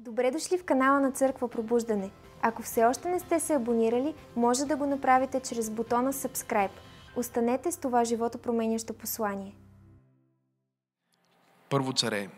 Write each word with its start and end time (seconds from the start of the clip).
Добре 0.00 0.30
дошли 0.30 0.58
в 0.58 0.64
канала 0.64 1.00
на 1.00 1.12
Църква 1.12 1.48
Пробуждане. 1.48 2.10
Ако 2.42 2.62
все 2.62 2.84
още 2.84 3.08
не 3.08 3.20
сте 3.20 3.40
се 3.40 3.54
абонирали, 3.54 4.14
може 4.36 4.64
да 4.64 4.76
го 4.76 4.86
направите 4.86 5.40
чрез 5.40 5.70
бутона 5.70 6.12
Subscribe. 6.12 6.70
Останете 7.16 7.72
с 7.72 7.76
това 7.76 8.04
живото 8.04 8.38
променящо 8.38 8.94
послание. 8.94 9.54
Първо 11.70 11.92
царе, 11.92 12.28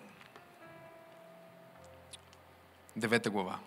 девета 2.96 3.30
глава. 3.30 3.58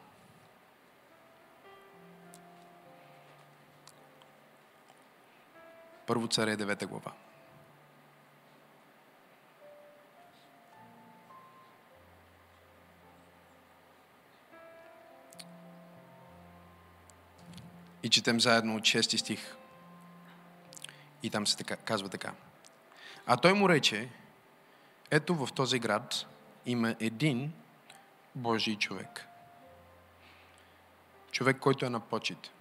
Първо 6.08 6.28
царе, 6.28 6.56
девета 6.56 6.88
глава. 6.88 7.12
И 18.04 18.10
четем 18.10 18.40
заедно 18.40 18.76
от 18.76 18.82
6 18.82 19.18
стих. 19.18 19.56
И 21.24 21.30
там 21.30 21.48
се 21.48 21.58
така, 21.58 21.76
казва 21.76 22.10
така. 22.10 22.34
А 23.26 23.38
той 23.38 23.54
му 23.54 23.70
рече, 23.70 24.10
ето 25.12 25.36
в 25.36 25.54
този 25.54 25.80
град 25.80 26.26
има 26.66 26.96
един 27.00 27.54
Божий 28.36 28.76
човек. 28.76 29.28
Човек, 31.32 31.60
който 31.60 31.86
е 31.86 31.90
на 31.90 32.00
почет. 32.00 32.52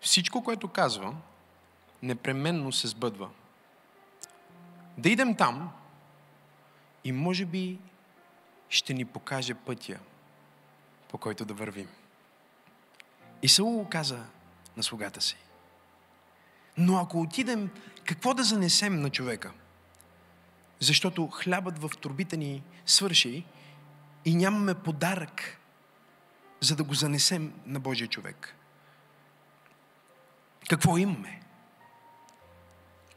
Всичко, 0.00 0.44
което 0.44 0.68
казва, 0.68 1.14
непременно 2.02 2.72
се 2.72 2.88
сбъдва. 2.88 3.30
Да 4.98 5.08
идем 5.10 5.36
там 5.36 5.72
и 7.04 7.12
може 7.12 7.44
би 7.44 7.78
ще 8.68 8.94
ни 8.94 9.04
покаже 9.04 9.54
пътя, 9.54 9.98
по 11.08 11.18
който 11.18 11.44
да 11.44 11.54
вървим. 11.54 11.88
И 13.44 13.48
Саул 13.48 13.88
каза 13.88 14.24
на 14.76 14.82
слугата 14.82 15.20
си. 15.20 15.36
Но 16.76 16.98
ако 16.98 17.20
отидем, 17.20 17.70
какво 18.04 18.34
да 18.34 18.44
занесем 18.44 19.00
на 19.00 19.10
човека? 19.10 19.52
Защото 20.80 21.28
хлябът 21.28 21.78
в 21.78 21.90
турбите 22.00 22.36
ни 22.36 22.62
свърши 22.86 23.44
и 24.24 24.34
нямаме 24.34 24.74
подарък, 24.74 25.60
за 26.60 26.76
да 26.76 26.84
го 26.84 26.94
занесем 26.94 27.60
на 27.66 27.80
Божия 27.80 28.08
човек. 28.08 28.54
Какво 30.68 30.98
имаме? 30.98 31.40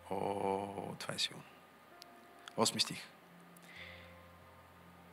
О, 0.09 0.95
това 0.99 1.13
е 1.13 1.19
силно. 1.19 1.43
Осми 2.57 2.81
стих. 2.81 3.01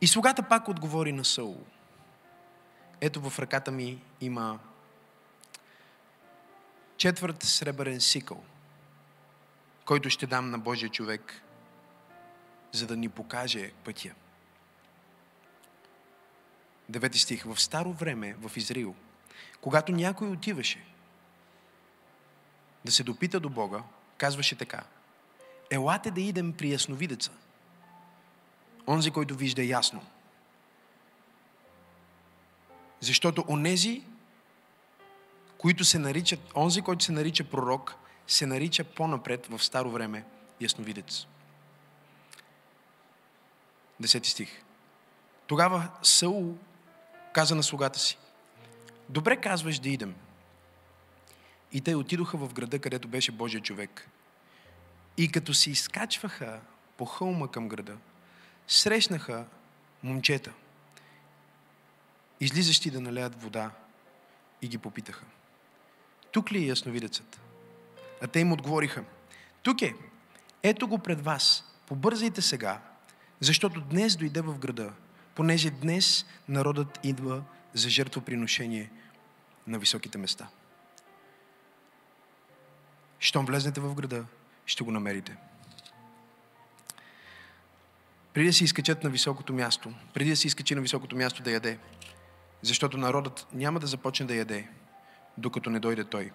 И 0.01 0.07
слугата 0.07 0.43
пак 0.43 0.67
отговори 0.67 1.11
на 1.11 1.25
Саул. 1.25 1.65
Ето 3.01 3.29
в 3.29 3.39
ръката 3.39 3.71
ми 3.71 4.01
има 4.21 4.59
четвърт 6.97 7.43
сребърен 7.43 8.01
сикъл, 8.01 8.43
който 9.85 10.09
ще 10.09 10.27
дам 10.27 10.49
на 10.49 10.59
Божия 10.59 10.89
човек, 10.89 11.41
за 12.71 12.87
да 12.87 12.97
ни 12.97 13.09
покаже 13.09 13.71
пътя. 13.83 14.13
Девети 16.89 17.19
стих. 17.19 17.43
В 17.43 17.61
старо 17.61 17.93
време 17.93 18.33
в 18.33 18.57
Израил, 18.57 18.95
когато 19.61 19.91
някой 19.91 20.27
отиваше 20.27 20.85
да 22.85 22.91
се 22.91 23.03
допита 23.03 23.39
до 23.39 23.49
Бога, 23.49 23.83
казваше 24.17 24.57
така. 24.57 24.83
Елате 25.71 26.11
да 26.11 26.21
идем 26.21 26.53
при 26.53 26.71
ясновидеца. 26.71 27.31
Онзи, 28.87 29.11
който 29.11 29.35
вижда 29.35 29.63
ясно. 29.63 30.05
Защото 32.99 33.45
онези, 33.47 34.03
които 35.65 35.85
се 35.85 35.99
наричат, 35.99 36.39
онзи, 36.55 36.81
който 36.81 37.03
се 37.03 37.11
нарича 37.11 37.43
пророк, 37.43 37.95
се 38.27 38.45
нарича 38.45 38.83
по-напред 38.83 39.47
в 39.47 39.63
старо 39.63 39.91
време 39.91 40.25
ясновидец. 40.61 41.25
Десети 43.99 44.29
стих. 44.29 44.63
Тогава 45.47 45.89
Саул 46.03 46.57
каза 47.33 47.55
на 47.55 47.63
слугата 47.63 47.99
си, 47.99 48.17
добре 49.09 49.37
казваш 49.41 49.79
да 49.79 49.89
идем. 49.89 50.15
И 51.71 51.81
те 51.81 51.95
отидоха 51.95 52.37
в 52.37 52.53
града, 52.53 52.79
където 52.79 53.07
беше 53.07 53.31
Божия 53.31 53.61
човек. 53.61 54.09
И 55.17 55.31
като 55.31 55.53
се 55.53 55.71
изкачваха 55.71 56.59
по 56.97 57.05
хълма 57.05 57.47
към 57.51 57.67
града, 57.67 57.97
срещнаха 58.67 59.45
момчета, 60.03 60.53
излизащи 62.39 62.91
да 62.91 63.01
налеят 63.01 63.41
вода 63.41 63.71
и 64.61 64.67
ги 64.67 64.77
попитаха. 64.77 65.25
Тук 66.35 66.51
ли 66.51 66.63
е 66.63 66.67
ясновидецът? 66.67 67.41
А 68.21 68.27
те 68.27 68.39
им 68.39 68.51
отговориха. 68.51 69.03
Тук 69.63 69.81
е. 69.81 69.93
Ето 70.63 70.87
го 70.87 70.97
пред 70.97 71.21
вас. 71.21 71.63
Побързайте 71.87 72.41
сега, 72.41 72.81
защото 73.39 73.81
днес 73.81 74.15
дойде 74.15 74.41
в 74.41 74.59
града, 74.59 74.93
понеже 75.35 75.69
днес 75.69 76.25
народът 76.49 76.99
идва 77.03 77.43
за 77.73 77.89
жертвоприношение 77.89 78.91
на 79.67 79.79
високите 79.79 80.17
места. 80.17 80.47
Щом 83.19 83.45
влезнете 83.45 83.81
в 83.81 83.95
града, 83.95 84.25
ще 84.65 84.83
го 84.83 84.91
намерите. 84.91 85.37
Преди 88.33 88.47
да 88.47 88.53
се 88.53 88.63
изкачат 88.63 89.03
на 89.03 89.09
високото 89.09 89.53
място, 89.53 89.93
преди 90.13 90.29
да 90.29 90.35
се 90.35 90.47
изкачи 90.47 90.75
на 90.75 90.81
високото 90.81 91.15
място 91.15 91.43
да 91.43 91.51
яде, 91.51 91.79
защото 92.61 92.97
народът 92.97 93.47
няма 93.53 93.79
да 93.79 93.87
започне 93.87 94.25
да 94.25 94.35
яде, 94.35 94.67
докато 95.37 95.69
не 95.69 95.79
дойде 95.79 96.03
той, 96.03 96.31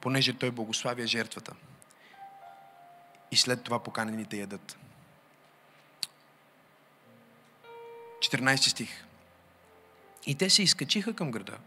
понеже 0.00 0.38
той 0.38 0.50
благославя 0.50 1.06
жертвата. 1.06 1.52
И 3.30 3.36
след 3.36 3.62
това 3.62 3.82
поканените 3.82 4.36
ядат. 4.36 4.78
14 8.18 8.56
стих. 8.56 9.04
И 10.26 10.34
те 10.34 10.50
се 10.50 10.62
изкачиха 10.62 11.14
към 11.14 11.30
града. 11.30 11.58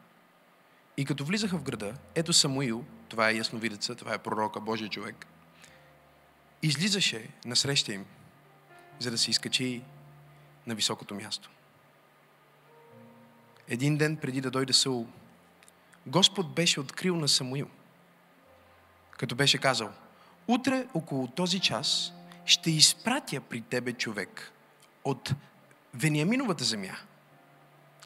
И 0.97 1.05
като 1.05 1.25
влизаха 1.25 1.57
в 1.57 1.63
града, 1.63 1.95
ето 2.15 2.33
Самуил, 2.33 2.85
това 3.09 3.29
е 3.29 3.35
ясновидеца, 3.35 3.95
това 3.95 4.13
е 4.13 4.17
пророка, 4.17 4.59
Божия 4.59 4.89
човек, 4.89 5.25
излизаше 6.61 7.29
насреща 7.45 7.93
им, 7.93 8.05
за 8.99 9.11
да 9.11 9.17
се 9.17 9.31
изкачи 9.31 9.81
на 10.67 10.75
високото 10.75 11.15
място. 11.15 11.49
Един 13.67 13.97
ден 13.97 14.17
преди 14.17 14.41
да 14.41 14.51
дойде 14.51 14.73
Саул, 14.73 15.07
Господ 16.07 16.55
беше 16.55 16.79
открил 16.79 17.15
на 17.15 17.27
Самуил, 17.27 17.67
като 19.11 19.35
беше 19.35 19.57
казал, 19.57 19.91
утре 20.47 20.87
около 20.93 21.27
този 21.27 21.59
час 21.59 22.13
ще 22.45 22.71
изпратя 22.71 23.41
при 23.41 23.61
тебе 23.61 23.93
човек 23.93 24.51
от 25.03 25.33
Вениаминовата 25.93 26.63
земя. 26.63 26.97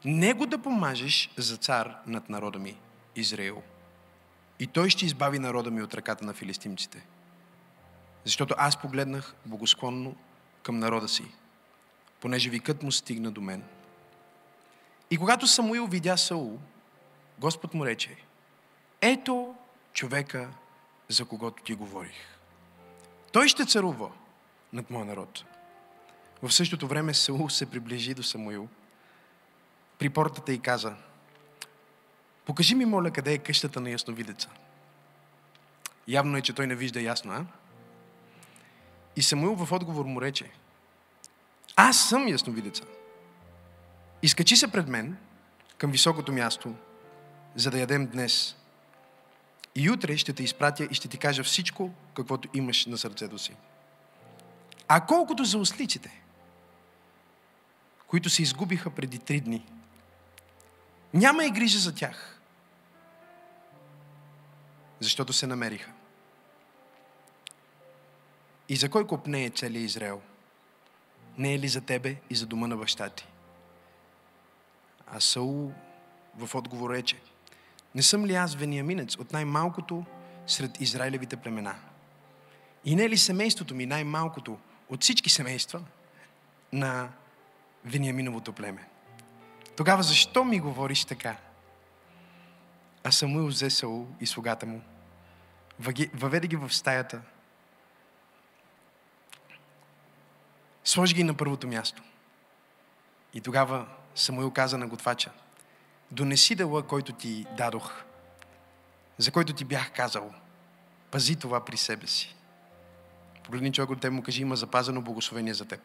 Него 0.04 0.46
да 0.46 0.62
помажеш 0.62 1.30
за 1.36 1.56
цар 1.56 1.96
над 2.06 2.30
народа 2.30 2.58
ми, 2.58 2.76
Израил. 3.16 3.62
И 4.58 4.66
той 4.66 4.90
ще 4.90 5.06
избави 5.06 5.38
народа 5.38 5.70
ми 5.70 5.82
от 5.82 5.94
ръката 5.94 6.24
на 6.24 6.34
филистимците. 6.34 7.06
Защото 8.24 8.54
аз 8.58 8.80
погледнах 8.80 9.34
богосклонно 9.46 10.16
към 10.62 10.78
народа 10.78 11.08
си, 11.08 11.24
понеже 12.20 12.50
викът 12.50 12.82
му 12.82 12.92
стигна 12.92 13.30
до 13.30 13.40
мен. 13.40 13.64
И 15.10 15.16
когато 15.16 15.46
Самуил 15.46 15.86
видя 15.86 16.16
Саул, 16.16 16.58
Господ 17.40 17.74
му 17.74 17.86
рече, 17.86 18.16
ето 19.00 19.54
човека, 19.92 20.48
за 21.08 21.24
когото 21.24 21.62
ти 21.62 21.74
говорих. 21.74 22.38
Той 23.32 23.48
ще 23.48 23.66
царува 23.66 24.10
над 24.72 24.90
моя 24.90 25.04
народ. 25.04 25.44
В 26.42 26.52
същото 26.52 26.88
време 26.88 27.14
Саул 27.14 27.48
се 27.48 27.70
приближи 27.70 28.14
до 28.14 28.22
Самуил 28.22 28.68
при 29.98 30.10
портата 30.10 30.52
и 30.52 30.58
каза, 30.58 30.94
покажи 32.44 32.74
ми, 32.74 32.84
моля, 32.84 33.10
къде 33.10 33.32
е 33.32 33.38
къщата 33.38 33.80
на 33.80 33.90
ясновидеца. 33.90 34.48
Явно 36.08 36.36
е, 36.36 36.42
че 36.42 36.52
той 36.52 36.66
не 36.66 36.74
вижда 36.74 37.00
ясно, 37.00 37.32
а? 37.32 37.44
И 39.16 39.22
Самуил 39.22 39.54
в 39.54 39.72
отговор 39.72 40.04
му 40.04 40.22
рече, 40.22 40.50
аз 41.76 42.08
съм 42.08 42.28
ясновидеца. 42.28 42.84
Изкачи 44.22 44.56
се 44.56 44.72
пред 44.72 44.88
мен 44.88 45.16
към 45.78 45.90
високото 45.90 46.32
място, 46.32 46.74
за 47.54 47.70
да 47.70 47.78
ядем 47.78 48.06
днес. 48.06 48.56
И 49.74 49.90
утре 49.90 50.16
ще 50.16 50.32
те 50.32 50.42
изпратя 50.42 50.84
и 50.90 50.94
ще 50.94 51.08
ти 51.08 51.18
кажа 51.18 51.44
всичко, 51.44 51.90
каквото 52.14 52.48
имаш 52.54 52.86
на 52.86 52.98
сърцето 52.98 53.38
си. 53.38 53.56
А 54.88 55.06
колкото 55.06 55.44
за 55.44 55.58
ослиците, 55.58 56.22
които 58.06 58.30
се 58.30 58.42
изгубиха 58.42 58.90
преди 58.90 59.18
три 59.18 59.40
дни, 59.40 59.66
няма 61.14 61.44
и 61.44 61.50
грижа 61.50 61.78
за 61.78 61.94
тях, 61.94 62.40
защото 65.00 65.32
се 65.32 65.46
намериха. 65.46 65.90
И 68.68 68.76
за 68.76 68.90
кой 68.90 69.06
копне 69.06 69.44
е 69.44 69.50
целият 69.50 69.90
Израел? 69.90 70.22
Не 71.38 71.54
е 71.54 71.58
ли 71.58 71.68
за 71.68 71.80
тебе 71.80 72.16
и 72.30 72.34
за 72.36 72.46
дома 72.46 72.66
на 72.66 72.76
баща 72.76 73.08
ти? 73.08 73.26
А 75.06 75.20
Саул 75.20 75.72
в 76.36 76.54
отговор 76.54 76.90
рече, 76.90 77.16
не 77.94 78.02
съм 78.02 78.26
ли 78.26 78.34
аз 78.34 78.54
вениаминец 78.54 79.16
от 79.16 79.32
най-малкото 79.32 80.04
сред 80.46 80.80
Израилевите 80.80 81.36
племена? 81.36 81.74
И 82.84 82.96
не 82.96 83.04
е 83.04 83.08
ли 83.08 83.18
семейството 83.18 83.74
ми 83.74 83.86
най-малкото 83.86 84.58
от 84.88 85.02
всички 85.02 85.30
семейства 85.30 85.82
на 86.72 87.08
Вениаминовото 87.84 88.52
племе? 88.52 88.88
Тогава 89.76 90.02
защо 90.02 90.44
ми 90.44 90.60
говориш 90.60 91.04
така? 91.04 91.36
А 93.04 93.12
Самуил 93.12 93.46
взе 93.46 93.70
Саул 93.70 94.08
и 94.20 94.26
слугата 94.26 94.66
му, 94.66 94.82
въведе 96.14 96.46
ги 96.46 96.56
в 96.56 96.72
стаята, 96.72 97.20
сложи 100.84 101.14
ги 101.14 101.24
на 101.24 101.34
първото 101.34 101.68
място. 101.68 102.02
И 103.34 103.40
тогава 103.40 103.86
Самуил 104.14 104.50
каза 104.50 104.78
на 104.78 104.86
готвача, 104.86 105.30
донеси 106.10 106.54
дела, 106.54 106.82
който 106.82 107.12
ти 107.12 107.46
дадох, 107.56 108.02
за 109.18 109.30
който 109.30 109.52
ти 109.52 109.64
бях 109.64 109.92
казал, 109.92 110.34
пази 111.10 111.36
това 111.36 111.64
при 111.64 111.76
себе 111.76 112.06
си. 112.06 112.36
Погледни 113.44 113.72
човек 113.72 113.90
от 113.90 114.00
теб 114.00 114.12
му 114.12 114.22
кажи, 114.22 114.42
има 114.42 114.56
запазено 114.56 115.02
благословение 115.02 115.54
за 115.54 115.64
теб. 115.64 115.80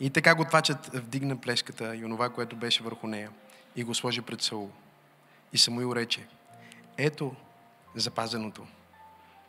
И 0.00 0.10
така 0.10 0.34
готвачът 0.34 0.86
вдигна 0.86 1.40
плешката 1.40 1.96
и 1.96 2.04
онова, 2.04 2.28
което 2.28 2.56
беше 2.56 2.82
върху 2.82 3.06
нея 3.06 3.30
и 3.76 3.84
го 3.84 3.94
сложи 3.94 4.22
пред 4.22 4.42
Саул. 4.42 4.70
И 5.52 5.58
Самуил 5.58 5.94
рече, 5.94 6.26
ето 6.96 7.34
запазеното. 7.94 8.66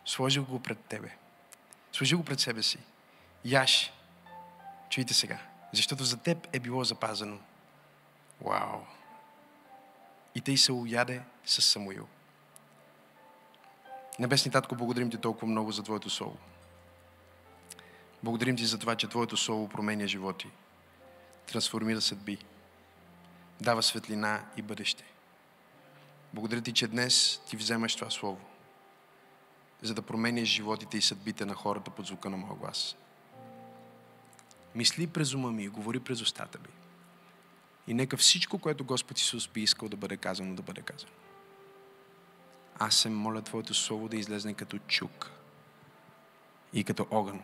Сложи 0.06 0.40
го 0.40 0.60
пред 0.60 0.80
тебе. 0.80 1.10
Сложи 1.92 2.16
го 2.16 2.24
пред 2.24 2.40
себе 2.40 2.64
си. 2.64 2.78
Яш. 3.46 3.94
Чуйте 4.90 5.14
сега. 5.14 5.40
Защото 5.74 6.04
за 6.04 6.18
теб 6.18 6.48
е 6.54 6.60
било 6.60 6.84
запазено. 6.84 7.38
Вау! 8.42 8.80
И 10.36 10.42
тъй 10.42 10.58
се 10.58 10.72
уяде 10.72 11.22
с 11.46 11.62
Самуил. 11.62 12.08
Небесни 14.20 14.52
Татко, 14.52 14.76
благодарим 14.76 15.10
Ти 15.10 15.18
толкова 15.18 15.48
много 15.48 15.72
за 15.72 15.84
Твоето 15.84 16.10
Слово. 16.10 16.38
Благодарим 18.24 18.58
Ти 18.58 18.66
за 18.66 18.80
това, 18.80 18.96
че 18.96 19.08
Твоето 19.08 19.38
Слово 19.38 19.70
променя 19.70 20.08
животи, 20.08 20.48
трансформира 21.48 22.02
съдби, 22.02 22.38
дава 23.62 23.84
светлина 23.84 24.46
и 24.58 24.62
бъдеще. 24.62 25.04
Благодаря 26.34 26.62
Ти, 26.62 26.74
че 26.74 26.88
днес 26.88 27.42
Ти 27.50 27.58
вземаш 27.58 27.96
това 27.96 28.10
Слово, 28.10 28.42
за 29.82 29.94
да 29.94 30.02
променяш 30.02 30.48
животите 30.48 30.98
и 30.98 31.02
съдбите 31.02 31.46
на 31.46 31.54
хората 31.54 31.92
под 31.92 32.06
звука 32.06 32.30
на 32.30 32.38
моя 32.38 32.56
глас. 32.56 32.96
Мисли 34.76 35.08
през 35.08 35.34
ума 35.34 35.52
ми 35.52 35.64
и 35.64 35.70
говори 35.70 36.00
през 36.00 36.22
устата 36.22 36.60
ми. 36.60 36.85
И 37.88 37.94
нека 37.94 38.18
всичко, 38.18 38.60
което 38.60 38.86
Господ 38.86 39.20
Исус 39.20 39.48
би 39.48 39.62
искал 39.62 39.90
да 39.90 39.98
бъде 39.98 40.18
казано, 40.18 40.56
да 40.56 40.62
бъде 40.62 40.82
казано. 40.82 41.12
Аз 42.80 42.96
се 42.96 43.10
моля 43.10 43.42
Твоето 43.42 43.74
Слово 43.74 44.10
да 44.10 44.18
излезне 44.18 44.54
като 44.54 44.78
чук 44.78 45.32
и 46.74 46.84
като 46.84 47.08
огън. 47.12 47.42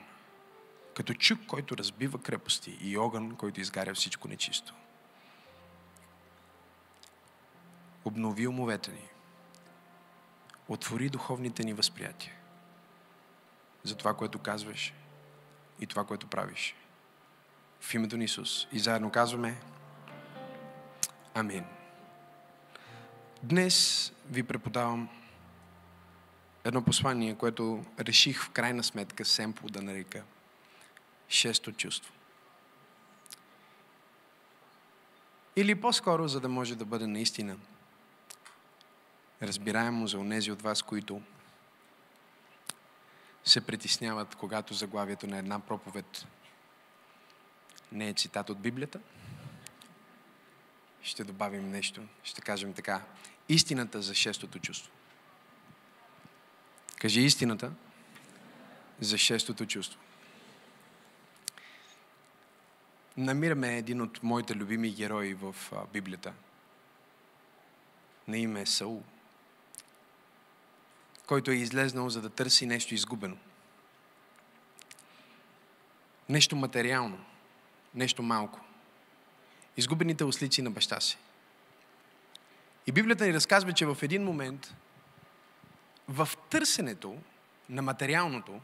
Като 0.95 1.13
чук, 1.13 1.39
който 1.47 1.77
разбива 1.77 2.21
крепости 2.21 2.77
и 2.81 2.97
огън, 2.97 3.35
който 3.35 3.61
изгаря 3.61 3.93
всичко 3.93 4.27
нечисто. 4.27 4.73
Обнови 8.05 8.47
умовете 8.47 8.91
ни. 8.91 9.07
Отвори 10.67 11.09
духовните 11.09 11.63
ни 11.63 11.73
възприятия 11.73 12.33
за 13.83 13.95
това, 13.95 14.13
което 14.13 14.39
казваш 14.39 14.94
и 15.79 15.87
това, 15.87 16.05
което 16.05 16.27
правиш. 16.27 16.75
В 17.79 17.94
името 17.94 18.17
на 18.17 18.23
Исус. 18.23 18.67
И 18.71 18.79
заедно 18.79 19.11
казваме 19.11 19.61
Амин. 21.33 21.66
Днес 23.44 24.12
ви 24.30 24.44
преподавам 24.44 25.10
едно 26.63 26.81
послание, 26.81 27.36
което 27.36 27.86
реших 28.00 28.44
в 28.44 28.50
крайна 28.50 28.83
сметка 28.83 29.25
семпо 29.25 29.69
да 29.69 29.81
нарека 29.81 30.24
шесто 31.30 31.72
чувство. 31.72 32.13
Или 35.56 35.81
по-скоро, 35.81 36.28
за 36.28 36.39
да 36.39 36.50
може 36.50 36.75
да 36.75 36.86
бъде 36.86 37.07
наистина 37.07 37.57
разбираемо 39.42 40.07
за 40.07 40.18
онези 40.18 40.51
от 40.51 40.62
вас, 40.62 40.81
които 40.81 41.22
се 43.44 43.66
притесняват, 43.66 44.36
когато 44.36 44.74
заглавието 44.74 45.28
на 45.28 45.38
една 45.38 45.60
проповед 45.60 46.25
не 47.92 48.10
е 48.10 48.13
цитат 48.13 48.50
от 48.50 48.60
Библията. 48.60 49.00
Ще 51.03 51.24
добавим 51.24 51.71
нещо. 51.71 52.01
Ще 52.24 52.42
кажем 52.42 52.74
така. 52.74 53.01
Истината 53.50 54.01
за 54.01 54.15
шестото 54.15 54.59
чувство. 54.59 54.92
Кажи 57.00 57.21
истината 57.21 57.71
за 59.00 59.18
шестото 59.18 59.65
чувство. 59.65 60.00
Намираме 63.18 63.77
един 63.77 64.01
от 64.01 64.24
моите 64.24 64.56
любими 64.56 64.92
герои 64.92 65.33
в 65.33 65.56
Библията. 65.94 66.33
На 68.27 68.38
име 68.38 68.62
е 68.62 68.65
Саул, 68.65 69.04
който 71.25 71.51
е 71.51 71.56
излезнал 71.56 72.09
за 72.09 72.21
да 72.21 72.30
търси 72.30 72.65
нещо 72.65 72.94
изгубено. 72.94 73.38
Нещо 76.30 76.56
материално, 76.56 77.25
нещо 77.95 78.24
малко. 78.24 78.59
Изгубените 79.77 80.23
ослици 80.23 80.62
на 80.62 80.71
баща 80.71 81.00
си. 81.00 81.18
И 82.88 82.91
Библията 82.91 83.25
ни 83.25 83.33
разказва, 83.33 83.73
че 83.73 83.85
в 83.85 83.97
един 84.01 84.23
момент 84.23 84.73
в 86.07 86.29
търсенето 86.50 87.18
на 87.69 87.81
материалното, 87.81 88.62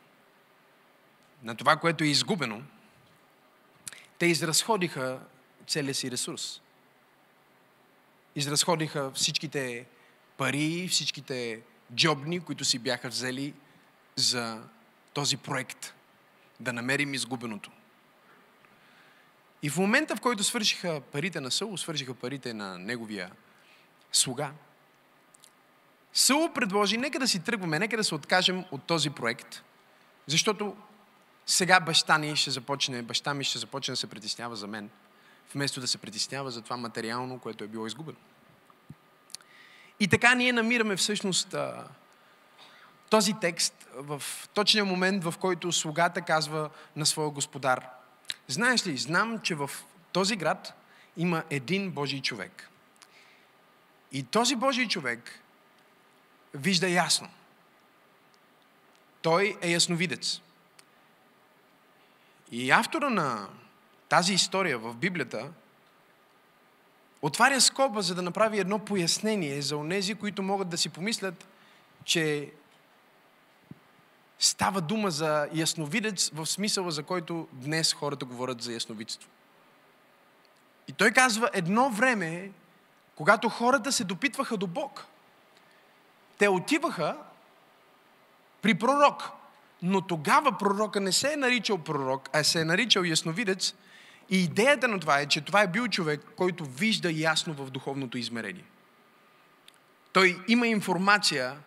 на 1.44 1.56
това, 1.56 1.76
което 1.78 2.04
е 2.04 2.08
изгубено, 2.08 2.64
те 4.20 4.26
изразходиха 4.26 5.20
целия 5.68 5.96
си 5.96 6.12
ресурс. 6.12 6.62
Изразходиха 8.36 9.12
всичките 9.12 9.86
пари, 10.38 10.88
всичките 10.92 11.62
джобни, 11.96 12.40
които 12.40 12.66
си 12.66 12.80
бяха 12.80 13.10
взели 13.10 13.54
за 14.16 14.64
този 15.14 15.38
проект. 15.38 15.94
Да 16.60 16.74
намерим 16.74 17.14
изгубеното. 17.14 17.72
И 19.62 19.70
в 19.70 19.78
момента, 19.78 20.16
в 20.16 20.22
който 20.22 20.44
свършиха 20.44 21.02
парите 21.12 21.42
на 21.42 21.52
Саул, 21.52 21.78
свършиха 21.78 22.14
парите 22.14 22.54
на 22.54 22.78
неговия 22.78 23.32
слуга, 24.12 24.52
Саул 26.14 26.54
предложи, 26.54 26.98
нека 26.98 27.20
да 27.20 27.28
си 27.28 27.40
тръгваме, 27.40 27.80
нека 27.80 27.98
да 27.98 28.04
се 28.04 28.16
откажем 28.16 28.66
от 28.72 28.84
този 28.84 29.10
проект, 29.10 29.64
защото 30.28 30.76
сега 31.46 31.80
баща 31.80 32.18
ни 32.18 32.36
ще 32.36 32.52
започне, 32.52 33.02
баща 33.02 33.34
ми 33.34 33.44
ще 33.44 33.60
започне 33.60 33.92
да 33.92 33.96
се 33.96 34.08
притеснява 34.08 34.56
за 34.56 34.68
мен, 34.68 34.90
вместо 35.54 35.82
да 35.82 35.88
се 35.88 35.98
притеснява 35.98 36.52
за 36.52 36.62
това 36.62 36.78
материално, 36.78 37.40
което 37.40 37.64
е 37.64 37.68
било 37.68 37.88
изгубено. 37.88 38.18
И 40.00 40.08
така 40.08 40.36
ние 40.36 40.54
намираме 40.54 40.96
всъщност 40.96 41.56
този 43.10 43.34
текст 43.34 43.88
в 43.94 44.24
точния 44.54 44.86
момент, 44.86 45.24
в 45.24 45.34
който 45.40 45.72
слугата 45.72 46.22
казва 46.22 46.70
на 46.96 47.06
своя 47.06 47.30
господар. 47.30 47.97
Знаеш 48.48 48.88
ли, 48.88 48.98
знам, 48.98 49.40
че 49.40 49.56
в 49.56 49.70
този 50.12 50.36
град 50.36 50.74
има 51.18 51.44
един 51.50 51.92
Божий 51.92 52.22
човек. 52.22 52.70
И 54.12 54.24
този 54.24 54.56
Божий 54.56 54.88
човек 54.88 55.40
вижда 56.54 56.90
ясно. 56.90 57.30
Той 59.22 59.58
е 59.62 59.70
ясновидец. 59.70 60.42
И 62.52 62.72
автора 62.72 63.10
на 63.10 63.50
тази 64.10 64.34
история 64.34 64.80
в 64.80 64.94
Библията 64.94 65.52
отваря 67.22 67.62
скоба, 67.62 68.02
за 68.02 68.16
да 68.16 68.22
направи 68.22 68.60
едно 68.60 68.80
пояснение 68.80 69.62
за 69.62 69.78
онези, 69.78 70.16
които 70.16 70.44
могат 70.44 70.70
да 70.70 70.78
си 70.78 70.90
помислят, 70.90 71.48
че 72.04 72.52
става 74.40 74.82
дума 74.82 75.12
за 75.12 75.48
ясновидец 75.54 76.30
в 76.34 76.46
смисъла, 76.46 76.92
за 76.92 77.04
който 77.04 77.48
днес 77.52 77.94
хората 77.94 78.26
говорят 78.26 78.62
за 78.62 78.74
ясновидство. 78.74 79.30
И 80.88 80.92
той 80.92 81.12
казва, 81.12 81.50
едно 81.54 81.90
време, 81.90 82.52
когато 83.16 83.50
хората 83.50 83.92
се 83.92 84.04
допитваха 84.04 84.58
до 84.58 84.68
Бог– 84.68 85.06
те 86.38 86.48
отиваха 86.50 87.18
при 88.62 88.74
пророк. 88.74 89.30
Но 89.82 90.02
тогава 90.02 90.58
пророка 90.58 91.00
не 91.00 91.12
се 91.12 91.34
е 91.34 91.38
наричал 91.38 91.78
пророк, 91.78 92.30
а 92.34 92.44
се 92.44 92.62
е 92.62 92.66
наричал 92.66 93.04
ясновидец. 93.04 93.74
И 94.30 94.44
идеята 94.44 94.88
на 94.88 95.00
това 95.00 95.20
е, 95.20 95.26
че 95.26 95.42
това 95.42 95.62
е 95.62 95.68
бил 95.68 95.88
човек, 95.88 96.22
който 96.36 96.66
вижда 96.66 97.12
ясно 97.12 97.54
в 97.54 97.70
духовното 97.70 98.18
измерение. 98.18 98.64
Той 100.14 100.40
има 100.48 100.68
информация 100.68 101.58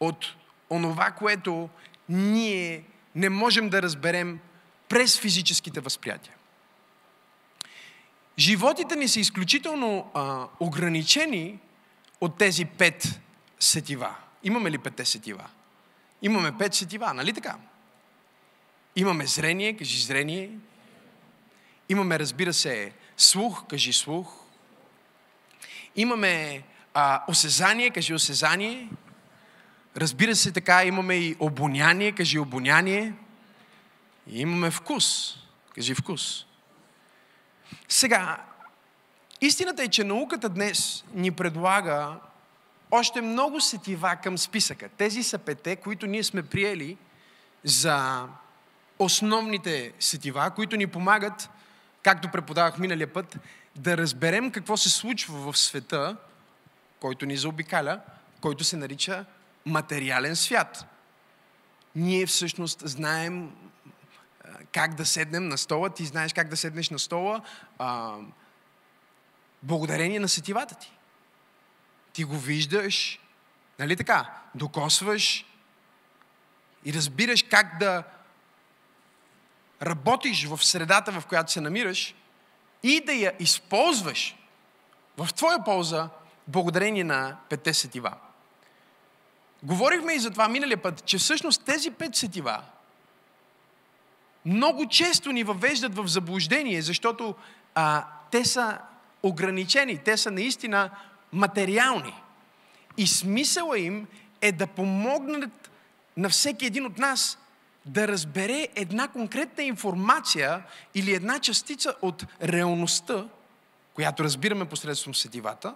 от 0.00 0.26
онова, 0.70 1.10
което 1.10 1.68
ние 2.08 2.84
не 3.14 3.28
можем 3.28 3.68
да 3.68 3.82
разберем 3.82 4.38
през 4.88 5.20
физическите 5.20 5.80
възприятия. 5.80 6.34
животите 8.38 8.96
ни 8.96 9.08
са 9.08 9.20
изключително 9.20 10.10
а, 10.14 10.46
ограничени 10.60 11.58
от 12.20 12.38
тези 12.38 12.64
пет 12.64 13.20
сетива. 13.60 14.14
Имаме 14.42 14.70
ли 14.70 14.78
петте 14.78 15.04
сетива? 15.04 15.46
Имаме 16.22 16.58
пет 16.58 16.74
сетива, 16.74 17.14
нали 17.14 17.32
така? 17.32 17.56
Имаме 18.96 19.26
зрение, 19.26 19.76
кажи 19.76 20.04
зрение. 20.04 20.50
Имаме, 21.88 22.18
разбира 22.18 22.52
се, 22.52 22.92
слух, 23.16 23.66
кажи 23.66 23.92
слух. 23.92 24.32
Имаме 25.96 26.62
а, 26.94 27.24
осезание, 27.28 27.90
кажи 27.90 28.14
осезание. 28.14 28.88
Разбира 29.96 30.36
се, 30.36 30.52
така 30.52 30.84
имаме 30.84 31.14
и 31.14 31.36
обоняние, 31.38 32.12
кажи 32.12 32.38
обоняние. 32.38 33.12
И 34.26 34.40
имаме 34.40 34.70
вкус, 34.70 35.34
кажи 35.74 35.94
вкус. 35.94 36.46
Сега, 37.88 38.44
истината 39.40 39.82
е, 39.82 39.88
че 39.88 40.04
науката 40.04 40.48
днес 40.48 41.04
ни 41.14 41.30
предлага 41.30 42.16
още 42.90 43.20
много 43.20 43.60
сетива 43.60 44.16
към 44.16 44.38
списъка. 44.38 44.88
Тези 44.88 45.22
са 45.22 45.38
пете, 45.38 45.76
които 45.76 46.06
ние 46.06 46.24
сме 46.24 46.42
приели 46.42 46.96
за 47.64 48.26
основните 48.98 49.92
сетива, 50.00 50.50
които 50.50 50.76
ни 50.76 50.86
помагат, 50.86 51.50
както 52.02 52.30
преподавах 52.30 52.78
миналия 52.78 53.12
път, 53.12 53.38
да 53.76 53.96
разберем 53.96 54.50
какво 54.50 54.76
се 54.76 54.90
случва 54.90 55.52
в 55.52 55.58
света, 55.58 56.16
който 57.00 57.26
ни 57.26 57.36
заобикаля, 57.36 58.00
който 58.40 58.64
се 58.64 58.76
нарича 58.76 59.24
материален 59.66 60.36
свят. 60.36 60.86
Ние 61.94 62.26
всъщност 62.26 62.82
знаем 62.88 63.52
как 64.72 64.94
да 64.94 65.06
седнем 65.06 65.48
на 65.48 65.58
стола, 65.58 65.90
ти 65.90 66.04
знаеш 66.04 66.32
как 66.32 66.48
да 66.48 66.56
седнеш 66.56 66.90
на 66.90 66.98
стола, 66.98 67.42
а, 67.78 68.14
благодарение 69.62 70.20
на 70.20 70.28
сетивата 70.28 70.74
ти. 70.74 70.92
Ти 72.12 72.24
го 72.24 72.38
виждаш, 72.38 73.20
нали 73.78 73.96
така, 73.96 74.32
докосваш 74.54 75.46
и 76.84 76.92
разбираш 76.92 77.42
как 77.42 77.78
да 77.78 78.02
работиш 79.82 80.46
в 80.46 80.64
средата, 80.64 81.20
в 81.20 81.26
която 81.26 81.52
се 81.52 81.60
намираш 81.60 82.14
и 82.82 83.04
да 83.04 83.12
я 83.12 83.32
използваш 83.38 84.36
в 85.16 85.34
твоя 85.34 85.64
полза 85.64 86.08
благодарение 86.48 87.04
на 87.04 87.36
петте 87.48 87.74
сетива. 87.74 88.16
Говорихме 89.66 90.12
и 90.12 90.18
за 90.18 90.30
това 90.30 90.48
миналия 90.48 90.82
път, 90.82 91.04
че 91.04 91.18
всъщност 91.18 91.64
тези 91.64 91.90
пет 91.90 92.16
сетива 92.16 92.62
много 94.46 94.88
често 94.88 95.32
ни 95.32 95.44
въвеждат 95.44 95.96
в 95.96 96.06
заблуждение, 96.06 96.82
защото 96.82 97.34
а, 97.74 98.04
те 98.30 98.44
са 98.44 98.78
ограничени, 99.22 99.98
те 99.98 100.16
са 100.16 100.30
наистина 100.30 100.90
материални. 101.32 102.14
И 102.96 103.06
смисъла 103.06 103.78
им 103.78 104.06
е 104.40 104.52
да 104.52 104.66
помогнат 104.66 105.70
на 106.16 106.28
всеки 106.28 106.66
един 106.66 106.86
от 106.86 106.98
нас 106.98 107.38
да 107.86 108.08
разбере 108.08 108.68
една 108.74 109.08
конкретна 109.08 109.64
информация 109.64 110.62
или 110.94 111.14
една 111.14 111.38
частица 111.38 111.94
от 112.02 112.24
реалността, 112.42 113.24
която 113.94 114.24
разбираме 114.24 114.64
посредством 114.64 115.14
сетивата, 115.14 115.74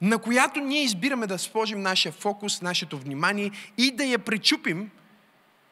на 0.00 0.18
която 0.18 0.60
ние 0.60 0.82
избираме 0.82 1.26
да 1.26 1.38
сложим 1.38 1.80
нашия 1.80 2.12
фокус, 2.12 2.62
нашето 2.62 2.98
внимание 2.98 3.50
и 3.78 3.90
да 3.90 4.04
я 4.04 4.18
пречупим 4.18 4.90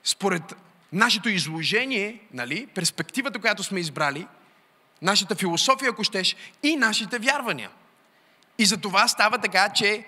според 0.05 0.57
нашето 0.93 1.29
изложение, 1.29 2.21
нали, 2.33 2.67
перспективата, 2.67 3.39
която 3.39 3.63
сме 3.63 3.81
избрали, 3.81 4.27
нашата 5.03 5.35
философия, 5.35 5.91
ако 5.91 6.05
щеш, 6.05 6.37
и 6.63 6.77
нашите 6.77 7.19
вярвания. 7.19 7.71
И 8.59 8.67
за 8.67 8.77
това 8.77 9.09
става 9.09 9.39
така, 9.39 9.69
че 9.69 10.05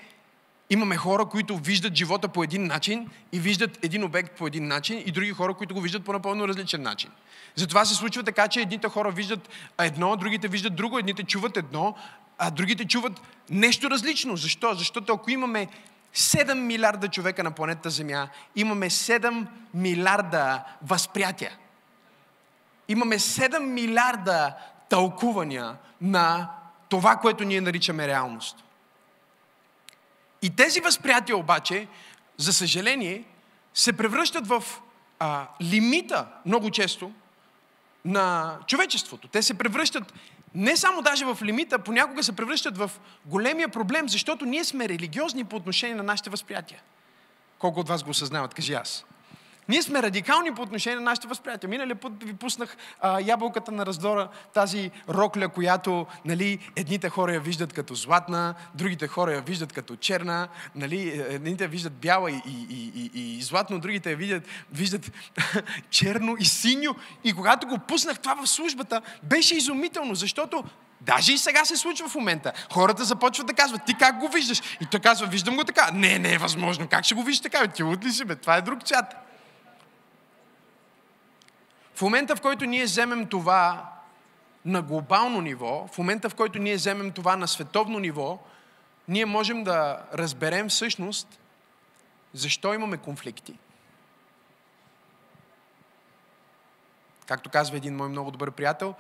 имаме 0.70 0.96
хора, 0.96 1.25
които 1.25 1.56
виждат 1.56 1.94
живота 1.94 2.28
по 2.28 2.42
един 2.42 2.66
начин 2.66 3.10
и 3.32 3.40
виждат 3.40 3.84
един 3.84 4.04
обект 4.04 4.38
по 4.38 4.46
един 4.46 4.68
начин 4.68 5.02
и 5.06 5.10
други 5.10 5.30
хора, 5.30 5.54
които 5.54 5.75
го 5.75 5.80
виждат 5.80 6.04
по 6.04 6.12
напълно 6.12 6.48
различен 6.48 6.82
начин. 6.82 7.10
Затова 7.54 7.84
се 7.84 7.94
случва 7.94 8.22
така, 8.22 8.48
че 8.48 8.60
едните 8.60 8.88
хора 8.88 9.10
виждат 9.10 9.48
едно, 9.78 10.16
другите 10.16 10.48
виждат 10.48 10.76
друго, 10.76 10.98
едните 10.98 11.22
чуват 11.22 11.56
едно, 11.56 11.94
а 12.38 12.50
другите 12.50 12.85
чуват 12.85 13.21
нещо 13.50 13.90
различно. 13.90 14.37
Защо? 14.37 14.75
Защото 14.75 15.12
ако 15.12 15.30
имаме 15.30 15.68
7 16.14 16.54
милиарда 16.54 17.09
човека 17.09 17.45
на 17.45 17.50
планетата 17.50 17.90
Земя, 17.90 18.28
имаме 18.57 18.90
7 18.90 19.47
милиарда 19.75 20.64
възприятия. 20.83 21.59
Имаме 22.88 23.18
7 23.18 23.59
милиарда 23.59 24.54
тълкувания 24.88 25.76
на 26.00 26.50
това, 26.88 27.16
което 27.16 27.45
ние 27.45 27.61
наричаме 27.61 28.09
реалност. 28.09 28.64
И 30.42 30.50
тези 30.50 30.80
възприятия 30.80 31.37
обаче, 31.37 31.87
за 32.37 32.52
съжаление, 32.52 33.25
се 33.75 33.92
превръщат 33.92 34.47
в 34.47 34.64
а, 35.18 35.47
лимита 35.62 36.26
много 36.47 36.71
често 36.71 37.12
на 38.04 38.59
човечеството. 38.66 39.28
Те 39.28 39.42
се 39.42 39.59
превръщат 39.59 40.14
не 40.55 40.76
само 40.76 41.02
даже 41.02 41.25
в 41.25 41.38
лимита, 41.43 41.78
понякога 41.78 42.23
се 42.23 42.37
превръщат 42.37 42.78
в 42.78 42.90
големия 43.26 43.69
проблем, 43.69 44.09
защото 44.09 44.45
ние 44.45 44.64
сме 44.64 44.88
религиозни 44.88 45.45
по 45.45 45.57
отношение 45.57 45.97
на 45.97 46.02
нашите 46.02 46.31
възприятия. 46.31 46.83
Колко 47.59 47.81
от 47.81 47.88
вас 47.88 48.05
го 48.05 48.11
осъзнават, 48.11 48.55
кажи 48.55 48.75
аз. 48.75 49.05
Ние 49.68 49.82
сме 49.82 50.02
радикални 50.02 50.54
по 50.54 50.62
отношение 50.62 50.96
на 50.96 51.02
нашите 51.02 51.28
възприятия. 51.28 51.70
Миналия 51.70 51.96
път 51.96 52.22
ви 52.22 52.34
пуснах 52.34 52.76
а, 53.00 53.20
ябълката 53.20 53.72
на 53.72 53.87
раздора, 53.87 54.28
тази 54.54 54.90
рокля, 55.08 55.48
която 55.48 56.06
нали, 56.25 56.70
едните 56.76 57.08
хора 57.08 57.34
я 57.34 57.40
виждат 57.40 57.72
като 57.72 57.94
златна, 57.94 58.54
другите 58.75 59.08
хора 59.08 59.32
я 59.32 59.40
виждат 59.40 59.72
като 59.72 59.96
черна, 59.96 60.48
нали, 60.75 61.25
едните 61.28 61.64
я 61.64 61.68
виждат 61.68 61.92
бяла 61.92 62.30
и, 62.30 62.42
и, 62.46 62.66
и, 62.70 63.10
и, 63.14 63.38
и 63.38 63.42
златно, 63.42 63.78
другите 63.78 64.10
я 64.10 64.16
виждат, 64.16 64.42
виждат 64.72 65.12
черно 65.90 66.37
и 66.38 66.44
синьо. 66.44 66.94
И 67.25 67.32
когато 67.32 67.66
го 67.66 67.78
пуснах 67.78 68.18
това 68.18 68.34
в 68.34 68.46
службата, 68.46 69.02
беше 69.22 69.56
изумително, 69.56 70.14
защото 70.14 70.64
Даже 71.00 71.32
и 71.32 71.38
сега 71.38 71.64
се 71.64 71.76
случва 71.76 72.08
в 72.08 72.14
момента. 72.14 72.52
Хората 72.72 73.04
започват 73.04 73.46
да 73.46 73.52
казват, 73.52 73.84
ти 73.87 73.94
как 73.98 74.18
го 74.18 74.28
виждаш? 74.28 74.60
И 74.80 74.87
той 74.90 75.00
казва, 75.00 75.26
виждам 75.26 75.56
го 75.56 75.64
така. 75.64 75.90
Не, 75.94 76.18
не 76.18 76.34
е 76.34 76.38
възможно. 76.38 76.88
Как 76.88 77.04
ще 77.04 77.14
го 77.14 77.22
виждаш 77.22 77.42
така? 77.42 77.66
Ти 77.66 77.82
от 77.82 78.04
ли 78.04 78.10
си, 78.10 78.25
бе? 78.25 78.37
Това 78.37 78.56
е 78.56 78.62
друг 78.62 78.82
цвят. 78.82 79.27
В 81.99 82.02
момента, 82.02 82.37
в 82.37 82.40
който 82.40 82.64
ние 82.64 82.85
вземем 82.85 83.26
това 83.26 83.93
на 84.64 84.83
глобално 84.83 85.40
ниво, 85.40 85.88
в 85.93 85.99
момента, 85.99 86.31
в 86.31 86.35
който 86.35 86.59
ние 86.59 86.76
вземем 86.76 87.12
това 87.12 87.37
на 87.37 87.49
световно 87.49 87.99
ниво, 87.99 88.38
ние 89.09 89.26
можем 89.26 89.64
да 89.64 90.07
разберем 90.14 90.69
всъщност 90.69 91.40
защо 92.33 92.75
имаме 92.75 92.97
конфликти. 92.97 93.59
Както 97.26 97.50
казва 97.50 97.76
един 97.76 97.97
мой 97.97 98.09
много 98.09 98.31
добър 98.31 98.50
приятел, 98.50 98.95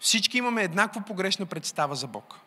всички 0.00 0.38
имаме 0.38 0.62
еднакво 0.62 1.00
погрешна 1.00 1.46
представа 1.46 1.94
за 1.94 2.06
Бог. 2.06 2.40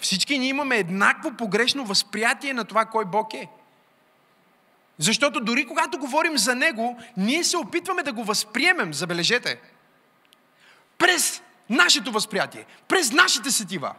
Всички 0.00 0.38
ние 0.38 0.48
имаме 0.48 0.76
еднакво 0.76 1.32
погрешно 1.32 1.84
възприятие 1.84 2.52
на 2.52 2.64
това 2.64 2.84
кой 2.84 3.04
Бог 3.04 3.34
е. 3.34 3.48
Защото 4.98 5.40
дори 5.40 5.66
когато 5.66 5.98
говорим 5.98 6.38
за 6.38 6.54
Него, 6.54 6.98
ние 7.16 7.44
се 7.44 7.56
опитваме 7.56 8.02
да 8.02 8.12
го 8.12 8.24
възприемем, 8.24 8.94
забележете, 8.94 9.60
през 10.98 11.42
нашето 11.70 12.12
възприятие, 12.12 12.66
през 12.88 13.12
нашите 13.12 13.50
сетива. 13.50 13.94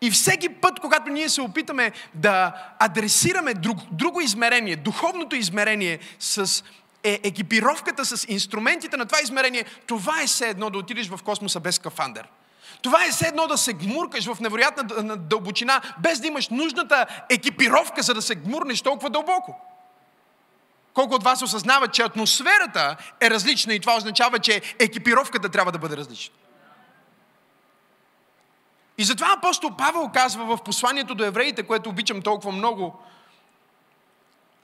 И 0.00 0.10
всеки 0.10 0.48
път, 0.48 0.80
когато 0.80 1.10
ние 1.10 1.28
се 1.28 1.40
опитаме 1.40 1.92
да 2.14 2.54
адресираме 2.78 3.54
друг, 3.54 3.78
друго 3.92 4.20
измерение, 4.20 4.76
духовното 4.76 5.36
измерение 5.36 5.98
с 6.18 6.64
е, 7.04 7.20
екипировката, 7.22 8.04
с 8.04 8.26
инструментите 8.28 8.96
на 8.96 9.06
това 9.06 9.18
измерение, 9.22 9.64
това 9.86 10.22
е 10.22 10.26
все 10.26 10.48
едно 10.48 10.70
да 10.70 10.78
отидеш 10.78 11.08
в 11.08 11.22
космоса 11.24 11.60
без 11.60 11.74
скафандър. 11.74 12.28
Това 12.82 13.04
е 13.04 13.10
все 13.10 13.28
едно 13.28 13.46
да 13.46 13.58
се 13.58 13.72
гмуркаш 13.72 14.26
в 14.26 14.40
невероятна 14.40 15.16
дълбочина, 15.16 15.80
без 15.98 16.20
да 16.20 16.26
имаш 16.26 16.48
нужната 16.48 17.06
екипировка, 17.30 18.02
за 18.02 18.14
да 18.14 18.22
се 18.22 18.34
гмурнеш 18.34 18.82
толкова 18.82 19.10
дълбоко. 19.10 19.60
Колко 20.94 21.14
от 21.14 21.24
вас 21.24 21.42
осъзнават, 21.42 21.92
че 21.92 22.02
атмосферата 22.02 22.96
е 23.20 23.30
различна 23.30 23.74
и 23.74 23.80
това 23.80 23.96
означава, 23.96 24.38
че 24.38 24.74
екипировката 24.78 25.48
трябва 25.48 25.72
да 25.72 25.78
бъде 25.78 25.96
различна. 25.96 26.34
И 28.98 29.04
затова 29.04 29.34
апостол 29.38 29.70
Павел 29.78 30.10
казва 30.14 30.56
в 30.56 30.62
посланието 30.62 31.14
до 31.14 31.24
евреите, 31.24 31.62
което 31.62 31.90
обичам 31.90 32.22
толкова 32.22 32.52
много, 32.52 33.00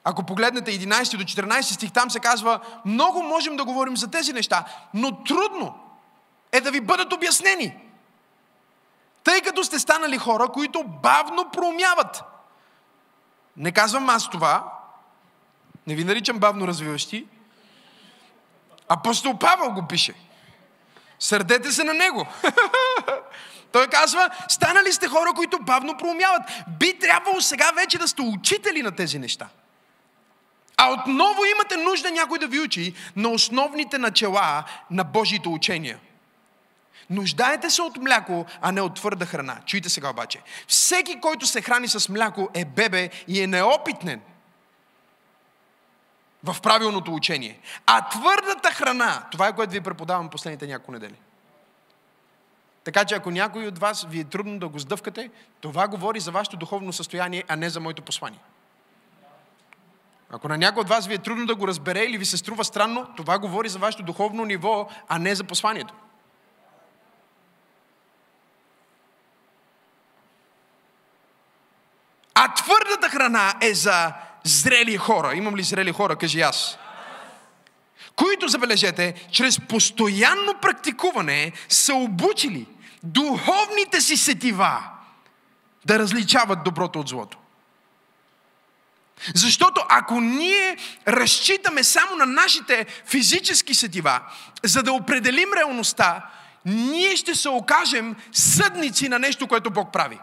ако 0.05 0.23
погледнете 0.23 0.79
11 0.81 1.17
до 1.17 1.25
14 1.25 1.61
стих, 1.61 1.93
там 1.93 2.11
се 2.11 2.21
казва, 2.21 2.61
много 2.85 3.23
можем 3.23 3.57
да 3.57 3.65
говорим 3.65 3.97
за 3.97 4.11
тези 4.11 4.33
неща, 4.33 4.65
но 4.95 5.25
трудно 5.25 5.79
е 6.53 6.61
да 6.61 6.71
ви 6.71 6.81
бъдат 6.81 7.13
обяснени. 7.13 7.86
Тъй 9.27 9.41
като 9.41 9.65
сте 9.65 9.79
станали 9.79 10.19
хора, 10.19 10.49
които 10.49 10.85
бавно 10.85 11.51
промяват. 11.53 12.23
Не 13.57 13.73
казвам 13.73 14.11
аз 14.11 14.31
това, 14.31 14.73
не 15.87 15.95
ви 15.95 16.05
наричам 16.05 16.39
бавно 16.39 16.67
развиващи, 16.67 17.27
Апостол 18.89 19.39
Павел 19.39 19.71
го 19.71 19.87
пише. 19.87 20.15
Сърдете 21.19 21.73
се 21.73 21.85
на 21.85 21.95
него. 21.95 22.27
Той 23.73 23.89
казва, 23.89 24.31
станали 24.49 24.93
сте 24.93 25.09
хора, 25.09 25.33
които 25.37 25.59
бавно 25.59 25.97
проумяват. 25.97 26.43
Би 26.79 26.99
трябвало 26.99 27.41
сега 27.41 27.71
вече 27.77 27.99
да 27.99 28.09
сте 28.09 28.23
учители 28.23 28.83
на 28.83 28.93
тези 28.93 29.19
неща. 29.19 29.49
А 30.77 30.93
отново 30.93 31.45
имате 31.45 31.77
нужда 31.77 32.11
някой 32.11 32.39
да 32.39 32.47
ви 32.47 32.61
учи 32.61 32.95
на 33.17 33.29
основните 33.29 33.99
начала 33.99 34.65
на 34.91 35.05
Божието 35.05 35.53
учения. 35.53 35.99
Нуждаете 37.11 37.71
се 37.71 37.83
от 37.83 37.97
мляко, 37.97 38.47
а 38.61 38.73
не 38.73 38.81
от 38.81 38.95
твърда 38.95 39.27
храна. 39.27 39.57
Чуйте 39.67 39.89
сега 39.89 40.11
обаче. 40.11 40.41
Всеки, 40.67 41.21
който 41.21 41.47
се 41.47 41.63
храни 41.63 41.89
с 41.89 42.09
мляко, 42.09 42.49
е 42.55 42.65
бебе 42.65 43.11
и 43.29 43.43
е 43.43 43.47
неопитнен 43.47 44.21
в 46.45 46.61
правилното 46.61 47.15
учение. 47.15 47.61
А 47.87 48.09
твърдата 48.09 48.71
храна, 48.71 49.27
това 49.31 49.49
е 49.49 49.55
което 49.55 49.73
ви 49.73 49.81
преподавам 49.81 50.31
последните 50.31 50.67
няколко 50.67 50.93
недели. 50.93 51.15
Така 52.85 53.05
че 53.05 53.15
ако 53.15 53.31
някой 53.31 53.67
от 53.67 53.79
вас 53.79 54.07
ви 54.09 54.21
е 54.21 54.25
трудно 54.25 54.59
да 54.59 54.69
го 54.69 54.79
сдъвкате, 54.79 55.31
това 55.61 55.89
говори 55.89 56.21
за 56.21 56.31
вашето 56.31 56.57
духовно 56.57 56.93
състояние, 56.93 57.45
а 57.49 57.57
не 57.57 57.71
за 57.71 57.81
моето 57.81 58.03
послание. 58.03 58.41
Ако 60.31 60.49
на 60.49 60.59
някой 60.59 60.81
от 60.81 60.89
вас 60.89 61.07
ви 61.07 61.15
е 61.15 61.19
трудно 61.19 61.47
да 61.47 61.55
го 61.55 61.69
разбере 61.69 62.05
или 62.05 62.19
ви 62.19 62.25
се 62.25 62.37
струва 62.37 62.65
странно, 62.65 63.07
това 63.17 63.39
говори 63.39 63.69
за 63.69 63.79
вашето 63.79 64.03
духовно 64.03 64.45
ниво, 64.45 64.89
а 65.09 65.19
не 65.19 65.35
за 65.35 65.45
посланието. 65.45 65.95
А 72.39 72.55
твърдата 72.55 73.09
храна 73.09 73.55
е 73.61 73.75
за 73.75 74.13
зрели 74.45 74.97
хора. 74.97 75.35
Имам 75.35 75.57
ли 75.57 75.63
зрели 75.63 75.93
хора? 75.93 76.17
Кажи 76.17 76.41
аз. 76.41 76.79
Които, 78.17 78.49
забележете, 78.49 79.29
чрез 79.33 79.61
постоянно 79.61 80.55
практикуване 80.63 81.53
са 81.69 81.95
обучили 81.95 82.67
духовните 83.03 84.01
си 84.01 84.17
сетива 84.17 84.83
да 85.85 85.99
различават 85.99 86.65
доброто 86.65 87.01
от 87.01 87.09
злото. 87.09 87.39
Защото 89.35 89.81
ако 89.89 90.21
ние 90.21 90.77
разчитаме 91.09 91.85
само 91.85 92.17
на 92.17 92.27
нашите 92.27 92.87
физически 93.07 93.75
сетива, 93.75 94.21
за 94.65 94.83
да 94.83 94.93
определим 94.93 95.49
реалността, 95.57 96.27
ние 96.65 97.17
ще 97.17 97.35
се 97.35 97.49
окажем 97.49 98.17
съдници 98.33 99.09
на 99.09 99.19
нещо, 99.19 99.49
което 99.49 99.71
Бог 99.71 99.93
прави. 99.93 100.19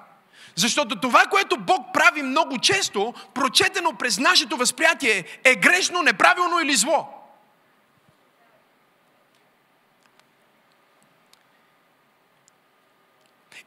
Защото 0.56 0.96
това, 1.00 1.26
което 1.26 1.58
Бог 1.58 1.94
прави 1.94 2.22
много 2.22 2.58
често, 2.58 3.14
прочетено 3.34 3.94
през 3.94 4.20
нашето 4.20 4.58
възприятие, 4.58 5.24
е 5.44 5.56
грешно, 5.56 6.02
неправилно 6.02 6.60
или 6.60 6.76
зло. 6.76 7.24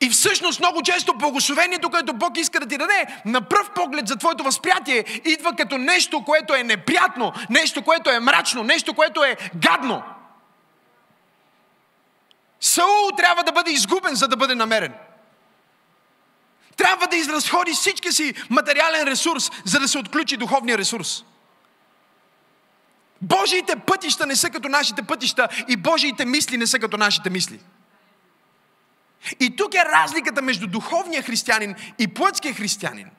И 0.01 0.11
всъщност 0.11 0.61
много 0.61 0.83
често 0.83 1.15
благословението, 1.15 1.91
което 1.91 2.13
Бог 2.13 2.39
иска 2.39 2.61
да 2.61 2.67
ти 2.67 2.79
даде, 2.79 3.07
на 3.25 3.41
пръв 3.41 3.71
поглед 3.71 4.09
за 4.09 4.17
твоето 4.17 4.45
възприятие, 4.45 5.05
идва 5.25 5.57
като 5.57 5.79
нещо, 5.79 6.25
което 6.25 6.55
е 6.55 6.63
неприятно, 6.63 7.33
нещо, 7.51 7.83
което 7.83 8.11
е 8.11 8.21
мрачно, 8.21 8.63
нещо, 8.63 8.95
което 8.95 9.25
е 9.25 9.37
гадно. 9.55 10.03
Саул 12.61 13.11
трябва 13.17 13.45
да 13.45 13.53
бъде 13.53 13.71
изгубен, 13.71 14.15
за 14.15 14.29
да 14.29 14.37
бъде 14.37 14.55
намерен. 14.55 14.95
Трябва 16.77 17.07
да 17.07 17.17
изразходи 17.17 17.73
всички 17.73 18.13
си 18.13 18.35
материален 18.51 19.09
ресурс, 19.09 19.51
за 19.65 19.81
да 19.81 19.89
се 19.89 19.99
отключи 19.99 20.37
духовния 20.37 20.79
ресурс. 20.79 21.25
Божиите 23.23 23.77
пътища 23.77 24.27
не 24.27 24.37
са 24.37 24.51
като 24.51 24.69
нашите 24.69 25.03
пътища 25.03 25.49
и 25.69 25.77
Божиите 25.77 26.25
мисли 26.25 26.57
не 26.57 26.67
са 26.67 26.79
като 26.79 26.97
нашите 26.97 27.31
мисли. 27.31 27.61
И 29.41 29.57
тук 29.57 29.75
е 29.75 29.85
разликата 29.85 30.43
между 30.43 30.67
духовния 30.67 31.23
християнин 31.23 31.75
и 31.99 32.09
плътския 32.09 32.55
християнин. 32.55 33.11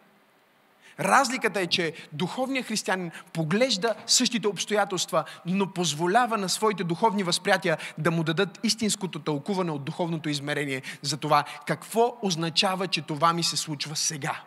Разликата 1.00 1.60
е, 1.62 1.68
че 1.68 1.94
духовният 2.14 2.68
християнин 2.68 3.12
поглежда 3.34 3.96
същите 4.06 4.48
обстоятелства, 4.48 5.24
но 5.46 5.74
позволява 5.74 6.38
на 6.38 6.50
своите 6.50 6.84
духовни 6.84 7.24
възприятия 7.24 7.78
да 7.98 8.12
му 8.12 8.24
дадат 8.24 8.60
истинското 8.64 9.20
тълкуване 9.20 9.72
от 9.72 9.84
духовното 9.84 10.30
измерение 10.30 10.82
за 11.02 11.18
това 11.18 11.44
какво 11.66 12.18
означава, 12.22 12.88
че 12.88 13.02
това 13.02 13.34
ми 13.34 13.44
се 13.44 13.58
случва 13.58 13.96
сега. 13.96 14.42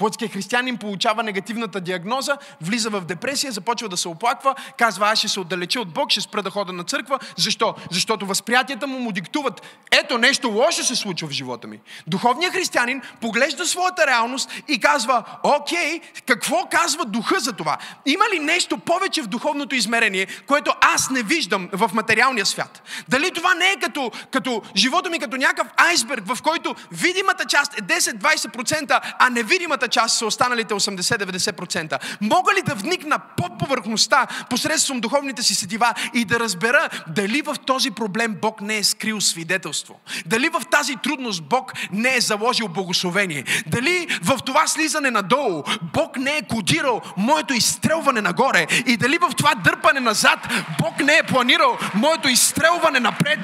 Плътският 0.00 0.32
християнин 0.32 0.76
получава 0.76 1.22
негативната 1.22 1.80
диагноза, 1.80 2.36
влиза 2.60 2.90
в 2.90 3.00
депресия, 3.00 3.52
започва 3.52 3.88
да 3.88 3.96
се 3.96 4.08
оплаква, 4.08 4.54
казва, 4.78 5.08
аз 5.08 5.18
ще 5.18 5.28
се 5.28 5.40
отдалеча 5.40 5.80
от 5.80 5.92
Бог, 5.92 6.10
ще 6.10 6.20
спра 6.20 6.42
да 6.42 6.50
хода 6.50 6.72
на 6.72 6.84
църква. 6.84 7.18
Защо? 7.36 7.74
Защото 7.90 8.26
възприятията 8.26 8.86
му 8.86 8.98
му 8.98 9.12
диктуват, 9.12 9.62
ето 9.90 10.18
нещо 10.18 10.48
лошо 10.48 10.84
се 10.84 10.96
случва 10.96 11.28
в 11.28 11.30
живота 11.30 11.66
ми. 11.66 11.80
Духовният 12.06 12.54
християнин 12.54 13.02
поглежда 13.20 13.66
своята 13.66 14.06
реалност 14.06 14.50
и 14.68 14.80
казва, 14.80 15.24
окей, 15.42 16.00
какво 16.26 16.68
казва 16.70 17.04
духа 17.04 17.40
за 17.40 17.52
това? 17.52 17.78
Има 18.06 18.24
ли 18.34 18.38
нещо 18.38 18.78
повече 18.78 19.22
в 19.22 19.26
духовното 19.26 19.74
измерение, 19.74 20.26
което 20.46 20.72
аз 20.80 21.10
не 21.10 21.22
виждам 21.22 21.68
в 21.72 21.90
материалния 21.94 22.46
свят? 22.46 22.82
Дали 23.08 23.30
това 23.30 23.54
не 23.54 23.70
е 23.70 23.76
като, 23.80 24.10
като 24.30 24.62
живота 24.76 25.10
ми 25.10 25.18
като 25.18 25.36
някакъв 25.36 25.66
айсберг, 25.76 26.22
в 26.26 26.42
който 26.42 26.74
видимата 26.92 27.44
част 27.44 27.78
е 27.78 27.82
10-20%, 27.82 29.00
а 29.18 29.30
невидимата 29.30 29.89
част 29.90 30.18
са 30.18 30.26
останалите 30.26 30.74
80-90%. 30.74 31.98
Мога 32.20 32.54
ли 32.54 32.62
да 32.62 32.74
вникна 32.74 33.18
под 33.36 33.58
повърхността 33.58 34.26
посредством 34.50 35.00
духовните 35.00 35.42
си 35.42 35.54
сетива 35.54 35.94
и 36.14 36.24
да 36.24 36.40
разбера 36.40 36.88
дали 37.06 37.42
в 37.42 37.56
този 37.66 37.90
проблем 37.90 38.36
Бог 38.42 38.60
не 38.60 38.76
е 38.76 38.84
скрил 38.84 39.20
свидетелство? 39.20 40.00
Дали 40.26 40.48
в 40.48 40.62
тази 40.70 40.96
трудност 40.96 41.42
Бог 41.42 41.72
не 41.92 42.16
е 42.16 42.20
заложил 42.20 42.68
благословение? 42.68 43.44
Дали 43.66 44.08
в 44.22 44.38
това 44.46 44.66
слизане 44.66 45.10
надолу 45.10 45.62
Бог 45.82 46.16
не 46.16 46.36
е 46.36 46.42
кодирал 46.42 47.02
моето 47.16 47.54
изстрелване 47.54 48.20
нагоре? 48.20 48.66
И 48.86 48.96
дали 48.96 49.18
в 49.18 49.30
това 49.36 49.54
дърпане 49.54 50.00
назад 50.00 50.48
Бог 50.82 51.00
не 51.00 51.16
е 51.16 51.22
планирал 51.22 51.78
моето 51.94 52.28
изстрелване 52.28 53.00
напред? 53.00 53.38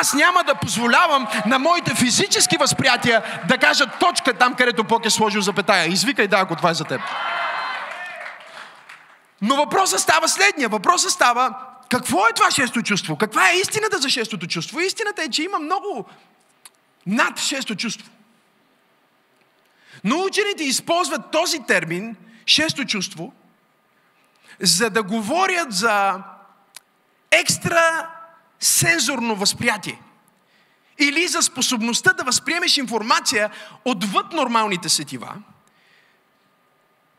Аз 0.00 0.14
няма 0.14 0.44
да 0.44 0.54
позволявам 0.54 1.26
на 1.46 1.58
моите 1.58 1.94
физически 1.94 2.56
възприятия 2.56 3.22
да 3.48 3.58
кажат 3.58 3.88
точка 4.00 4.34
там, 4.34 4.54
където 4.54 4.84
Бог 4.84 5.06
е 5.06 5.10
сложил 5.10 5.40
запетая. 5.40 5.87
Извикай 5.88 6.28
да, 6.28 6.38
ако 6.38 6.56
това 6.56 6.70
е 6.70 6.74
за 6.74 6.84
теб. 6.84 7.00
Но 9.42 9.56
въпросът 9.56 10.00
става 10.00 10.28
следния. 10.28 10.68
Въпросът 10.68 11.10
става, 11.10 11.54
какво 11.90 12.26
е 12.26 12.32
това 12.32 12.50
шесто 12.50 12.82
чувство? 12.82 13.16
Каква 13.16 13.50
е 13.50 13.56
истината 13.56 13.98
за 13.98 14.10
шестото 14.10 14.46
чувство? 14.46 14.80
Истината 14.80 15.22
е, 15.22 15.30
че 15.30 15.42
има 15.42 15.58
много 15.58 16.06
над 17.06 17.38
шесто 17.38 17.74
чувство. 17.74 18.10
Но 20.04 20.24
учените 20.24 20.64
използват 20.64 21.30
този 21.30 21.58
термин, 21.66 22.16
шесто 22.46 22.84
чувство, 22.84 23.32
за 24.60 24.90
да 24.90 25.02
говорят 25.02 25.72
за 25.72 26.22
екстра 27.30 28.10
сензорно 28.60 29.36
възприятие. 29.36 30.02
Или 30.98 31.28
за 31.28 31.42
способността 31.42 32.12
да 32.12 32.24
възприемеш 32.24 32.76
информация 32.76 33.50
отвъд 33.84 34.32
нормалните 34.32 34.88
сетива– 34.88 35.34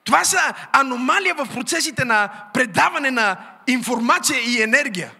това 0.10 0.24
са 0.24 0.54
аномалия 0.72 1.36
в 1.36 1.48
процесите 1.54 2.06
на 2.06 2.30
предаване 2.54 3.12
на 3.12 3.38
информация 3.68 4.40
и 4.40 4.62
енергия. 4.62 5.12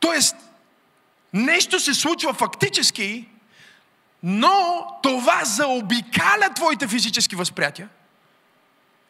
Тоест, 0.00 0.36
нещо 1.32 1.80
се 1.80 1.94
случва 1.94 2.34
фактически, 2.34 3.28
но 4.22 4.86
това 5.02 5.44
заобикаля 5.44 6.50
твоите 6.54 6.88
физически 6.88 7.36
възприятия 7.36 7.88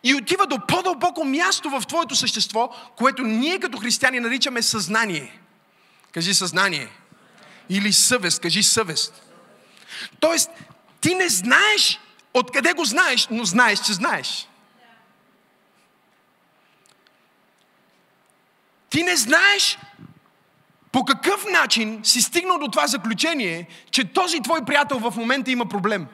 и 0.02 0.14
отива 0.14 0.46
до 0.46 0.66
по-дълбоко 0.68 1.24
място 1.24 1.70
в 1.70 1.82
твоето 1.88 2.16
същество, 2.16 2.70
което 2.96 3.22
ние 3.22 3.60
като 3.60 3.78
християни 3.78 4.20
наричаме 4.20 4.62
съзнание. 4.62 5.38
Кажи 6.12 6.34
съзнание. 6.34 6.88
Или 7.68 7.92
съвест. 7.92 8.40
Кажи 8.40 8.62
съвест. 8.62 9.22
Тоест, 10.20 10.50
ти 11.00 11.14
не 11.14 11.28
знаеш 11.28 12.00
откъде 12.34 12.72
го 12.72 12.84
знаеш, 12.84 13.28
но 13.30 13.44
знаеш, 13.44 13.80
че 13.80 13.92
знаеш. 13.92 14.48
Ти 18.96 19.02
не 19.02 19.16
знаеш 19.16 19.78
по 20.92 21.04
какъв 21.04 21.44
начин 21.50 22.00
си 22.02 22.22
стигнал 22.22 22.58
до 22.58 22.68
това 22.68 22.86
заключение, 22.86 23.66
че 23.90 24.12
този 24.12 24.40
твой 24.40 24.64
приятел 24.64 24.98
в 24.98 25.16
момента 25.16 25.50
има 25.50 25.66
проблем. 25.66 26.06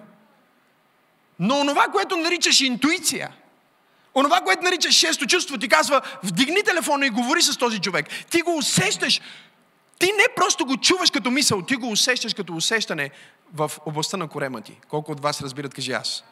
Но 1.39 1.61
онова, 1.61 1.85
което 1.93 2.17
наричаш 2.17 2.61
интуиция, 2.61 3.31
онова, 4.15 4.41
което 4.41 4.63
наричаш 4.63 4.95
шесто 4.95 5.27
чувство, 5.27 5.59
ти 5.59 5.69
казва, 5.69 6.01
вдигни 6.23 6.63
телефона 6.63 7.07
и 7.07 7.11
говори 7.11 7.43
с 7.43 7.59
този 7.59 7.79
човек. 7.79 8.07
Ти 8.31 8.43
го 8.43 8.57
усещаш. 8.57 9.21
Ти 9.99 10.07
не 10.07 10.35
просто 10.37 10.67
го 10.67 10.77
чуваш 10.77 11.11
като 11.11 11.31
мисъл, 11.31 11.63
ти 11.63 11.77
го 11.77 11.91
усещаш 11.91 12.35
като 12.35 12.55
усещане 12.55 13.11
в 13.55 13.71
областта 13.87 14.17
на 14.17 14.29
корема 14.29 14.61
ти. 14.61 14.79
Колко 14.89 15.13
от 15.13 15.21
вас 15.21 15.43
разбират, 15.43 15.75
кажи 15.75 15.93
аз. 15.93 16.25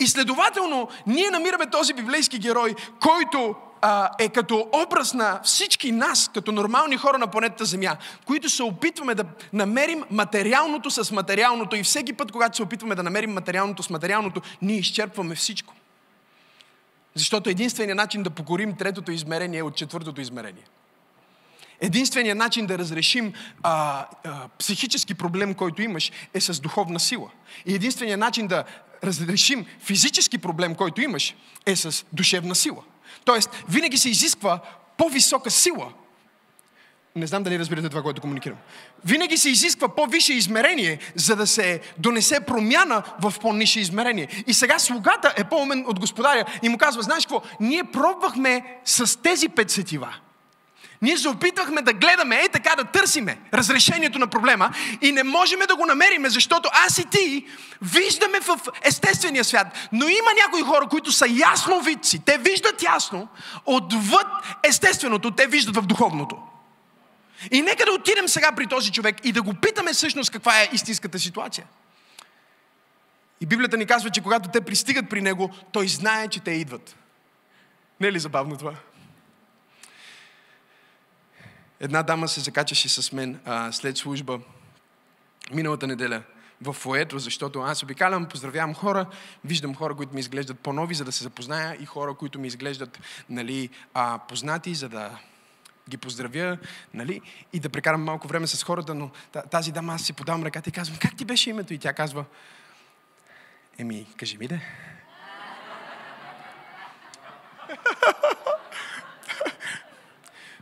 И 0.00 0.06
следователно, 0.06 0.88
ние 1.06 1.30
намираме 1.30 1.70
този 1.70 1.94
библейски 1.94 2.38
герой, 2.38 2.74
който 3.00 3.54
а, 3.86 4.10
е 4.18 4.28
като 4.28 4.68
образ 4.72 5.14
на 5.14 5.40
всички 5.42 5.92
нас, 5.92 6.30
като 6.34 6.52
нормални 6.52 6.96
хора 6.96 7.18
на 7.18 7.26
планетата 7.26 7.64
Земя, 7.64 7.96
които 8.24 8.48
се 8.48 8.62
опитваме 8.62 9.14
да 9.14 9.24
намерим 9.52 10.04
материалното 10.10 10.90
с 10.90 11.10
материалното 11.10 11.76
и 11.76 11.82
всеки 11.82 12.12
път, 12.12 12.32
когато 12.32 12.56
се 12.56 12.62
опитваме 12.62 12.94
да 12.94 13.02
намерим 13.02 13.32
материалното 13.32 13.82
с 13.82 13.90
материалното, 13.90 14.42
ние 14.62 14.76
изчерпваме 14.76 15.34
всичко. 15.34 15.74
Защото 17.14 17.50
единственият 17.50 17.96
начин 17.96 18.22
да 18.22 18.30
покорим 18.30 18.76
третото 18.76 19.12
измерение 19.12 19.58
е 19.58 19.62
от 19.62 19.76
четвъртото 19.76 20.20
измерение. 20.20 20.64
Единственият 21.80 22.38
начин 22.38 22.66
да 22.66 22.78
разрешим 22.78 23.32
а, 23.62 24.06
а, 24.24 24.48
психически 24.58 25.14
проблем, 25.14 25.54
който 25.54 25.82
имаш, 25.82 26.12
е 26.34 26.40
с 26.40 26.60
духовна 26.60 27.00
сила. 27.00 27.30
И 27.66 27.74
единственият 27.74 28.20
начин 28.20 28.46
да 28.46 28.64
разрешим 29.04 29.66
физически 29.80 30.38
проблем, 30.38 30.74
който 30.74 31.00
имаш, 31.00 31.34
е 31.66 31.76
с 31.76 32.04
душевна 32.12 32.54
сила. 32.54 32.82
Тоест, 33.24 33.50
винаги 33.68 33.98
се 33.98 34.10
изисква 34.10 34.60
по-висока 34.98 35.50
сила. 35.50 35.92
Не 37.16 37.26
знам 37.26 37.42
дали 37.42 37.58
разбирате 37.58 37.88
това, 37.88 38.02
което 38.02 38.20
комуникирам. 38.20 38.58
Винаги 39.04 39.36
се 39.36 39.50
изисква 39.50 39.88
по-висше 39.88 40.34
измерение, 40.34 40.98
за 41.14 41.36
да 41.36 41.46
се 41.46 41.80
донесе 41.98 42.40
промяна 42.40 43.02
в 43.20 43.34
по-нише 43.40 43.80
измерение. 43.80 44.28
И 44.46 44.54
сега 44.54 44.78
слугата 44.78 45.34
е 45.36 45.44
по-умен 45.44 45.84
от 45.88 46.00
господаря 46.00 46.44
и 46.62 46.68
му 46.68 46.78
казва, 46.78 47.02
знаеш 47.02 47.26
какво, 47.26 47.42
ние 47.60 47.84
пробвахме 47.84 48.78
с 48.84 49.22
тези 49.22 49.48
пет 49.48 49.70
сетива. 49.70 50.16
Ние 51.02 51.16
се 51.16 51.28
опитвахме 51.28 51.82
да 51.82 51.92
гледаме, 51.92 52.36
е 52.36 52.48
така 52.48 52.76
да 52.76 52.84
търсиме 52.84 53.38
разрешението 53.54 54.18
на 54.18 54.26
проблема 54.26 54.70
и 55.00 55.12
не 55.12 55.22
можем 55.22 55.60
да 55.68 55.76
го 55.76 55.86
намериме, 55.86 56.28
защото 56.28 56.68
аз 56.72 56.98
и 56.98 57.04
ти 57.04 57.46
виждаме 57.82 58.40
в 58.40 58.58
естествения 58.82 59.44
свят. 59.44 59.66
Но 59.92 60.08
има 60.08 60.30
някои 60.44 60.62
хора, 60.62 60.86
които 60.88 61.12
са 61.12 61.26
ясно 61.28 61.80
видци. 61.80 62.24
Те 62.24 62.38
виждат 62.38 62.82
ясно, 62.82 63.28
отвъд 63.66 64.26
естественото, 64.62 65.30
те 65.30 65.46
виждат 65.46 65.76
в 65.76 65.86
духовното. 65.86 66.38
И 67.50 67.62
нека 67.62 67.84
да 67.84 67.92
отидем 67.92 68.28
сега 68.28 68.52
при 68.52 68.66
този 68.66 68.92
човек 68.92 69.16
и 69.24 69.32
да 69.32 69.42
го 69.42 69.54
питаме 69.54 69.92
всъщност 69.92 70.30
каква 70.30 70.60
е 70.60 70.68
истинската 70.72 71.18
ситуация. 71.18 71.66
И 73.40 73.46
Библията 73.46 73.76
ни 73.76 73.86
казва, 73.86 74.10
че 74.10 74.20
когато 74.20 74.48
те 74.48 74.60
пристигат 74.60 75.08
при 75.10 75.20
него, 75.20 75.50
той 75.72 75.88
знае, 75.88 76.28
че 76.28 76.40
те 76.40 76.50
идват. 76.50 76.96
Не 78.00 78.06
е 78.06 78.12
ли 78.12 78.18
забавно 78.18 78.56
това? 78.56 78.72
Една 81.84 82.02
дама 82.02 82.28
се 82.28 82.40
закачаше 82.40 82.88
с 82.88 83.12
мен 83.12 83.40
а, 83.44 83.72
след 83.72 83.96
служба 83.96 84.40
миналата 85.52 85.86
неделя 85.86 86.22
в 86.62 86.72
фоето, 86.72 87.18
защото 87.18 87.60
аз 87.60 87.82
обикалям, 87.82 88.26
поздравявам 88.26 88.74
хора, 88.74 89.06
виждам 89.44 89.74
хора, 89.74 89.94
които 89.94 90.14
ми 90.14 90.20
изглеждат 90.20 90.60
по-нови, 90.60 90.94
за 90.94 91.04
да 91.04 91.12
се 91.12 91.22
запозная 91.22 91.76
и 91.80 91.86
хора, 91.86 92.14
които 92.14 92.38
ми 92.38 92.46
изглеждат 92.46 92.98
нали, 93.30 93.70
а, 93.94 94.18
познати, 94.28 94.74
за 94.74 94.88
да 94.88 95.18
ги 95.88 95.96
поздравя, 95.96 96.58
нали, 96.94 97.20
и 97.52 97.60
да 97.60 97.68
прекарам 97.68 98.02
малко 98.02 98.28
време 98.28 98.46
с 98.46 98.62
хората, 98.62 98.94
но 98.94 99.10
тази 99.50 99.72
дама 99.72 99.94
аз 99.94 100.02
си 100.02 100.12
подавам 100.12 100.44
ръката 100.44 100.70
и 100.70 100.72
казвам, 100.72 100.98
как 100.98 101.16
ти 101.16 101.24
беше 101.24 101.50
името? 101.50 101.74
И 101.74 101.78
тя 101.78 101.92
казва, 101.92 102.24
еми, 103.78 104.06
кажи 104.16 104.38
ми 104.38 104.48
де. 104.48 104.60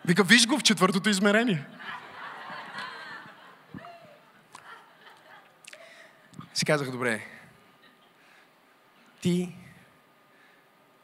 Вика, 0.04 0.24
виж 0.24 0.46
го 0.46 0.58
в 0.58 0.62
четвъртото 0.62 1.08
измерение. 1.08 1.66
Си 6.54 6.64
казах, 6.64 6.90
добре, 6.90 7.26
ти 9.20 9.54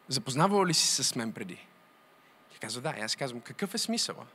запознавал 0.08 0.66
ли 0.66 0.74
си 0.74 1.04
с 1.04 1.14
мен 1.14 1.32
преди? 1.32 1.66
Тя 2.52 2.58
казва, 2.58 2.82
да. 2.82 2.94
И 2.98 3.00
аз 3.00 3.16
казвам, 3.16 3.40
какъв 3.40 3.74
е 3.74 3.78
смисъла? 3.78 4.26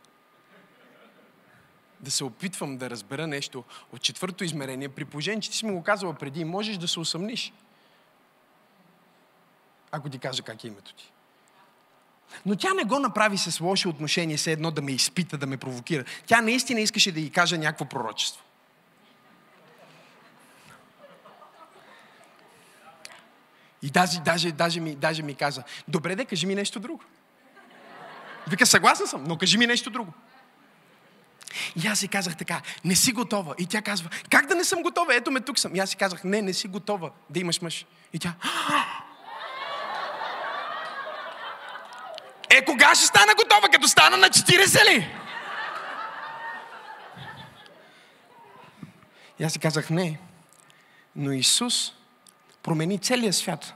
Да 1.99 2.11
се 2.11 2.23
опитвам 2.23 2.77
да 2.77 2.89
разбера 2.89 3.27
нещо 3.27 3.63
от 3.91 4.01
четвърто 4.01 4.43
измерение, 4.43 4.89
при 4.89 5.05
положение, 5.05 5.41
че 5.41 5.51
ти 5.51 5.57
си 5.57 5.65
му 5.65 5.73
го 5.73 5.83
казала 5.83 6.13
преди 6.13 6.43
можеш 6.43 6.77
да 6.77 6.87
се 6.87 6.99
усъмниш. 6.99 7.53
Ако 9.91 10.09
ти 10.09 10.19
кажа 10.19 10.43
как 10.43 10.63
е 10.63 10.67
името 10.67 10.93
ти. 10.93 11.12
Но 12.45 12.55
тя 12.55 12.73
не 12.73 12.83
го 12.83 12.99
направи 12.99 13.37
с 13.37 13.59
лоши 13.59 13.87
отношения, 13.87 14.37
все 14.37 14.51
едно 14.51 14.71
да 14.71 14.81
ме 14.81 14.91
изпита, 14.91 15.37
да 15.37 15.47
ме 15.47 15.57
провокира. 15.57 16.03
Тя 16.25 16.41
наистина 16.41 16.81
искаше 16.81 17.11
да 17.11 17.19
й 17.19 17.29
каже 17.29 17.57
някакво 17.57 17.85
пророчество. 17.85 18.43
И 23.81 23.89
даже, 23.89 24.19
даже, 24.19 24.51
даже, 24.51 24.79
ми, 24.79 24.95
даже 24.95 25.23
ми 25.23 25.35
каза, 25.35 25.63
добре 25.87 26.15
да 26.15 26.25
кажи 26.25 26.45
ми 26.45 26.55
нещо 26.55 26.79
друго. 26.79 27.03
Вика, 28.47 28.65
съгласен 28.65 29.07
съм, 29.07 29.23
но 29.23 29.37
кажи 29.37 29.57
ми 29.57 29.67
нещо 29.67 29.89
друго. 29.89 30.13
И 31.83 31.87
аз 31.87 31.99
си 31.99 32.07
казах 32.07 32.37
така, 32.37 32.61
не 32.85 32.95
си 32.95 33.11
готова. 33.11 33.55
И 33.57 33.65
тя 33.67 33.81
казва, 33.81 34.09
как 34.29 34.45
да 34.45 34.55
не 34.55 34.63
съм 34.63 34.81
готова? 34.81 35.15
Ето 35.15 35.31
ме 35.31 35.41
тук 35.41 35.59
съм. 35.59 35.75
И 35.75 35.79
аз 35.79 35.89
си 35.89 35.95
казах, 35.95 36.23
не, 36.23 36.41
не 36.41 36.53
си 36.53 36.67
готова 36.67 37.11
да 37.29 37.39
имаш 37.39 37.61
мъж. 37.61 37.85
И 38.13 38.19
тя, 38.19 38.33
Е, 42.53 42.65
кога 42.65 42.95
ще 42.95 43.05
стана 43.05 43.33
готова? 43.35 43.69
Като 43.69 43.87
стана 43.87 44.17
на 44.17 44.27
40 44.27 44.85
ли? 44.85 45.09
И 49.39 49.43
аз 49.43 49.53
си 49.53 49.59
казах, 49.59 49.89
не. 49.89 50.19
Но 51.15 51.31
Исус 51.31 51.93
промени 52.63 52.99
целия 52.99 53.33
свят. 53.33 53.73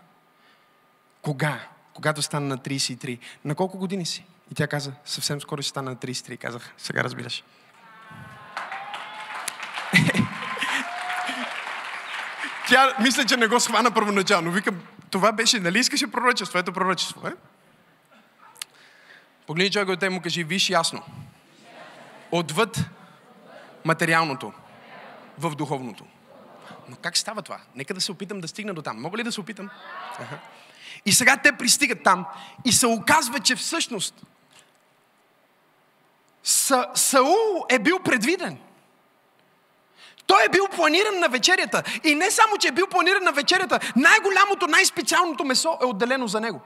Кога? 1.21 1.59
Когато 1.93 2.21
стана 2.21 2.47
на 2.47 2.57
33. 2.57 3.19
На 3.45 3.55
колко 3.55 3.77
години 3.77 4.05
си? 4.05 4.25
И 4.51 4.55
тя 4.55 4.67
каза, 4.67 4.91
съвсем 5.05 5.41
скоро 5.41 5.61
ще 5.61 5.69
стана 5.69 5.91
на 5.91 5.97
33. 5.97 6.37
Казах, 6.37 6.73
сега 6.77 7.03
разбираш. 7.03 7.43
Тя 12.67 12.95
мисля, 12.99 13.25
че 13.25 13.37
не 13.37 13.47
го 13.47 13.59
схвана 13.59 13.91
първоначално. 13.91 14.51
Викам, 14.51 14.81
това 15.11 15.31
беше, 15.31 15.59
нали 15.59 15.79
искаше 15.79 16.11
пророчество? 16.11 16.59
Ето 16.59 16.73
пророчество, 16.73 17.27
е? 17.27 17.33
Погледни 19.47 19.71
човек 19.71 19.89
от 19.89 19.99
те 19.99 20.09
му 20.09 20.21
кажи, 20.21 20.43
виж 20.43 20.69
ясно. 20.69 21.01
Отвъд 22.31 22.79
материалното 23.85 24.53
в 25.37 25.55
духовното. 25.55 26.05
Но 26.89 26.95
как 26.95 27.17
става 27.17 27.41
това? 27.41 27.59
Нека 27.75 27.93
да 27.93 28.01
се 28.01 28.11
опитам 28.11 28.41
да 28.41 28.47
стигна 28.47 28.73
до 28.73 28.81
там. 28.81 29.01
Мога 29.01 29.17
ли 29.17 29.23
да 29.23 29.31
се 29.31 29.41
опитам? 29.41 29.69
Ага. 30.19 30.39
И 31.05 31.11
сега 31.11 31.37
те 31.37 31.51
пристигат 31.51 32.03
там 32.03 32.25
и 32.65 32.71
се 32.71 32.87
оказва, 32.87 33.39
че 33.39 33.55
всъщност 33.55 34.25
Са, 36.43 36.87
Саул 36.93 37.65
е 37.69 37.79
бил 37.79 37.99
предвиден. 37.99 38.59
Той 40.25 40.45
е 40.45 40.49
бил 40.49 40.67
планиран 40.67 41.19
на 41.19 41.29
вечерята. 41.29 41.83
И 42.03 42.15
не 42.15 42.31
само, 42.31 42.57
че 42.57 42.67
е 42.67 42.71
бил 42.71 42.87
планиран 42.87 43.23
на 43.23 43.31
вечерята, 43.31 43.79
най-голямото, 43.95 44.67
най-специалното 44.67 45.45
месо 45.45 45.77
е 45.81 45.85
отделено 45.85 46.27
за 46.27 46.41
него. 46.41 46.61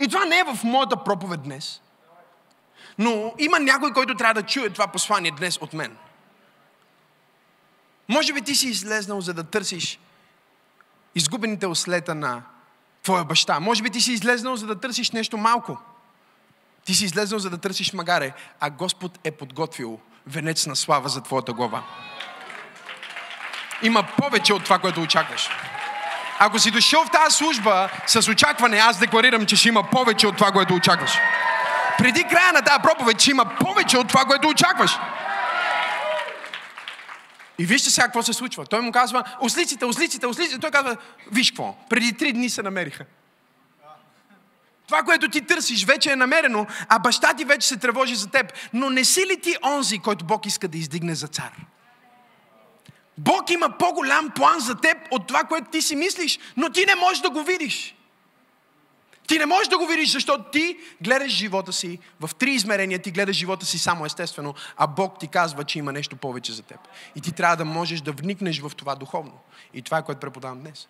И 0.00 0.08
това 0.08 0.24
не 0.24 0.38
е 0.38 0.44
в 0.44 0.64
моята 0.64 1.04
проповед 1.04 1.42
днес. 1.42 1.80
Но 2.98 3.34
има 3.38 3.58
някой, 3.58 3.92
който 3.92 4.14
трябва 4.14 4.42
да 4.42 4.48
чуе 4.48 4.70
това 4.70 4.86
послание 4.86 5.30
днес 5.30 5.58
от 5.60 5.72
мен. 5.72 5.96
Може 8.08 8.32
би 8.32 8.42
ти 8.42 8.54
си 8.54 8.68
излезнал, 8.68 9.20
за 9.20 9.34
да 9.34 9.44
търсиш 9.44 9.98
изгубените 11.14 11.66
ослета 11.66 12.14
на 12.14 12.42
твоя 13.02 13.24
баща. 13.24 13.60
Може 13.60 13.82
би 13.82 13.90
ти 13.90 14.00
си 14.00 14.12
излезнал, 14.12 14.56
за 14.56 14.66
да 14.66 14.80
търсиш 14.80 15.10
нещо 15.10 15.36
малко. 15.36 15.78
Ти 16.84 16.94
си 16.94 17.04
излезнал, 17.04 17.38
за 17.38 17.50
да 17.50 17.58
търсиш 17.58 17.92
магаре, 17.92 18.32
а 18.60 18.70
Господ 18.70 19.18
е 19.24 19.30
подготвил 19.30 20.00
венец 20.26 20.66
на 20.66 20.76
слава 20.76 21.08
за 21.08 21.22
твоята 21.22 21.52
глава. 21.52 21.84
Има 23.82 24.08
повече 24.18 24.54
от 24.54 24.64
това, 24.64 24.78
което 24.78 25.00
очакваш. 25.00 25.48
Ако 26.42 26.58
си 26.58 26.70
дошъл 26.70 27.04
в 27.04 27.10
тази 27.10 27.36
служба 27.36 27.90
с 28.06 28.28
очакване, 28.28 28.78
аз 28.78 28.98
декларирам, 28.98 29.46
че 29.46 29.56
ще 29.56 29.68
има 29.68 29.90
повече 29.90 30.26
от 30.26 30.36
това, 30.36 30.52
което 30.52 30.74
очакваш. 30.74 31.18
Преди 31.98 32.24
края 32.24 32.52
на 32.52 32.62
тази 32.62 32.82
проповед, 32.82 33.20
ще 33.20 33.30
има 33.30 33.44
повече 33.60 33.98
от 33.98 34.08
това, 34.08 34.24
което 34.24 34.48
очакваш. 34.48 34.98
И 37.58 37.66
вижте 37.66 37.90
сега 37.90 38.04
какво 38.04 38.22
се 38.22 38.32
случва. 38.32 38.66
Той 38.66 38.80
му 38.80 38.92
казва, 38.92 39.24
ослиците, 39.40 39.84
ослиците, 39.84 40.26
ослиците. 40.26 40.58
Той 40.58 40.70
казва, 40.70 40.96
виж 41.32 41.50
какво, 41.50 41.76
преди 41.90 42.12
три 42.12 42.32
дни 42.32 42.50
се 42.50 42.62
намериха. 42.62 43.04
Това, 44.86 45.02
което 45.02 45.28
ти 45.28 45.40
търсиш, 45.40 45.84
вече 45.84 46.12
е 46.12 46.16
намерено, 46.16 46.66
а 46.88 46.98
баща 46.98 47.34
ти 47.34 47.44
вече 47.44 47.68
се 47.68 47.76
тревожи 47.76 48.14
за 48.14 48.30
теб. 48.30 48.52
Но 48.72 48.90
не 48.90 49.04
си 49.04 49.20
ли 49.20 49.40
ти 49.40 49.56
онзи, 49.64 49.98
който 49.98 50.24
Бог 50.24 50.46
иска 50.46 50.68
да 50.68 50.78
издигне 50.78 51.14
за 51.14 51.28
цар? 51.28 51.50
Бог 53.20 53.50
има 53.50 53.78
по-голям 53.78 54.30
план 54.30 54.60
за 54.60 54.74
теб 54.74 54.96
от 55.10 55.26
това, 55.26 55.44
което 55.44 55.70
ти 55.70 55.82
си 55.82 55.96
мислиш, 55.96 56.38
но 56.56 56.70
ти 56.70 56.86
не 56.86 56.94
можеш 56.94 57.22
да 57.22 57.30
го 57.30 57.42
видиш. 57.42 57.94
Ти 59.28 59.38
не 59.38 59.46
можеш 59.46 59.68
да 59.68 59.78
го 59.78 59.86
видиш, 59.86 60.12
защото 60.12 60.44
ти 60.50 60.78
гледаш 61.02 61.32
живота 61.32 61.72
си 61.72 61.98
в 62.20 62.30
три 62.34 62.50
измерения, 62.50 62.98
ти 62.98 63.10
гледаш 63.10 63.36
живота 63.36 63.66
си 63.66 63.78
само 63.78 64.06
естествено, 64.06 64.54
а 64.76 64.86
Бог 64.86 65.18
ти 65.18 65.28
казва, 65.28 65.64
че 65.64 65.78
има 65.78 65.92
нещо 65.92 66.16
повече 66.16 66.52
за 66.52 66.62
теб. 66.62 66.78
И 67.16 67.20
ти 67.20 67.32
трябва 67.32 67.56
да 67.56 67.64
можеш 67.64 68.00
да 68.00 68.12
вникнеш 68.12 68.60
в 68.60 68.72
това 68.76 68.94
духовно. 68.94 69.38
И 69.74 69.82
това 69.82 69.98
е 69.98 70.02
което 70.02 70.20
преподавам 70.20 70.60
днес. 70.60 70.88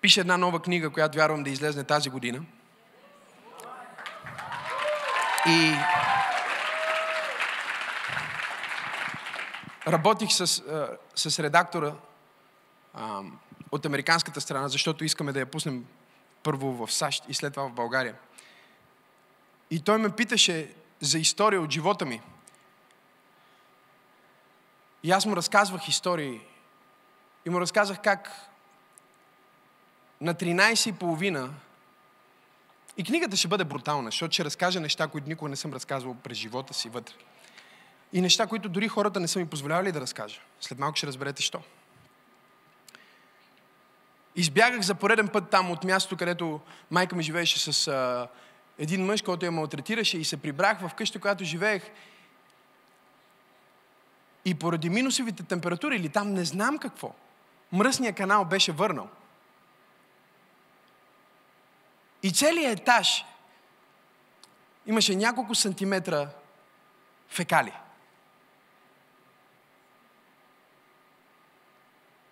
пиша 0.00 0.20
една 0.20 0.36
нова 0.36 0.62
книга, 0.62 0.90
която 0.90 1.18
вярвам 1.18 1.42
да 1.42 1.50
излезне 1.50 1.84
тази 1.84 2.10
година. 2.10 2.40
И 5.46 5.74
работих 9.92 10.32
с, 10.32 10.62
с 11.14 11.38
редактора 11.38 11.94
от 13.72 13.86
американската 13.86 14.40
страна, 14.40 14.68
защото 14.68 15.04
искаме 15.04 15.32
да 15.32 15.40
я 15.40 15.46
пуснем 15.46 15.86
първо 16.42 16.86
в 16.86 16.92
САЩ 16.92 17.24
и 17.28 17.34
след 17.34 17.52
това 17.52 17.68
в 17.68 17.72
България. 17.72 18.14
И 19.70 19.80
той 19.80 19.98
ме 19.98 20.10
питаше 20.10 20.74
за 21.00 21.18
история 21.18 21.60
от 21.60 21.70
живота 21.70 22.06
ми. 22.06 22.22
И 25.02 25.10
аз 25.10 25.26
му 25.26 25.36
разказвах 25.36 25.88
истории. 25.88 26.40
И 27.46 27.50
му 27.50 27.60
разказах 27.60 28.02
как 28.02 28.50
на 30.20 30.34
13 30.34 30.88
и 30.88 30.92
половина 30.92 31.50
и 32.96 33.04
книгата 33.04 33.36
ще 33.36 33.48
бъде 33.48 33.64
брутална, 33.64 34.08
защото 34.08 34.32
ще 34.32 34.44
разкажа 34.44 34.80
неща, 34.80 35.08
които 35.08 35.28
никога 35.28 35.48
не 35.48 35.56
съм 35.56 35.72
разказвал 35.72 36.14
през 36.14 36.38
живота 36.38 36.74
си 36.74 36.88
вътре. 36.88 37.14
И 38.12 38.20
неща, 38.20 38.46
които 38.46 38.68
дори 38.68 38.88
хората 38.88 39.20
не 39.20 39.28
са 39.28 39.38
ми 39.38 39.46
позволявали 39.46 39.92
да 39.92 40.00
разкажа. 40.00 40.40
След 40.60 40.78
малко 40.78 40.96
ще 40.96 41.06
разберете 41.06 41.42
що. 41.42 41.62
Избягах 44.36 44.80
за 44.80 44.94
пореден 44.94 45.28
път 45.28 45.50
там 45.50 45.70
от 45.70 45.84
мястото, 45.84 46.16
където 46.16 46.60
майка 46.90 47.16
ми 47.16 47.22
живееше 47.22 47.72
с 47.72 47.88
а, 47.88 48.28
един 48.78 49.04
мъж, 49.04 49.22
който 49.22 49.44
я 49.44 49.52
малтретираше 49.52 50.18
и 50.18 50.24
се 50.24 50.36
прибрах 50.36 50.80
в 50.80 50.94
къща, 50.94 51.18
която 51.20 51.44
живеех. 51.44 51.90
И 54.44 54.54
поради 54.54 54.90
минусовите 54.90 55.42
температури 55.42 55.96
или 55.96 56.08
там 56.08 56.32
не 56.32 56.44
знам 56.44 56.78
какво, 56.78 57.14
мръсния 57.72 58.12
канал 58.12 58.44
беше 58.44 58.72
върнал. 58.72 59.08
И 62.22 62.32
целият 62.32 62.80
етаж 62.80 63.24
имаше 64.86 65.16
няколко 65.16 65.54
сантиметра 65.54 66.28
фекали. 67.28 67.72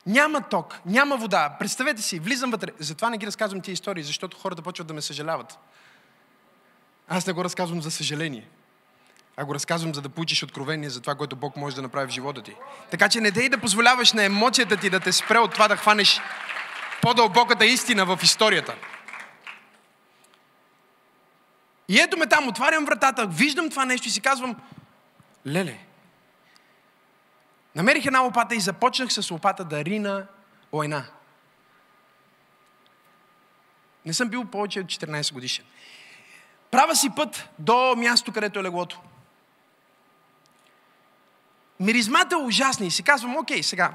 Няма 0.09 0.41
ток, 0.41 0.81
няма 0.87 1.17
вода. 1.17 1.57
Представете 1.59 2.03
си, 2.03 2.19
влизам 2.19 2.51
вътре. 2.51 2.71
Затова 2.79 3.11
не 3.11 3.19
ги 3.19 3.27
разказвам 3.27 3.61
тези 3.61 3.73
истории, 3.73 4.03
защото 4.03 4.37
хората 4.39 4.63
почват 4.63 4.87
да 4.87 4.95
ме 4.95 5.03
съжаляват. 5.03 5.59
Аз 7.09 7.27
не 7.27 7.33
го 7.33 7.45
разказвам 7.45 7.83
за 7.83 7.91
съжаление. 7.91 8.49
А 9.37 9.45
го 9.45 9.55
разказвам, 9.55 9.95
за 9.95 10.03
да 10.03 10.09
получиш 10.09 10.43
откровение 10.43 10.91
за 10.91 11.01
това, 11.01 11.15
което 11.15 11.37
Бог 11.37 11.57
може 11.57 11.77
да 11.77 11.83
направи 11.83 12.07
в 12.07 12.15
живота 12.15 12.43
ти. 12.43 12.55
Така 12.91 13.09
че 13.09 13.21
не 13.21 13.31
дей 13.31 13.49
да 13.49 13.59
позволяваш 13.59 14.13
на 14.13 14.25
емоцията 14.25 14.77
ти 14.77 14.91
да 14.91 15.01
те 15.01 15.13
спре 15.13 15.39
от 15.39 15.53
това 15.53 15.69
да 15.69 15.77
хванеш 15.77 16.21
по-дълбоката 17.03 17.67
истина 17.67 18.05
в 18.07 18.21
историята. 18.23 18.75
И 21.89 22.01
ето 22.01 22.17
ме 22.17 22.27
там, 22.27 22.49
отварям 22.49 22.85
вратата, 22.85 23.27
виждам 23.27 23.71
това 23.71 23.85
нещо 23.85 24.09
и 24.09 24.11
си 24.11 24.21
казвам, 24.21 24.57
леле, 25.47 25.79
намерих 27.79 28.07
една 28.07 28.21
лопата 28.21 28.55
и 28.55 28.61
започнах 28.61 29.13
с 29.13 29.31
лопата 29.31 29.65
да 29.65 29.85
рина 29.85 30.27
лойна. 30.73 31.05
Не 34.07 34.13
съм 34.13 34.29
бил 34.29 34.45
повече 34.45 34.81
от 34.81 34.87
14 34.87 35.33
годишен. 35.33 35.65
Права 36.71 36.97
си 36.97 37.11
път 37.17 37.49
до 37.59 37.95
място, 37.97 38.33
където 38.33 38.59
е 38.59 38.63
леглото. 38.63 39.01
Миризмата 41.81 42.35
е 42.35 42.45
ужасна 42.45 42.87
и 42.87 42.91
си 42.91 43.03
казвам, 43.03 43.37
окей, 43.37 43.63
сега, 43.63 43.95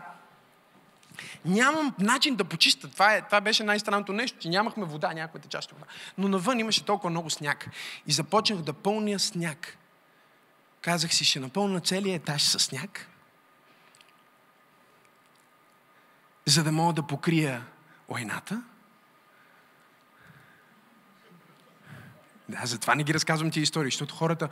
нямам 1.46 1.96
начин 2.00 2.36
да 2.36 2.43
почиста. 2.43 2.91
Това, 2.91 3.13
е, 3.13 3.22
това 3.22 3.41
беше 3.41 3.63
най-странното 3.63 4.13
нещо, 4.13 4.38
че 4.39 4.50
нямахме 4.50 4.86
вода, 4.86 5.13
някоите 5.13 5.48
части 5.48 5.74
вода. 5.74 5.86
Но 6.17 6.28
навън 6.28 6.60
имаше 6.60 6.86
толкова 6.86 7.10
много 7.10 7.30
сняг. 7.30 7.69
И 8.08 8.12
започнах 8.12 8.60
да 8.62 8.74
пълня 8.74 9.19
сняг. 9.19 9.78
Казах 10.82 11.13
си, 11.13 11.26
ще 11.26 11.39
напълна 11.39 11.80
целият 11.80 12.22
етаж 12.22 12.43
с 12.43 12.60
сняг, 12.60 13.12
за 16.45 16.63
да 16.63 16.71
мога 16.71 16.93
да 16.93 17.08
покрия 17.08 17.65
лайната. 18.10 18.63
Да, 22.49 22.62
затова 22.63 22.95
не 22.95 23.03
ги 23.03 23.13
разказвам 23.13 23.51
тези 23.51 23.63
истории, 23.63 23.91
защото 23.91 24.15
хората, 24.15 24.49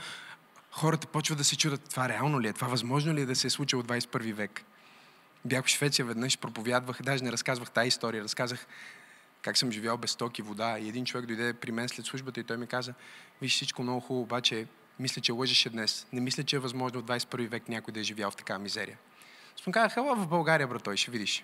хората 0.72 1.08
почват 1.08 1.38
да 1.38 1.44
се 1.44 1.58
чудят, 1.58 1.90
това 1.90 2.10
реално 2.10 2.42
ли 2.42 2.48
е, 2.48 2.54
това 2.54 2.68
възможно 2.68 3.14
ли 3.14 3.22
е 3.22 3.26
да 3.26 3.36
се 3.36 3.48
е 3.48 3.50
случило 3.50 3.84
в 3.84 3.86
21 3.86 4.34
век. 4.34 4.64
Бях 5.46 5.66
в 5.66 5.68
Швеция 5.68 6.06
веднъж, 6.06 6.38
проповядвах, 6.38 7.02
даже 7.02 7.24
не 7.24 7.32
разказвах 7.32 7.72
тази 7.72 7.88
история, 7.88 8.24
разказах 8.24 8.68
как 9.42 9.58
съм 9.58 9.72
живял 9.72 9.98
без 9.98 10.16
ток 10.16 10.40
и 10.40 10.42
вода. 10.42 10.80
И 10.80 10.90
един 10.90 11.06
човек 11.06 11.26
дойде 11.26 11.54
при 11.54 11.72
мен 11.72 11.90
след 11.90 12.06
службата 12.06 12.40
и 12.40 12.44
той 12.44 12.58
ми 12.58 12.68
каза, 12.68 12.94
виж 13.42 13.54
всичко 13.54 13.84
много 13.84 14.00
хубаво, 14.00 14.24
обаче 14.24 14.68
мисля, 15.00 15.22
че 15.22 15.32
лъжеше 15.32 15.70
днес. 15.70 16.08
Не 16.14 16.22
мисля, 16.22 16.44
че 16.44 16.56
е 16.56 16.60
възможно 16.60 17.02
в 17.02 17.04
21 17.04 17.48
век 17.48 17.70
някой 17.70 17.94
да 17.94 18.00
е 18.00 18.04
живял 18.04 18.32
в 18.32 18.36
такава 18.36 18.60
мизерия. 18.60 18.98
Казах, 19.72 19.98
ела 19.98 20.16
в 20.16 20.28
България, 20.28 20.68
брат, 20.68 20.84
той 20.84 20.98
ще 20.98 21.12
видиш. 21.12 21.44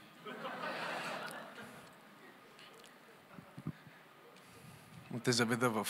Му 5.17 5.21
те 5.21 5.31
заведа 5.31 5.69
в 5.69 5.87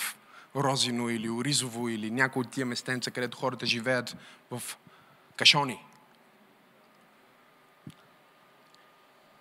Розино 0.55 1.09
или 1.09 1.29
Оризово 1.29 1.89
или 1.89 2.11
някои 2.11 2.41
от 2.41 2.51
тия 2.51 2.65
местенца, 2.65 3.11
където 3.11 3.37
хората 3.37 3.65
живеят 3.65 4.17
в 4.51 4.77
кашони. 5.35 5.83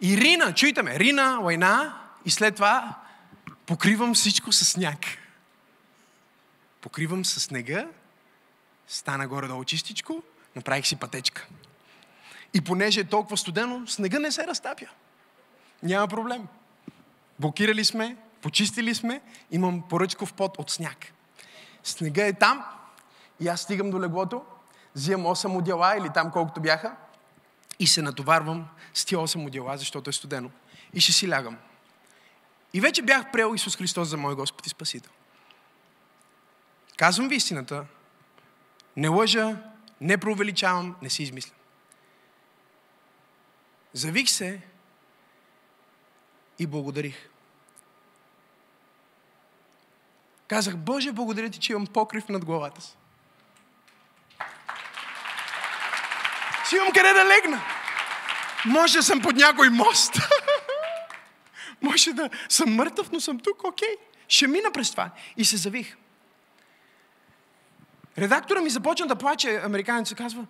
И 0.00 0.16
рина, 0.16 0.54
чуйте 0.54 0.82
ме, 0.82 0.98
рина, 0.98 1.38
лайна 1.42 2.00
и 2.24 2.30
след 2.30 2.54
това 2.54 2.98
покривам 3.66 4.14
всичко 4.14 4.52
с 4.52 4.64
сняг. 4.64 4.98
Покривам 6.80 7.24
с 7.24 7.40
снега, 7.40 7.88
стана 8.88 9.28
горе-долу 9.28 9.64
чистичко, 9.64 10.22
направих 10.56 10.86
си 10.86 10.96
пътечка. 10.96 11.46
И 12.54 12.60
понеже 12.60 13.00
е 13.00 13.04
толкова 13.04 13.36
студено, 13.36 13.86
снега 13.86 14.18
не 14.18 14.32
се 14.32 14.46
разтапя. 14.46 14.86
Няма 15.82 16.08
проблем. 16.08 16.46
Блокирали 17.38 17.84
сме, 17.84 18.16
почистили 18.46 18.94
сме, 18.94 19.20
имам 19.50 19.82
поръчков 19.88 20.32
пот 20.32 20.58
от 20.58 20.70
сняг. 20.70 21.12
Снега 21.84 22.26
е 22.26 22.32
там 22.32 22.64
и 23.40 23.48
аз 23.48 23.60
стигам 23.60 23.90
до 23.90 24.00
леглото, 24.00 24.42
взимам 24.94 25.36
8 25.36 25.58
отдела 25.58 25.96
или 25.96 26.08
там 26.14 26.30
колкото 26.30 26.60
бяха 26.60 26.96
и 27.78 27.86
се 27.86 28.02
натоварвам 28.02 28.68
с 28.94 29.04
тия 29.04 29.18
8 29.18 29.46
отдела, 29.46 29.76
защото 29.76 30.10
е 30.10 30.12
студено. 30.12 30.50
И 30.94 31.00
ще 31.00 31.12
си 31.12 31.28
лягам. 31.28 31.56
И 32.72 32.80
вече 32.80 33.02
бях 33.02 33.32
приел 33.32 33.54
Исус 33.54 33.76
Христос 33.76 34.08
за 34.08 34.16
мой 34.16 34.34
Господ 34.34 34.66
и 34.66 34.70
Спасител. 34.70 35.12
Казвам 36.96 37.28
ви 37.28 37.34
истината. 37.36 37.86
Не 38.96 39.08
лъжа, 39.08 39.56
не 40.00 40.18
преувеличавам, 40.18 40.96
не 41.02 41.10
си 41.10 41.22
измислям. 41.22 41.58
Завих 43.92 44.30
се 44.30 44.60
и 46.58 46.66
благодарих. 46.66 47.28
Казах, 50.48 50.76
Боже, 50.76 51.12
благодаря 51.12 51.50
ти, 51.50 51.58
че 51.58 51.72
имам 51.72 51.86
покрив 51.86 52.28
над 52.28 52.44
главата 52.44 52.80
си. 52.80 52.96
Си 56.68 56.76
имам 56.76 56.92
къде 56.92 57.12
да 57.12 57.24
легна. 57.24 57.62
Може 58.66 58.98
да 58.98 59.02
съм 59.02 59.20
под 59.22 59.36
някой 59.36 59.68
мост. 59.70 60.14
Може 61.82 62.12
да 62.12 62.30
съм 62.48 62.74
мъртъв, 62.74 63.12
но 63.12 63.20
съм 63.20 63.38
тук, 63.38 63.64
окей. 63.64 63.96
Ще 64.28 64.46
мина 64.46 64.70
през 64.72 64.90
това. 64.90 65.10
И 65.36 65.44
се 65.44 65.56
завих. 65.56 65.96
Редактора 68.18 68.60
ми 68.60 68.70
започна 68.70 69.06
да 69.06 69.16
плаче, 69.16 69.60
американец 69.64 70.14
казва, 70.14 70.46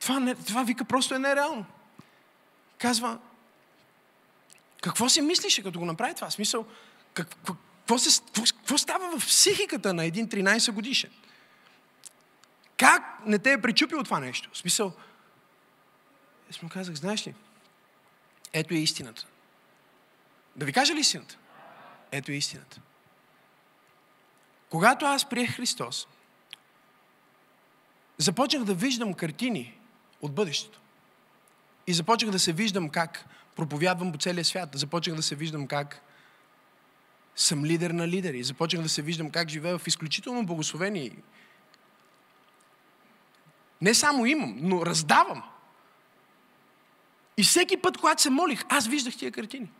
това, 0.00 0.20
не, 0.20 0.34
това 0.34 0.62
вика 0.62 0.84
просто 0.84 1.14
е 1.14 1.18
нереално. 1.18 1.64
Казва, 2.78 3.18
какво 4.82 5.08
си 5.08 5.20
мислише, 5.20 5.62
като 5.62 5.78
го 5.78 5.84
направи 5.84 6.14
това? 6.14 6.30
Смисъл, 6.30 6.66
как, 7.14 7.36
какво, 7.92 8.10
се, 8.10 8.20
какво, 8.20 8.42
какво 8.42 8.78
става 8.78 9.18
в 9.18 9.26
психиката 9.26 9.94
на 9.94 10.04
един 10.04 10.28
13 10.28 10.72
годишен? 10.72 11.10
Как 12.76 13.02
не 13.26 13.38
те 13.38 13.52
е 13.52 13.60
причупило 13.60 14.02
това 14.02 14.20
нещо? 14.20 14.50
В 14.52 14.58
смисъл, 14.58 14.92
аз 16.50 16.62
му 16.62 16.68
казах, 16.68 16.94
знаеш 16.94 17.26
ли, 17.26 17.34
ето 18.52 18.74
е 18.74 18.76
истината. 18.76 19.26
Да 20.56 20.66
ви 20.66 20.72
кажа 20.72 20.94
ли 20.94 21.00
истината? 21.00 21.38
Ето 22.12 22.32
е 22.32 22.34
истината. 22.34 22.80
Когато 24.70 25.06
аз 25.06 25.28
приех 25.28 25.56
Христос, 25.56 26.08
започнах 28.18 28.64
да 28.64 28.74
виждам 28.74 29.14
картини 29.14 29.78
от 30.20 30.34
бъдещето. 30.34 30.80
И 31.86 31.94
започнах 31.94 32.30
да 32.30 32.38
се 32.38 32.52
виждам 32.52 32.88
как 32.88 33.24
проповядвам 33.56 34.12
по 34.12 34.18
целия 34.18 34.44
свят. 34.44 34.68
Започнах 34.74 35.16
да 35.16 35.22
се 35.22 35.34
виждам 35.34 35.66
как 35.66 36.02
съм 37.36 37.64
лидер 37.64 37.90
на 37.90 38.08
лидери. 38.08 38.42
Започнах 38.42 38.82
да 38.82 38.88
се 38.88 39.02
виждам 39.02 39.30
как 39.30 39.48
живея 39.48 39.78
в 39.78 39.86
изключително 39.86 40.46
благословение. 40.46 41.12
Не 43.80 43.94
само 43.94 44.26
имам, 44.26 44.56
но 44.60 44.86
раздавам. 44.86 45.42
И 47.36 47.42
всеки 47.42 47.76
път, 47.76 47.98
когато 47.98 48.22
се 48.22 48.30
молих, 48.30 48.64
аз 48.68 48.86
виждах 48.86 49.16
тия 49.16 49.32
картини. 49.32 49.70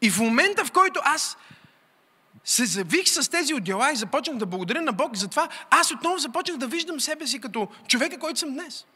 И 0.00 0.10
в 0.10 0.18
момента, 0.18 0.64
в 0.64 0.72
който 0.72 1.00
аз 1.04 1.36
се 2.44 2.66
завих 2.66 3.08
с 3.08 3.30
тези 3.30 3.54
отдела 3.54 3.92
и 3.92 3.96
започнах 3.96 4.36
да 4.36 4.46
благодаря 4.46 4.82
на 4.82 4.92
Бог 4.92 5.16
за 5.16 5.28
това, 5.28 5.48
аз 5.70 5.90
отново 5.90 6.18
започнах 6.18 6.56
да 6.56 6.66
виждам 6.66 7.00
себе 7.00 7.26
си 7.26 7.40
като 7.40 7.68
човека, 7.88 8.18
който 8.18 8.38
съм 8.38 8.52
днес. 8.52 8.86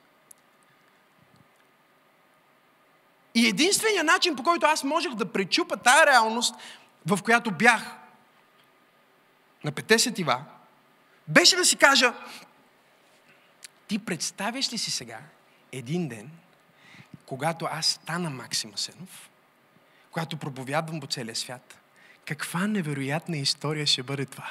И 3.35 3.49
единственият 3.49 4.07
начин, 4.07 4.37
по 4.37 4.43
който 4.43 4.67
аз 4.67 4.85
можех 4.85 5.15
да 5.15 5.33
пречупа 5.33 5.77
тая 5.77 6.07
реалност, 6.07 6.55
в 7.07 7.19
която 7.23 7.51
бях 7.51 7.97
на 9.65 9.73
пете 9.73 9.99
сетива, 9.99 10.45
беше 11.29 11.57
да 11.57 11.65
си 11.65 11.77
кажа, 11.77 12.15
ти 13.89 13.99
представяш 13.99 14.73
ли 14.73 14.79
си 14.79 14.91
сега 14.91 15.19
един 15.73 16.09
ден, 16.09 16.31
когато 17.27 17.69
аз 17.71 17.87
стана 17.87 18.31
Максим 18.31 18.73
Асенов, 18.75 19.31
когато 20.11 20.37
проповядвам 20.37 21.01
по 21.01 21.07
целия 21.07 21.37
свят, 21.37 21.81
каква 22.25 22.67
невероятна 22.67 23.37
история 23.37 23.87
ще 23.87 24.03
бъде 24.03 24.27
това? 24.27 24.51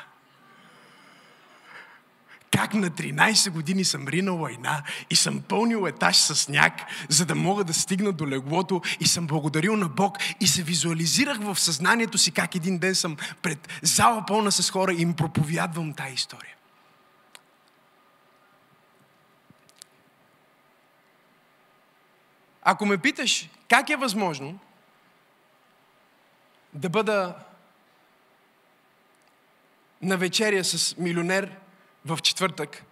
Как 2.51 2.73
на 2.73 2.89
13 2.89 3.49
години 3.49 3.85
съм 3.85 4.07
ринал 4.07 4.37
война 4.37 4.83
и 5.09 5.15
съм 5.15 5.41
пълнил 5.41 5.87
етаж 5.87 6.17
с 6.17 6.35
сняг, 6.35 6.73
за 7.09 7.25
да 7.25 7.35
мога 7.35 7.63
да 7.63 7.73
стигна 7.73 8.11
до 8.11 8.27
леглото 8.27 8.81
и 8.99 9.07
съм 9.07 9.27
благодарил 9.27 9.75
на 9.75 9.89
Бог 9.89 10.17
и 10.39 10.47
се 10.47 10.63
визуализирах 10.63 11.37
в 11.41 11.59
съзнанието 11.59 12.17
си 12.17 12.31
как 12.31 12.55
един 12.55 12.77
ден 12.77 12.95
съм 12.95 13.17
пред 13.41 13.69
зала 13.81 14.23
пълна 14.27 14.51
с 14.51 14.69
хора 14.69 14.93
и 14.93 15.01
им 15.01 15.13
проповядвам 15.13 15.93
тази 15.93 16.13
история. 16.13 16.55
Ако 22.61 22.85
ме 22.85 22.97
питаш 22.97 23.49
как 23.69 23.89
е 23.89 23.95
възможно 23.95 24.59
да 26.73 26.89
бъда 26.89 27.35
на 30.01 30.17
вечеря 30.17 30.63
с 30.63 30.97
милионер 30.97 31.60
в 32.05 32.17
четвъртък, 32.17 32.83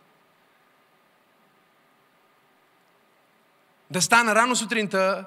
да 3.89 4.01
стана 4.01 4.35
рано 4.35 4.55
сутринта 4.55 5.25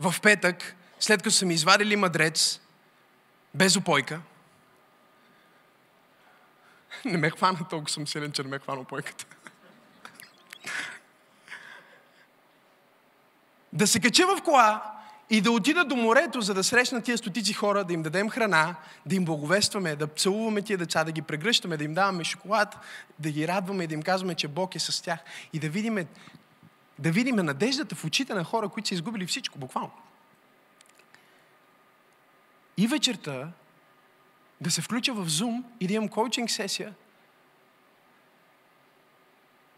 в 0.00 0.14
петък, 0.22 0.76
след 1.00 1.22
като 1.22 1.30
са 1.30 1.46
ми 1.46 1.54
извадили 1.54 1.96
мадрец, 1.96 2.60
без 3.54 3.76
опойка. 3.76 4.20
Не 7.04 7.18
ме 7.18 7.30
хвана, 7.30 7.58
толкова 7.70 7.90
съм 7.90 8.08
силен, 8.08 8.32
че 8.32 8.42
не 8.42 8.48
ме 8.48 8.58
хвана 8.58 8.80
опойката. 8.80 9.26
да 13.72 13.86
се 13.86 14.00
кача 14.00 14.26
в 14.26 14.42
кола 14.42 14.97
и 15.30 15.40
да 15.40 15.50
отида 15.50 15.84
до 15.84 15.96
морето, 15.96 16.40
за 16.40 16.54
да 16.54 16.64
срещна 16.64 17.02
тия 17.02 17.18
стотици 17.18 17.52
хора, 17.52 17.84
да 17.84 17.92
им 17.92 18.02
дадем 18.02 18.30
храна, 18.30 18.76
да 19.06 19.14
им 19.14 19.24
благовестваме, 19.24 19.96
да 19.96 20.06
целуваме 20.06 20.62
тия 20.62 20.78
деца, 20.78 21.04
да 21.04 21.12
ги 21.12 21.22
прегръщаме, 21.22 21.76
да 21.76 21.84
им 21.84 21.94
даваме 21.94 22.24
шоколад, 22.24 22.76
да 23.18 23.30
ги 23.30 23.48
радваме 23.48 23.84
и 23.84 23.86
да 23.86 23.94
им 23.94 24.02
казваме, 24.02 24.34
че 24.34 24.48
Бог 24.48 24.74
е 24.74 24.78
с 24.78 25.02
тях. 25.02 25.20
И 25.52 25.58
да 25.58 25.68
видим, 25.68 26.06
да 26.98 27.10
видим 27.10 27.36
надеждата 27.36 27.94
в 27.94 28.04
очите 28.04 28.34
на 28.34 28.44
хора, 28.44 28.68
които 28.68 28.88
са 28.88 28.94
изгубили 28.94 29.26
всичко, 29.26 29.58
буквално. 29.58 29.92
И 32.76 32.86
вечерта 32.86 33.48
да 34.60 34.70
се 34.70 34.82
включа 34.82 35.12
в 35.12 35.28
Zoom 35.28 35.62
и 35.80 35.86
да 35.86 35.94
имам 35.94 36.08
коучинг 36.08 36.50
сесия 36.50 36.94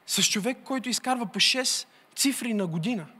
с 0.06 0.22
човек, 0.22 0.58
който 0.64 0.88
изкарва 0.88 1.26
по 1.26 1.40
6 1.40 1.86
цифри 2.16 2.54
на 2.54 2.66
година– 2.66 3.06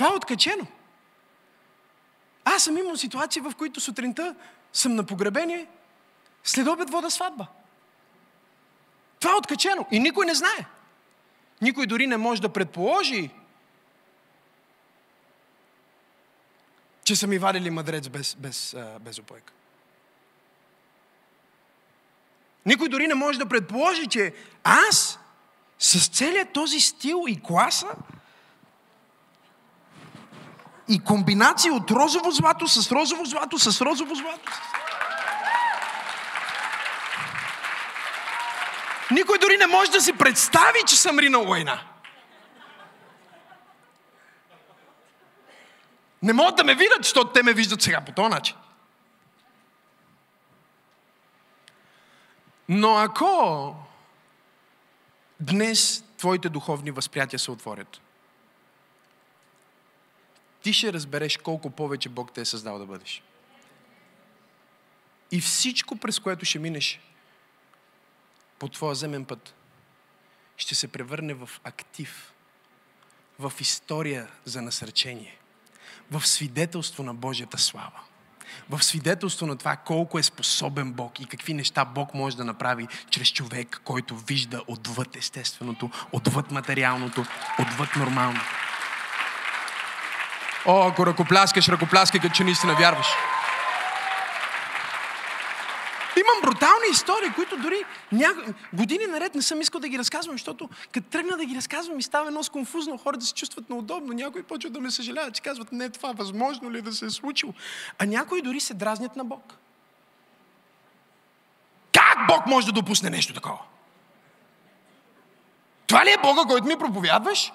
Това 0.00 0.12
е 0.12 0.16
откачено. 0.16 0.66
Аз 2.44 2.64
съм 2.64 2.78
имал 2.78 2.96
ситуации, 2.96 3.42
в 3.42 3.52
които 3.58 3.80
сутринта 3.80 4.34
съм 4.72 4.94
на 4.94 5.06
погребение, 5.06 5.66
след 6.44 6.66
обед 6.66 6.90
вода 6.90 7.10
сватба. 7.10 7.46
Това 9.18 9.32
е 9.32 9.36
откачено 9.36 9.86
и 9.90 9.98
никой 9.98 10.26
не 10.26 10.34
знае. 10.34 10.66
Никой 11.60 11.86
дори 11.86 12.06
не 12.06 12.16
може 12.16 12.42
да 12.42 12.52
предположи, 12.52 13.30
че 17.04 17.16
са 17.16 17.26
ми 17.26 17.38
вадили 17.38 17.70
мадрец 17.70 18.08
без, 18.08 18.34
без, 18.34 18.76
без 19.00 19.18
опойка. 19.18 19.52
Никой 22.66 22.88
дори 22.88 23.06
не 23.06 23.14
може 23.14 23.38
да 23.38 23.48
предположи, 23.48 24.06
че 24.06 24.34
аз 24.64 25.18
с 25.78 26.08
целият 26.08 26.52
този 26.52 26.80
стил 26.80 27.24
и 27.28 27.42
класа 27.42 27.88
и 30.90 30.98
комбинация 31.04 31.74
от 31.74 31.90
розово 31.90 32.30
злато 32.30 32.68
с 32.68 32.92
розово 32.92 33.24
злато 33.24 33.58
с 33.58 33.80
розово 33.80 34.14
злато. 34.14 34.52
Никой 39.10 39.38
дори 39.38 39.56
не 39.56 39.66
може 39.66 39.90
да 39.90 40.00
си 40.00 40.12
представи, 40.12 40.78
че 40.86 40.96
съм 40.96 41.18
ринал 41.18 41.44
война. 41.44 41.80
Не 46.22 46.32
могат 46.32 46.56
да 46.56 46.64
ме 46.64 46.74
видят, 46.74 46.98
защото 47.04 47.32
те 47.32 47.42
ме 47.42 47.52
виждат 47.52 47.82
сега 47.82 48.00
по 48.00 48.12
този 48.12 48.28
начин. 48.28 48.56
Но 52.68 52.96
ако 52.96 53.74
днес 55.40 56.04
твоите 56.18 56.48
духовни 56.48 56.90
възприятия 56.90 57.38
се 57.38 57.50
отворят, 57.50 58.00
ти 60.62 60.72
ще 60.72 60.92
разбереш 60.92 61.36
колко 61.36 61.70
повече 61.70 62.08
Бог 62.08 62.32
те 62.32 62.40
е 62.40 62.44
създал 62.44 62.78
да 62.78 62.86
бъдеш. 62.86 63.22
И 65.30 65.40
всичко, 65.40 65.96
през 65.96 66.18
което 66.18 66.44
ще 66.44 66.58
минеш 66.58 67.00
по 68.58 68.68
твоя 68.68 68.94
земен 68.94 69.24
път, 69.24 69.54
ще 70.56 70.74
се 70.74 70.88
превърне 70.88 71.34
в 71.34 71.50
актив, 71.64 72.32
в 73.38 73.52
история 73.60 74.28
за 74.44 74.62
насърчение, 74.62 75.38
в 76.10 76.26
свидетелство 76.26 77.02
на 77.02 77.14
Божията 77.14 77.58
слава, 77.58 78.00
в 78.70 78.82
свидетелство 78.82 79.46
на 79.46 79.56
това 79.56 79.76
колко 79.76 80.18
е 80.18 80.22
способен 80.22 80.92
Бог 80.92 81.20
и 81.20 81.26
какви 81.26 81.54
неща 81.54 81.84
Бог 81.84 82.14
може 82.14 82.36
да 82.36 82.44
направи 82.44 82.88
чрез 83.10 83.28
човек, 83.28 83.80
който 83.84 84.16
вижда 84.16 84.62
отвъд 84.66 85.16
естественото, 85.16 85.90
отвъд 86.12 86.50
материалното, 86.50 87.24
отвъд 87.58 87.96
нормалното. 87.96 88.69
О, 90.66 90.88
ако 90.88 91.06
ръкопляскаш, 91.06 91.68
ръкопляскай, 91.68 92.20
като 92.20 92.34
че 92.34 92.44
наистина 92.44 92.74
вярваш. 92.74 93.06
Имам 96.16 96.40
брутални 96.42 96.86
истории, 96.90 97.32
които 97.34 97.56
дори 97.56 97.84
ня... 98.12 98.28
години 98.72 99.06
наред 99.06 99.34
не 99.34 99.42
съм 99.42 99.60
искал 99.60 99.80
да 99.80 99.88
ги 99.88 99.98
разказвам, 99.98 100.34
защото 100.34 100.68
като 100.92 101.10
тръгна 101.10 101.36
да 101.36 101.44
ги 101.44 101.56
разказвам 101.56 101.98
и 101.98 102.02
става 102.02 102.28
едно 102.28 102.44
сконфузно, 102.44 102.98
хората 102.98 103.24
се 103.24 103.34
чувстват 103.34 103.70
неудобно, 103.70 104.12
някои 104.12 104.42
почват 104.42 104.72
да 104.72 104.80
ме 104.80 104.90
съжаляват, 104.90 105.34
че 105.34 105.42
казват, 105.42 105.72
не, 105.72 105.90
това 105.90 106.12
възможно 106.12 106.70
ли 106.70 106.82
да 106.82 106.92
се 106.92 107.06
е 107.06 107.10
случило. 107.10 107.54
А 107.98 108.06
някои 108.06 108.42
дори 108.42 108.60
се 108.60 108.74
дразнят 108.74 109.16
на 109.16 109.24
Бог. 109.24 109.54
Как 111.92 112.26
Бог 112.28 112.46
може 112.46 112.66
да 112.66 112.72
допусне 112.72 113.10
нещо 113.10 113.34
такова? 113.34 113.58
Това 115.86 116.04
ли 116.04 116.10
е 116.10 116.22
Бога, 116.22 116.42
който 116.48 116.66
ми 116.66 116.78
проповядваш? 116.78 117.52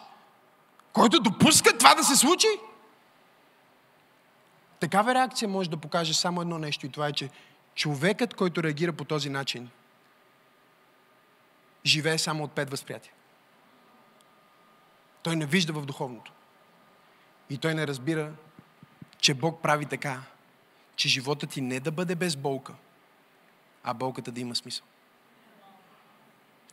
Който 0.93 1.19
допуска 1.19 1.77
това 1.77 1.95
да 1.95 2.03
се 2.03 2.15
случи? 2.15 2.47
Такава 4.79 5.13
реакция 5.13 5.49
може 5.49 5.69
да 5.69 5.77
покаже 5.77 6.13
само 6.13 6.41
едно 6.41 6.57
нещо 6.57 6.85
и 6.85 6.89
това 6.89 7.07
е, 7.07 7.13
че 7.13 7.29
човекът, 7.75 8.33
който 8.33 8.63
реагира 8.63 8.93
по 8.93 9.05
този 9.05 9.29
начин, 9.29 9.69
живее 11.85 12.17
само 12.17 12.43
от 12.43 12.51
пет 12.51 12.69
възприятия. 12.69 13.13
Той 15.23 15.35
не 15.35 15.45
вижда 15.45 15.73
в 15.73 15.85
духовното. 15.85 16.31
И 17.49 17.57
той 17.57 17.73
не 17.73 17.87
разбира, 17.87 18.31
че 19.17 19.33
Бог 19.33 19.61
прави 19.61 19.85
така, 19.85 20.21
че 20.95 21.09
живота 21.09 21.47
ти 21.47 21.61
не 21.61 21.79
да 21.79 21.91
бъде 21.91 22.15
без 22.15 22.35
болка, 22.35 22.73
а 23.83 23.93
болката 23.93 24.31
да 24.31 24.41
има 24.41 24.55
смисъл. 24.55 24.85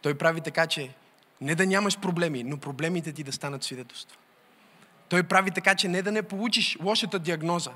Той 0.03 0.19
прави 0.19 0.41
така, 0.41 0.67
че 0.67 0.95
не 1.41 1.55
да 1.55 1.67
нямаш 1.67 1.99
проблеми, 1.99 2.43
но 2.43 2.57
проблемите 2.57 3.13
ти 3.13 3.23
да 3.23 3.33
станат 3.33 3.65
свидетелства. 3.65 4.17
Той 5.09 5.23
прави 5.23 5.51
така, 5.51 5.75
че 5.75 5.89
не 5.89 6.03
да 6.03 6.13
не 6.13 6.23
получиш 6.23 6.79
лошата 6.83 7.19
диагноза, 7.19 7.71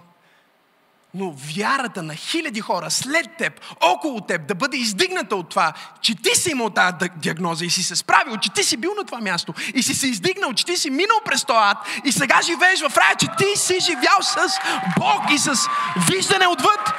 но 1.17 1.35
вярата 1.37 2.03
на 2.03 2.15
хиляди 2.15 2.61
хора 2.61 2.91
след 2.91 3.37
теб, 3.39 3.61
около 3.81 4.21
теб, 4.21 4.47
да 4.47 4.55
бъде 4.55 4.77
издигната 4.77 5.37
от 5.37 5.49
това, 5.49 5.73
че 6.01 6.15
ти 6.15 6.35
си 6.35 6.51
имал 6.51 6.71
тази 6.71 6.97
диагноза 7.17 7.65
и 7.65 7.71
си 7.71 7.83
се 7.83 7.97
справил, 7.97 8.37
че 8.37 8.53
ти 8.53 8.65
си 8.65 8.77
бил 8.77 8.95
на 8.99 9.05
това 9.05 9.21
място 9.21 9.55
и 9.75 9.83
си 9.83 9.95
се 9.95 10.07
издигнал, 10.07 10.53
че 10.53 10.65
ти 10.65 10.77
си 10.77 10.91
минал 10.91 11.21
през 11.25 11.45
този 11.45 11.59
ад 11.63 11.79
и 12.05 12.13
сега 12.13 12.41
живееш 12.43 12.81
в 12.81 12.97
рая, 12.97 13.17
че 13.17 13.27
ти 13.39 13.57
си 13.57 13.79
живял 13.81 14.23
с 14.23 14.37
Бог 14.99 15.31
и 15.31 15.39
с 15.39 15.69
виждане 16.09 16.47
отвъд. 16.47 16.93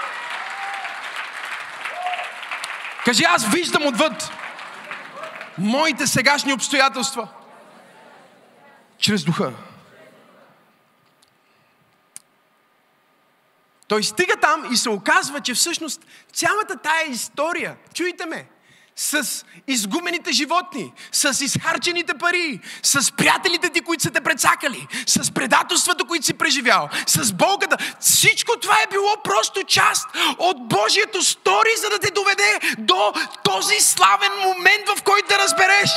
Кажи, 3.06 3.24
аз 3.24 3.48
виждам 3.48 3.86
отвъд 3.86 4.32
моите 5.58 6.08
сегашни 6.08 6.54
обстоятелства. 6.54 7.28
Чрез 8.98 9.24
духа. 9.24 9.52
Той 13.88 14.04
стига 14.04 14.36
там 14.42 14.70
и 14.74 14.78
се 14.78 14.90
оказва, 14.90 15.42
че 15.42 15.54
всъщност 15.54 16.06
цялата 16.34 16.78
тая 16.78 17.10
история, 17.10 17.78
чуйте 17.94 18.26
ме, 18.26 18.48
с 18.98 19.46
изгумените 19.68 20.32
животни, 20.32 20.94
с 21.12 21.42
изхарчените 21.42 22.14
пари, 22.14 22.60
с 22.84 23.12
приятелите 23.12 23.70
ти, 23.70 23.82
които 23.82 24.04
са 24.04 24.12
те 24.12 24.22
прецакали, 24.22 24.88
с 25.08 25.32
предателството, 25.32 26.06
които 26.06 26.26
си 26.26 26.34
преживял, 26.34 26.90
с 27.08 27.34
болката. 27.34 27.78
Всичко 28.00 28.60
това 28.62 28.76
е 28.76 28.92
било 28.92 29.16
просто 29.24 29.64
част 29.64 30.08
от 30.38 30.68
Божието 30.68 31.24
стори, 31.24 31.70
за 31.84 31.90
да 31.90 32.00
те 32.00 32.12
доведе 32.12 32.60
до 32.78 33.14
този 33.44 33.80
славен 33.80 34.32
момент, 34.46 34.90
в 34.98 35.04
който 35.04 35.28
да 35.28 35.38
разбереш, 35.44 35.92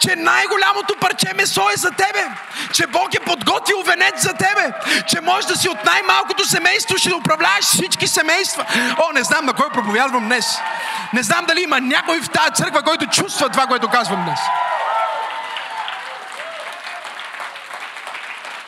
че 0.00 0.16
най-голямото 0.16 0.96
парче 1.00 1.34
месо 1.34 1.70
е 1.74 1.76
за 1.76 1.90
тебе, 1.90 2.24
че 2.72 2.86
Бог 2.86 3.14
е 3.14 3.20
подготвил 3.20 3.82
венец 3.82 4.22
за 4.22 4.32
тебе, 4.32 4.72
че 5.08 5.20
можеш 5.20 5.46
да 5.46 5.56
си 5.56 5.68
от 5.68 5.84
най-малкото 5.84 6.48
семейство, 6.48 6.98
ще 6.98 7.14
управляваш 7.14 7.64
всички 7.64 8.08
семейства. 8.08 8.64
О, 8.98 9.12
не 9.12 9.24
знам 9.24 9.44
на 9.44 9.52
кой 9.52 9.68
проповядвам 9.68 10.24
днес. 10.24 10.46
Не 11.12 11.22
знам 11.22 11.44
дали 11.48 11.62
има 11.62 11.80
някой 11.80 12.20
в 12.20 12.30
тази 12.38 12.54
църква, 12.54 12.82
който 12.82 13.06
чувства 13.06 13.48
това, 13.48 13.66
което 13.66 13.88
казвам 13.88 14.24
днес. 14.24 14.40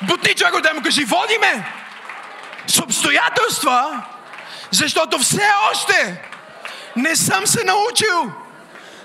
Бутни 0.03 0.35
човек 0.35 0.61
да 0.61 0.75
му 0.75 0.83
кажи, 0.83 1.05
води 1.05 1.39
ме 1.41 1.73
с 2.66 2.83
обстоятелства, 2.83 4.07
защото 4.71 5.18
все 5.18 5.49
още 5.71 6.23
не 6.97 7.16
съм 7.16 7.47
се 7.47 7.64
научил 7.64 8.33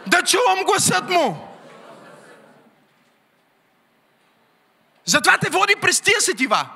да 0.07 0.24
чувам 0.24 0.63
гласът 0.63 1.09
му. 1.09 1.47
Затова 5.05 5.38
те 5.38 5.49
води 5.49 5.76
през 5.82 6.01
тия 6.01 6.22
сетива. 6.22 6.70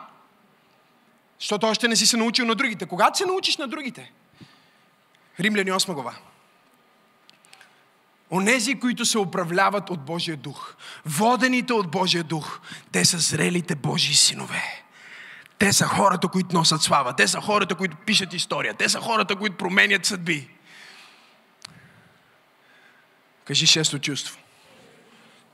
Защото 1.39 1.67
още 1.67 1.87
не 1.87 1.95
си 1.95 2.05
се 2.05 2.17
научил 2.17 2.45
на 2.45 2.55
другите. 2.55 2.85
Когато 2.85 3.17
се 3.17 3.25
научиш 3.25 3.57
на 3.57 3.67
другите? 3.67 4.11
Римляни 5.39 5.71
8 5.71 5.93
глава. 5.93 6.13
Онези, 8.31 8.79
които 8.79 9.05
се 9.05 9.17
управляват 9.17 9.89
от 9.89 10.05
Божия 10.05 10.37
дух, 10.37 10.75
водените 11.05 11.73
от 11.73 11.91
Божия 11.91 12.23
дух, 12.23 12.59
те 12.91 13.05
са 13.05 13.17
зрелите 13.17 13.75
Божии 13.75 14.15
синове. 14.15 14.83
Те 15.59 15.73
са 15.73 15.85
хората, 15.85 16.27
които 16.27 16.55
носят 16.55 16.81
слава. 16.81 17.15
Те 17.15 17.27
са 17.27 17.41
хората, 17.41 17.75
които 17.75 17.97
пишат 17.97 18.33
история. 18.33 18.73
Те 18.73 18.89
са 18.89 18.99
хората, 18.99 19.35
които 19.35 19.57
променят 19.57 20.05
съдби. 20.05 20.49
Кажи 23.45 23.67
шесто 23.67 23.99
чувство. 23.99 24.39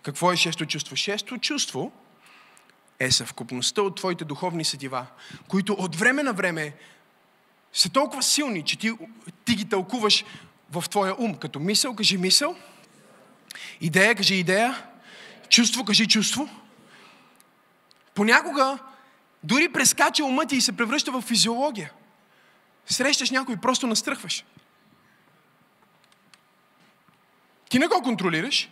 Какво 0.03 0.31
е 0.31 0.35
шесто 0.35 0.65
чувство? 0.65 0.95
Шесто 0.95 1.37
чувство 1.37 1.91
е 2.99 3.11
съвкупността 3.11 3.81
от 3.81 3.95
твоите 3.95 4.25
духовни 4.25 4.65
сетива, 4.65 5.05
които 5.47 5.73
от 5.73 5.95
време 5.95 6.23
на 6.23 6.33
време 6.33 6.73
са 7.73 7.89
толкова 7.89 8.23
силни, 8.23 8.63
че 8.63 8.77
ти, 8.77 8.91
ти 9.45 9.55
ги 9.55 9.69
тълкуваш 9.69 10.25
в 10.81 10.89
твоя 10.89 11.15
ум, 11.17 11.35
като 11.35 11.59
мисъл, 11.59 11.95
кажи 11.95 12.17
мисъл, 12.17 12.55
идея, 13.81 14.15
кажи 14.15 14.35
идея, 14.35 14.83
чувство, 15.49 15.85
кажи 15.85 16.07
чувство. 16.07 16.49
Понякога 18.13 18.77
дори 19.43 19.71
прескача 19.73 20.25
ума 20.25 20.45
ти 20.45 20.55
и 20.55 20.61
се 20.61 20.77
превръща 20.77 21.11
в 21.11 21.21
физиология. 21.21 21.91
Срещаш 22.85 23.31
някой, 23.31 23.57
просто 23.57 23.87
настръхваш. 23.87 24.45
Ти 27.69 27.79
не 27.79 27.87
го 27.87 28.01
контролираш. 28.01 28.69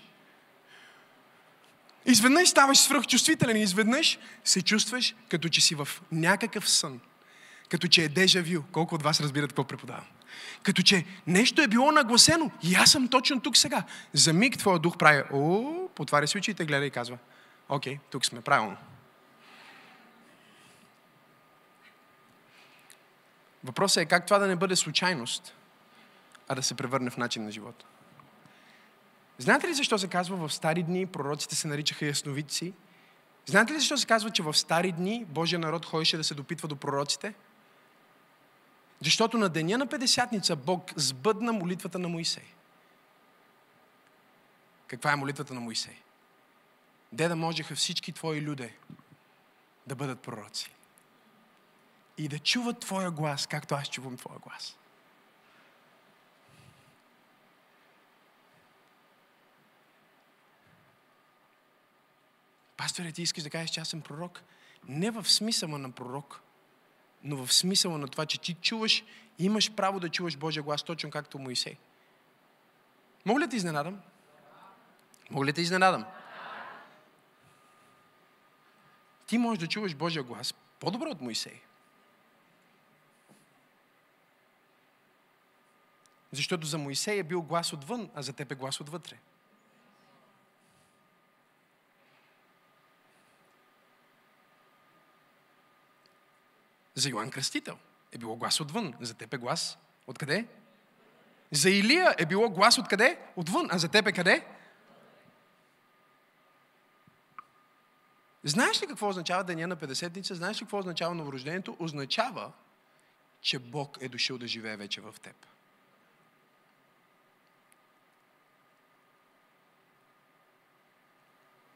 Изведнъж 2.06 2.50
ставаш 2.50 2.78
свръхчувствителен 2.78 3.58
и 3.58 3.62
изведнъж 3.62 4.20
се 4.44 4.62
чувстваш 4.62 5.16
като 5.30 5.50
че 5.50 5.62
си 5.62 5.76
в 5.76 5.88
някакъв 6.12 6.70
сън. 6.70 7.00
Като 7.70 7.88
че 7.88 8.04
е 8.04 8.10
дежавю. 8.10 8.64
Колко 8.72 8.96
от 8.96 9.04
вас 9.04 9.22
разбират 9.22 9.50
какво 9.50 9.64
преподавам? 9.64 10.06
Като 10.64 10.82
че 10.82 11.06
нещо 11.28 11.62
е 11.62 11.68
било 11.68 11.92
нагласено 11.92 12.52
и 12.64 12.76
аз 12.76 12.92
съм 12.92 13.08
точно 13.08 13.42
тук 13.42 13.58
сега. 13.58 13.84
За 14.14 14.34
миг 14.34 14.58
твоя 14.58 14.80
дух 14.80 14.98
прави, 14.98 15.24
о, 15.34 15.74
потваря 15.96 16.28
си 16.28 16.38
очите, 16.38 16.66
гледа 16.66 16.86
и 16.86 16.92
казва, 16.92 17.18
окей, 17.70 18.00
тук 18.10 18.26
сме, 18.26 18.42
правилно. 18.42 18.78
Въпросът 23.64 24.04
е 24.04 24.06
как 24.06 24.26
това 24.26 24.40
да 24.40 24.48
не 24.48 24.56
бъде 24.56 24.76
случайност, 24.76 25.56
а 26.48 26.56
да 26.56 26.64
се 26.64 26.76
превърне 26.76 27.10
в 27.10 27.18
начин 27.18 27.46
на 27.46 27.52
живота. 27.52 27.86
Знаете 29.38 29.68
ли 29.68 29.74
защо 29.74 29.98
се 29.98 30.08
казва 30.08 30.48
в 30.48 30.54
стари 30.54 30.84
дни 30.84 31.06
пророците 31.06 31.56
се 31.56 31.68
наричаха 31.68 32.06
ясновидци? 32.06 32.74
Знаете 33.46 33.74
ли 33.74 33.80
защо 33.80 33.98
се 33.98 34.08
казва, 34.08 34.30
че 34.30 34.44
в 34.44 34.54
стари 34.54 34.92
дни 34.92 35.26
Божия 35.30 35.60
народ 35.60 35.86
ходеше 35.86 36.18
да 36.18 36.24
се 36.24 36.34
допитва 36.34 36.68
до 36.68 36.76
пророците? 36.76 37.34
Защото 39.04 39.38
на 39.38 39.50
деня 39.50 39.78
на 39.78 39.88
Педесятница 39.88 40.56
Бог 40.56 40.92
сбъдна 40.96 41.54
молитвата 41.54 42.00
на 42.00 42.10
Моисей. 42.10 42.44
Каква 44.88 45.12
е 45.12 45.16
молитвата 45.16 45.54
на 45.54 45.60
Моисей? 45.60 45.98
Де 47.12 47.28
да 47.28 47.36
можеха 47.36 47.76
всички 47.76 48.12
твои 48.12 48.42
люде 48.42 48.76
да 49.88 49.96
бъдат 49.96 50.22
пророци. 50.22 50.72
И 52.18 52.28
да 52.28 52.40
чуват 52.40 52.80
твоя 52.80 53.12
глас, 53.12 53.48
както 53.48 53.76
аз 53.76 53.90
чувам 53.90 54.18
твоя 54.18 54.40
глас. 54.40 54.78
Пасторе, 62.78 63.12
ти 63.12 63.22
искаш 63.22 63.44
да 63.44 63.50
кажеш, 63.50 63.70
че 63.70 63.80
аз 63.80 63.90
съм 63.90 64.02
пророк? 64.02 64.42
Не 64.88 65.12
в 65.12 65.30
смисъла 65.30 65.78
на 65.78 65.92
пророк, 65.92 66.42
но 67.24 67.46
в 67.46 67.54
смисъла 67.54 67.98
на 67.98 68.08
това, 68.08 68.26
че 68.26 68.42
ти 68.42 68.54
чуваш, 68.54 69.04
имаш 69.40 69.76
право 69.76 70.00
да 70.00 70.10
чуваш 70.10 70.38
Божия 70.38 70.64
глас, 70.64 70.84
точно 70.84 71.12
както 71.12 71.40
Моисей. 71.40 71.78
Мога 73.26 73.42
ли 73.42 73.48
да 73.48 73.56
изненадам? 73.56 74.02
Мога 75.30 75.46
ли 75.46 75.52
да 75.52 75.62
изненадам? 75.62 76.06
Ти 79.28 79.38
можеш 79.38 79.60
да 79.60 79.68
чуваш 79.68 79.96
Божия 79.96 80.24
глас 80.24 80.54
по-добре 80.80 81.08
от 81.08 81.22
Моисей. 81.22 81.62
Защото 86.32 86.68
за 86.68 86.78
Моисей 86.78 87.20
е 87.20 87.24
бил 87.24 87.42
глас 87.42 87.74
отвън, 87.74 88.10
а 88.16 88.22
за 88.22 88.34
теб 88.34 88.52
е 88.52 88.56
глас 88.56 88.82
отвътре. 88.82 89.18
За 96.96 97.10
Йоанн 97.10 97.32
Кръстител 97.32 97.78
е 98.12 98.18
било 98.18 98.36
глас 98.36 98.60
отвън. 98.60 98.94
За 99.02 99.14
теб 99.14 99.34
е 99.34 99.38
глас 99.38 99.78
откъде? 100.08 100.48
За 101.52 101.70
Илия 101.70 102.16
е 102.18 102.26
било 102.26 102.50
глас 102.50 102.78
откъде? 102.78 103.20
Отвън. 103.36 103.68
А 103.72 103.78
за 103.78 103.88
теб 103.88 104.08
е 104.08 104.12
къде? 104.12 104.48
Знаеш 108.44 108.82
ли 108.82 108.88
какво 108.88 109.10
означава 109.10 109.44
деня 109.44 109.68
на 109.68 109.78
50-ница? 109.78 110.36
Знаеш 110.36 110.58
ли 110.62 110.66
какво 110.66 110.78
означава 110.78 111.16
новорождението? 111.16 111.78
Означава, 111.80 112.52
че 113.42 113.60
Бог 113.60 113.98
е 114.02 114.10
дошъл 114.10 114.38
да 114.38 114.48
живее 114.48 114.78
вече 114.78 115.02
в 115.02 115.16
теб. 115.22 115.36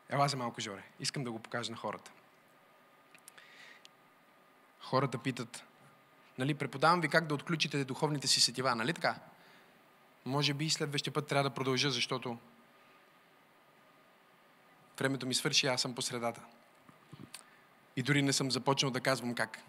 Ела 0.09 0.27
за 0.27 0.37
малко, 0.37 0.61
Жоре. 0.61 0.83
Искам 0.99 1.23
да 1.23 1.31
го 1.31 1.39
покажа 1.39 1.71
на 1.71 1.77
хората. 1.77 2.11
Хората 4.89 5.17
питат, 5.17 5.63
нали, 6.37 6.53
преподавам 6.53 7.01
ви 7.01 7.09
как 7.09 7.27
да 7.27 7.35
отключите 7.35 7.85
духовните 7.85 8.27
си 8.27 8.41
сетива, 8.41 8.75
нали 8.75 8.93
така? 8.93 9.15
Може 10.25 10.53
би 10.53 10.69
следващия 10.69 11.13
път 11.13 11.27
трябва 11.27 11.49
да 11.49 11.55
продължа, 11.55 11.91
защото 11.91 12.37
времето 14.99 15.27
ми 15.27 15.33
свърши, 15.33 15.67
аз 15.67 15.81
съм 15.81 15.95
по 15.95 16.01
средата. 16.01 16.41
И 17.95 18.03
дори 18.03 18.21
не 18.21 18.33
съм 18.33 18.51
започнал 18.51 18.91
да 18.91 19.01
казвам 19.01 19.35
как. 19.35 19.59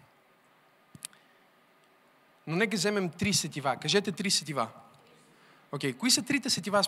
Но 2.47 2.55
нека 2.55 2.77
вземем 2.77 3.09
три 3.09 3.33
сетива. 3.33 3.77
Кажете 3.81 4.11
три 4.11 4.31
сетива. 4.31 4.69
Окей, 5.71 5.93
okay. 5.93 5.97
кои 5.97 6.11
са 6.11 6.21
трите 6.21 6.49
сетива 6.49 6.83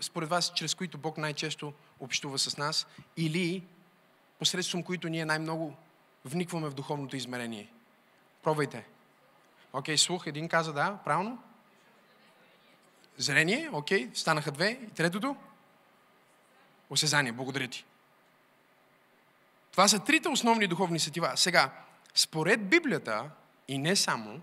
според 0.00 0.28
вас, 0.28 0.52
чрез 0.54 0.74
които 0.74 0.98
Бог 0.98 1.18
най-често 1.18 1.72
общува 2.00 2.38
с 2.38 2.56
нас 2.56 2.86
или 3.16 3.64
посредством 4.38 4.82
които 4.82 5.08
ние 5.08 5.24
най-много 5.24 5.76
вникваме 6.24 6.68
в 6.68 6.74
духовното 6.74 7.16
измерение? 7.16 7.73
Пробвайте. 8.44 8.84
Окей, 9.72 9.98
слух, 9.98 10.26
един 10.26 10.48
каза 10.48 10.72
да, 10.72 10.98
правилно. 11.04 11.42
Зрение, 13.16 13.70
окей, 13.72 14.10
станаха 14.14 14.52
две. 14.52 14.68
И 14.70 14.90
третото? 14.90 15.36
Осезание, 16.90 17.32
благодаря 17.32 17.68
ти. 17.68 17.84
Това 19.70 19.88
са 19.88 20.04
трите 20.04 20.28
основни 20.28 20.66
духовни 20.66 21.00
сетива. 21.00 21.32
Сега, 21.36 21.72
според 22.14 22.68
Библията, 22.68 23.30
и 23.68 23.78
не 23.78 23.96
само, 23.96 24.40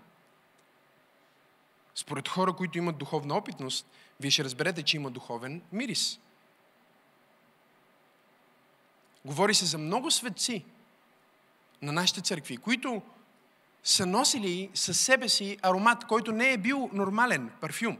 според 1.94 2.28
хора, 2.28 2.52
които 2.52 2.78
имат 2.78 2.98
духовна 2.98 3.36
опитност, 3.36 3.86
вие 4.20 4.30
ще 4.30 4.44
разберете, 4.44 4.82
че 4.82 4.96
има 4.96 5.10
духовен 5.10 5.62
мирис. 5.72 6.18
Говори 9.24 9.54
се 9.54 9.64
за 9.64 9.78
много 9.78 10.10
светци 10.10 10.64
на 11.82 11.92
нашите 11.92 12.20
църкви, 12.20 12.56
които 12.56 13.02
са 13.84 14.06
носили 14.06 14.70
със 14.74 15.00
себе 15.00 15.28
си 15.28 15.58
аромат, 15.62 16.04
който 16.04 16.32
не 16.32 16.52
е 16.52 16.58
бил 16.58 16.90
нормален 16.92 17.50
парфюм. 17.60 17.98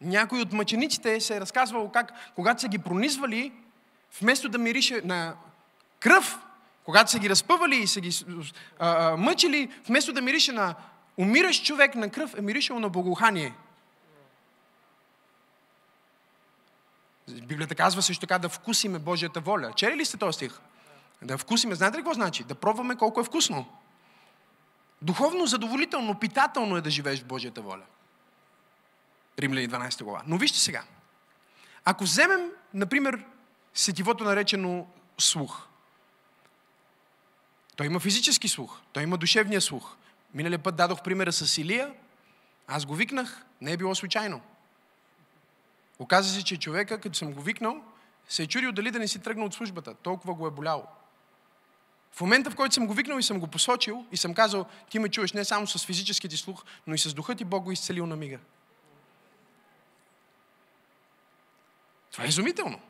Някой 0.00 0.40
от 0.40 0.52
мъчениците 0.52 1.20
се 1.20 1.36
е 1.36 1.40
разказвал 1.40 1.90
как, 1.90 2.12
когато 2.34 2.60
са 2.60 2.68
ги 2.68 2.78
пронизвали, 2.78 3.52
вместо 4.20 4.48
да 4.48 4.58
мирише 4.58 5.00
на 5.04 5.34
кръв, 6.00 6.38
когато 6.84 7.10
са 7.10 7.18
ги 7.18 7.30
разпъвали 7.30 7.76
и 7.76 7.86
са 7.86 8.00
ги 8.00 8.24
а, 8.78 9.12
а, 9.12 9.16
мъчили, 9.16 9.72
вместо 9.86 10.12
да 10.12 10.22
мирише 10.22 10.52
на 10.52 10.74
умиращ 11.16 11.64
човек 11.64 11.94
на 11.94 12.10
кръв, 12.10 12.38
е 12.38 12.40
миришал 12.40 12.78
на 12.78 12.88
благоухание. 12.88 13.54
Библията 17.28 17.74
казва 17.74 18.02
също 18.02 18.20
така 18.20 18.38
да 18.38 18.48
вкусиме 18.48 18.98
Божията 18.98 19.40
воля. 19.40 19.72
Чели 19.76 19.96
ли 19.96 20.04
сте 20.04 20.16
този 20.16 20.36
стих? 20.36 20.60
Да 21.22 21.38
вкусиме. 21.38 21.74
Знаете 21.74 21.96
ли 21.96 22.00
какво 22.00 22.14
значи? 22.14 22.44
Да 22.44 22.54
пробваме 22.54 22.96
колко 22.96 23.20
е 23.20 23.24
вкусно. 23.24 23.66
Духовно 25.02 25.46
задоволително, 25.46 26.18
питателно 26.18 26.76
е 26.76 26.80
да 26.80 26.90
живееш 26.90 27.20
в 27.20 27.26
Божията 27.26 27.62
воля. 27.62 27.82
Римляни 29.38 29.68
12 29.68 30.04
глава. 30.04 30.22
Но 30.26 30.38
вижте 30.38 30.58
сега. 30.58 30.84
Ако 31.84 32.04
вземем, 32.04 32.50
например, 32.74 33.24
сетивото 33.74 34.24
наречено 34.24 34.86
слух. 35.18 35.66
Той 37.76 37.86
има 37.86 38.00
физически 38.00 38.48
слух, 38.48 38.80
той 38.92 39.02
има 39.02 39.16
душевния 39.16 39.60
слух. 39.60 39.96
Миналия 40.34 40.58
път 40.58 40.76
дадох 40.76 41.02
примера 41.02 41.32
с 41.32 41.58
Илия, 41.58 41.94
аз 42.66 42.86
го 42.86 42.94
викнах, 42.94 43.44
не 43.60 43.72
е 43.72 43.76
било 43.76 43.94
случайно. 43.94 44.40
Оказва 45.98 46.32
се, 46.32 46.44
че 46.44 46.58
човека, 46.58 47.00
като 47.00 47.18
съм 47.18 47.32
го 47.32 47.42
викнал, 47.42 47.82
се 48.28 48.42
е 48.42 48.46
чудил 48.46 48.72
дали 48.72 48.90
да 48.90 48.98
не 48.98 49.08
си 49.08 49.18
тръгна 49.18 49.44
от 49.44 49.54
службата. 49.54 49.94
Толкова 49.94 50.34
го 50.34 50.46
е 50.46 50.50
боляло. 50.50 50.86
В 52.12 52.20
момента, 52.20 52.50
в 52.50 52.56
който 52.56 52.74
съм 52.74 52.86
го 52.86 52.94
викнал 52.94 53.18
и 53.18 53.22
съм 53.22 53.40
го 53.40 53.46
посочил 53.46 54.06
и 54.12 54.16
съм 54.16 54.34
казал, 54.34 54.66
ти 54.90 54.98
ме 54.98 55.08
чуеш 55.08 55.32
не 55.32 55.44
само 55.44 55.66
с 55.66 55.86
физически 55.86 56.28
ти 56.28 56.36
слух, 56.36 56.64
но 56.86 56.94
и 56.94 56.98
с 56.98 57.14
духа 57.14 57.34
ти 57.34 57.44
Бог 57.44 57.64
го 57.64 57.72
изцелил 57.72 58.06
на 58.06 58.16
мига. 58.16 58.38
Това 62.12 62.24
е 62.24 62.28
изумително. 62.28 62.80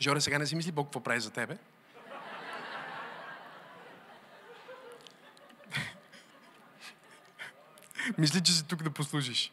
Жоре, 0.00 0.20
сега 0.20 0.38
не 0.38 0.46
си 0.46 0.56
мисли 0.56 0.72
Бог 0.72 0.86
какво 0.86 1.00
прави 1.00 1.20
за 1.20 1.30
тебе. 1.30 1.58
Мисли, 8.18 8.42
че 8.42 8.52
си 8.52 8.64
тук 8.64 8.82
да 8.82 8.90
послужиш. 8.90 9.50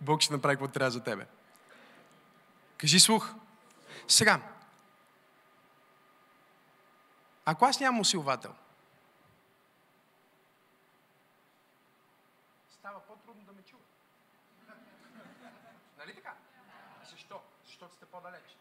Бог 0.00 0.20
ще 0.20 0.32
направи 0.32 0.56
какво 0.56 0.68
трябва 0.68 0.90
за 0.90 1.02
тебе. 1.02 1.26
Кажи 2.78 3.00
слух. 3.00 3.32
Сега, 4.08 4.40
ако 7.50 7.64
аз 7.64 7.80
нямам 7.80 8.00
усилвател, 8.00 8.54
става 12.70 13.00
по-трудно 13.00 13.44
да 13.44 13.52
ме 13.52 13.62
чува. 13.62 13.82
Нали 15.98 16.14
така? 16.14 16.34
Защо? 17.10 17.40
Защото 17.64 17.94
сте 17.94 18.06
по-далеч. 18.06 18.56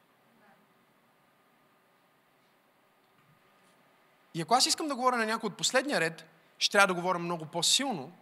И 4.33 4.41
ако 4.41 4.53
аз 4.53 4.65
искам 4.65 4.87
да 4.87 4.95
говоря 4.95 5.17
на 5.17 5.25
някой 5.25 5.47
от 5.47 5.57
последния 5.57 5.99
ред, 5.99 6.25
ще 6.57 6.71
трябва 6.71 6.87
да 6.87 6.93
говоря 6.93 7.19
много 7.19 7.45
по-силно, 7.45 8.17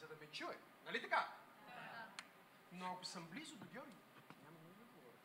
за 0.00 0.08
да 0.08 0.14
ме 0.20 0.26
чуе. 0.26 0.56
Нали 0.86 1.02
така? 1.02 1.28
Но 2.72 2.86
ако 2.86 3.04
съм 3.04 3.26
близо 3.30 3.56
до 3.56 3.66
Георги, 3.72 3.92
няма 4.44 4.58
нужда 4.68 4.84
да 4.84 4.92
говоря. 4.92 5.16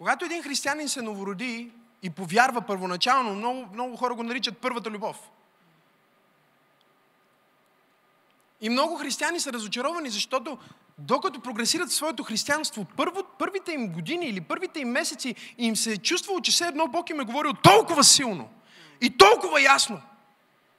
Когато 0.00 0.24
един 0.24 0.42
християнин 0.42 0.88
се 0.88 1.02
новороди 1.02 1.70
и 2.02 2.10
повярва 2.10 2.60
първоначално, 2.60 3.34
много, 3.34 3.68
много 3.72 3.96
хора 3.96 4.14
го 4.14 4.22
наричат 4.22 4.58
първата 4.58 4.90
любов. 4.90 5.16
И 8.60 8.68
много 8.68 8.96
християни 8.96 9.40
са 9.40 9.52
разочаровани, 9.52 10.10
защото 10.10 10.58
докато 10.98 11.40
прогресират 11.40 11.88
в 11.88 11.94
своето 11.94 12.22
християнство, 12.22 12.86
първо, 12.96 13.22
първите 13.38 13.72
им 13.72 13.92
години 13.92 14.26
или 14.26 14.40
първите 14.40 14.80
им 14.80 14.88
месеци 14.88 15.34
им 15.58 15.76
се 15.76 15.92
е 15.92 15.96
чувствало, 15.98 16.40
че 16.40 16.52
все 16.52 16.66
едно 16.66 16.86
Бог 16.86 17.10
им 17.10 17.20
е 17.20 17.24
говорил 17.24 17.52
толкова 17.52 18.04
силно 18.04 18.48
и 19.00 19.16
толкова 19.16 19.62
ясно. 19.62 20.00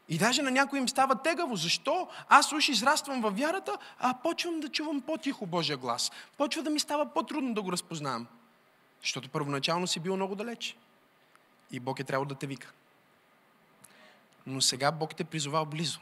И 0.10 0.18
даже 0.18 0.42
на 0.42 0.52
някой 0.52 0.80
им 0.80 0.90
става 0.90 1.16
тегаво. 1.16 1.56
Защо? 1.56 2.08
Аз 2.30 2.54
уж 2.54 2.70
израствам 2.70 3.22
във 3.22 3.38
вярата, 3.38 3.78
а 4.00 4.14
почвам 4.24 4.60
да 4.60 4.70
чувам 4.70 5.02
по-тихо 5.02 5.46
Божия 5.46 5.78
глас. 5.78 6.12
Почва 6.38 6.64
да 6.64 6.70
ми 6.70 6.80
става 6.80 7.06
по-трудно 7.06 7.54
да 7.54 7.62
го 7.62 7.72
разпознавам. 7.72 8.28
Защото 9.04 9.30
първоначално 9.30 9.88
си 9.88 10.00
бил 10.00 10.16
много 10.16 10.36
далеч. 10.36 10.78
И 11.72 11.80
Бог 11.80 12.00
е 12.00 12.04
трябвало 12.04 12.28
да 12.28 12.36
те 12.36 12.48
вика. 12.48 12.72
Но 14.48 14.62
сега 14.62 14.92
Бог 14.92 15.16
те 15.16 15.24
призовал 15.24 15.66
близо. 15.66 16.00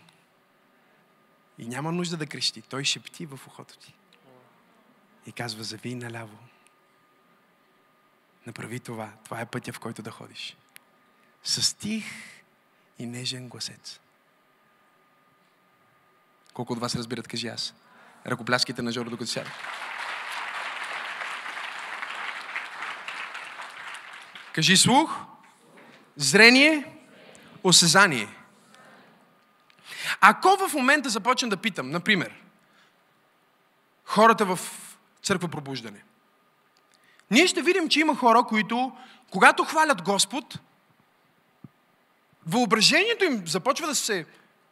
И 1.57 1.67
няма 1.67 1.91
нужда 1.91 2.17
да 2.17 2.27
крещи. 2.27 2.61
Той 2.61 2.83
шепти 2.83 3.25
в 3.25 3.39
ухото 3.47 3.77
ти. 3.77 3.93
И 5.25 5.31
казва, 5.31 5.63
зави 5.63 5.95
наляво. 5.95 6.37
Направи 8.45 8.79
това. 8.79 9.13
Това 9.23 9.41
е 9.41 9.45
пътя, 9.45 9.73
в 9.73 9.79
който 9.79 10.01
да 10.01 10.11
ходиш. 10.11 10.57
С 11.43 11.73
тих 11.73 12.05
и 12.99 13.05
нежен 13.05 13.49
гласец. 13.49 13.99
Колко 16.53 16.73
от 16.73 16.79
вас 16.79 16.95
разбират, 16.95 17.27
кажи 17.27 17.47
аз. 17.47 17.73
Ръкопляските 18.27 18.81
на 18.81 18.91
Жоро, 18.91 19.09
докато 19.09 19.31
сяда. 19.31 19.51
Кажи 24.59 24.77
слух, 24.77 25.19
зрение, 26.15 26.83
осезание. 27.63 28.27
Ако 30.21 30.57
в 30.67 30.73
момента 30.73 31.09
започна 31.09 31.49
да 31.49 31.57
питам, 31.57 31.89
например, 31.89 32.31
хората 34.05 34.45
в 34.45 34.59
църква 35.23 35.47
пробуждане, 35.47 36.03
ние 37.31 37.47
ще 37.47 37.61
видим, 37.61 37.89
че 37.89 37.99
има 37.99 38.15
хора, 38.15 38.43
които, 38.43 38.91
когато 39.31 39.63
хвалят 39.63 40.01
Господ, 40.01 40.59
въображението 42.47 43.25
им 43.25 43.47
започва 43.47 43.87
да 43.87 43.95
се 43.95 44.25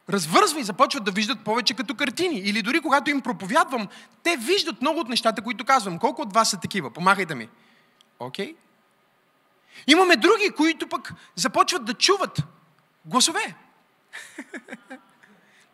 развързва 0.09 0.59
и 0.59 0.63
започват 0.63 1.03
да 1.03 1.11
виждат 1.11 1.43
повече 1.43 1.73
като 1.73 1.95
картини. 1.95 2.39
Или 2.39 2.61
дори 2.61 2.79
когато 2.79 3.09
им 3.09 3.21
проповядвам, 3.21 3.87
те 4.23 4.37
виждат 4.37 4.81
много 4.81 4.99
от 4.99 5.09
нещата, 5.09 5.41
които 5.41 5.65
казвам. 5.65 5.99
Колко 5.99 6.21
от 6.21 6.33
вас 6.33 6.49
са 6.49 6.59
такива? 6.59 6.93
Помагайте 6.93 7.35
ми. 7.35 7.49
Окей? 8.19 8.53
Okay? 8.53 8.66
Имаме 9.87 10.15
други, 10.15 10.51
които 10.57 10.89
пък 10.89 11.13
започват 11.35 11.85
да 11.85 11.93
чуват 11.93 12.43
гласове. 13.05 13.55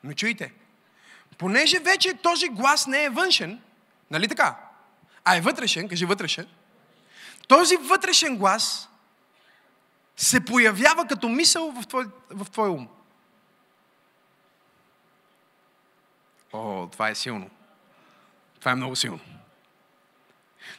Но 0.04 0.14
чуйте, 0.14 0.54
понеже 1.38 1.80
вече 1.80 2.14
този 2.14 2.48
глас 2.48 2.88
не 2.88 3.04
е 3.04 3.10
външен, 3.10 3.62
нали 4.12 4.28
така? 4.28 4.58
А 5.26 5.36
е 5.36 5.42
вътрешен, 5.42 5.90
кажи 5.90 6.06
вътрешен. 6.06 6.48
Този 7.48 7.78
вътрешен 7.78 8.38
глас 8.38 8.90
се 10.18 10.46
появява 10.46 11.08
като 11.08 11.30
мисъл 11.30 11.72
в 11.72 11.88
твой, 11.88 12.06
в 12.30 12.52
твой 12.52 12.70
ум. 12.70 12.88
О, 16.54 16.88
това 16.92 17.10
е 17.10 17.16
силно. 17.16 17.50
Това 18.60 18.72
е 18.72 18.76
много 18.76 18.96
силно. 18.96 19.20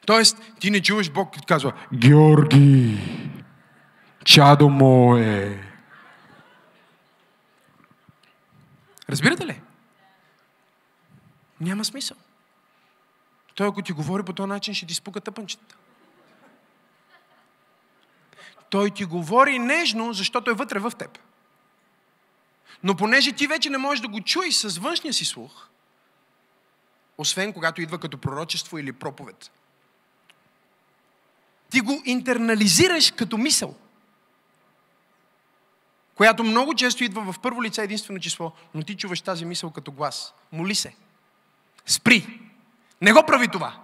Тоест, 0.06 0.38
ти 0.60 0.70
не 0.70 0.82
чуваш 0.82 1.10
Бог, 1.10 1.32
който 1.32 1.46
казва, 1.46 1.72
Георги, 1.94 2.98
чадо 4.24 4.68
мое. 4.68 5.64
Разбирате 9.10 9.46
ли? 9.46 9.60
Няма 11.60 11.84
смисъл. 11.84 12.16
Той, 13.54 13.68
ако 13.68 13.82
ти 13.82 13.92
говори 13.92 14.22
по 14.22 14.32
този 14.32 14.48
начин, 14.48 14.74
ще 14.74 14.86
ти 14.86 14.94
спука 14.94 15.20
тъпънчета. 15.20 15.76
Той 18.70 18.90
ти 18.90 19.04
говори 19.04 19.58
нежно, 19.58 20.12
защото 20.12 20.50
е 20.50 20.54
вътре 20.54 20.78
в 20.78 20.92
теб. 20.98 21.18
Но 22.82 22.96
понеже 22.96 23.32
ти 23.32 23.46
вече 23.46 23.70
не 23.70 23.78
можеш 23.78 24.00
да 24.00 24.08
го 24.08 24.20
чуеш 24.20 24.54
с 24.54 24.78
външния 24.78 25.12
си 25.12 25.24
слух, 25.24 25.68
освен 27.18 27.52
когато 27.52 27.82
идва 27.82 27.98
като 27.98 28.18
пророчество 28.18 28.78
или 28.78 28.92
проповед, 28.92 29.50
ти 31.74 31.80
го 31.80 32.02
интернализираш 32.04 33.10
като 33.10 33.38
мисъл, 33.38 33.74
която 36.14 36.44
много 36.44 36.74
често 36.74 37.04
идва 37.04 37.32
в 37.32 37.40
първо 37.40 37.62
лице 37.62 37.82
единствено 37.82 38.20
число, 38.20 38.52
но 38.74 38.82
ти 38.82 38.96
чуваш 38.96 39.20
тази 39.20 39.44
мисъл 39.44 39.70
като 39.70 39.92
глас. 39.92 40.34
Моли 40.52 40.74
се. 40.74 40.94
Спри. 41.86 42.40
Не 43.00 43.12
го 43.12 43.22
прави 43.26 43.48
това. 43.48 43.80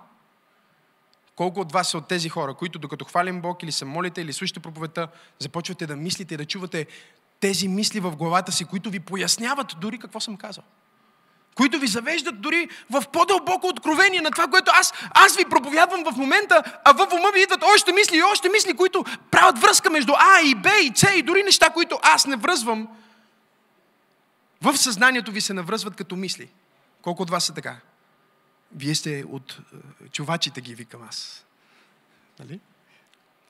Колко 1.37 1.61
от 1.61 1.73
вас 1.73 1.91
са 1.91 1.99
от 1.99 2.09
тези 2.09 2.29
хора, 2.29 2.55
които 2.55 2.79
докато 2.79 3.05
хвалим 3.05 3.41
Бог 3.41 3.63
или 3.63 3.73
се 3.73 3.85
молите, 3.85 4.21
или 4.21 4.33
слушате 4.33 4.61
проповедта, 4.61 5.09
започвате 5.39 5.87
да 5.87 5.97
мислите 5.97 6.35
и 6.35 6.37
да 6.37 6.45
чувате 6.45 6.87
тези 7.41 7.69
мисли 7.69 8.01
в 8.01 8.17
главата 8.17 8.53
си, 8.53 8.65
които 8.65 8.91
ви 8.91 9.01
поясняват 9.01 9.77
дори 9.81 9.99
какво 9.99 10.21
съм 10.21 10.37
казал. 10.37 10.65
Които 11.55 11.79
ви 11.79 11.87
завеждат 11.87 12.41
дори 12.41 12.69
в 12.91 13.05
по-дълбоко 13.13 13.67
откровение 13.67 14.21
на 14.21 14.31
това, 14.31 14.49
което 14.49 14.73
аз, 14.75 14.93
аз 15.11 15.37
ви 15.37 15.45
проповядвам 15.45 16.05
в 16.05 16.17
момента, 16.17 16.63
а 16.85 16.93
в 16.93 17.13
ума 17.13 17.31
ви 17.35 17.43
идват 17.43 17.65
още 17.75 17.93
мисли 17.93 18.17
и 18.17 18.23
още 18.23 18.49
мисли, 18.49 18.77
които 18.77 19.05
правят 19.31 19.59
връзка 19.59 19.91
между 19.91 20.13
А 20.19 20.41
и 20.41 20.55
Б 20.55 20.71
и 20.83 20.93
С 20.97 21.15
и 21.15 21.23
дори 21.23 21.43
неща, 21.43 21.71
които 21.71 21.99
аз 22.03 22.27
не 22.27 22.37
връзвам. 22.37 22.89
В 24.63 24.77
съзнанието 24.77 25.33
ви 25.33 25.41
се 25.41 25.53
навръзват 25.53 25.97
като 25.97 26.17
мисли. 26.17 26.49
Колко 27.03 27.23
от 27.23 27.31
вас 27.31 27.45
са 27.45 27.55
така? 27.55 27.77
Вие 28.75 28.95
сте 28.95 29.25
от 29.29 29.59
е, 30.05 30.09
чувачите 30.09 30.61
ги, 30.61 30.75
викам 30.75 31.03
аз. 31.09 31.45
Нали? 32.39 32.61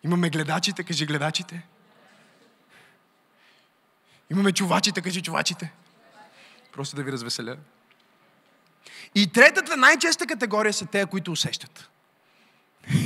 Имаме 0.05 0.31
гледачите, 0.31 0.85
кажи 0.85 1.07
гледачите. 1.07 1.67
Имаме 4.31 4.53
чувачите, 4.53 5.03
кажи 5.03 5.23
чувачите. 5.23 5.73
Просто 6.73 6.97
да 6.97 7.03
ви 7.03 7.13
развеселя. 7.13 7.57
И 9.15 9.33
третата 9.33 9.77
най-честа 9.77 10.27
категория 10.27 10.73
са 10.73 10.87
те, 10.87 11.07
които 11.07 11.33
усещат. 11.33 11.91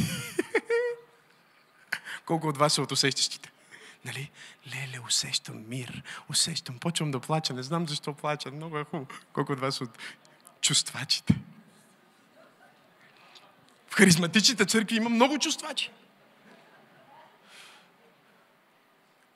Колко 2.27 2.49
от 2.49 2.59
вас 2.59 2.73
са 2.73 2.83
от 2.83 2.93
усещащите? 2.93 3.51
Нали? 4.05 4.31
Леле, 4.67 5.01
усещам 5.07 5.69
мир, 5.69 6.03
усещам, 6.31 6.79
почвам 6.79 7.11
да 7.11 7.21
плача, 7.21 7.53
не 7.53 7.63
знам 7.63 7.89
защо 7.89 8.13
плача, 8.13 8.51
много 8.51 8.79
е 8.79 8.85
хубаво. 8.85 9.07
Колко 9.33 9.53
от 9.53 9.61
вас 9.61 9.77
са 9.77 9.85
от 9.85 9.99
чувствачите? 10.61 11.35
В 13.89 13.95
харизматичните 13.95 14.65
църкви 14.65 14.97
има 14.97 15.11
много 15.11 15.39
чувствачи. 15.39 15.91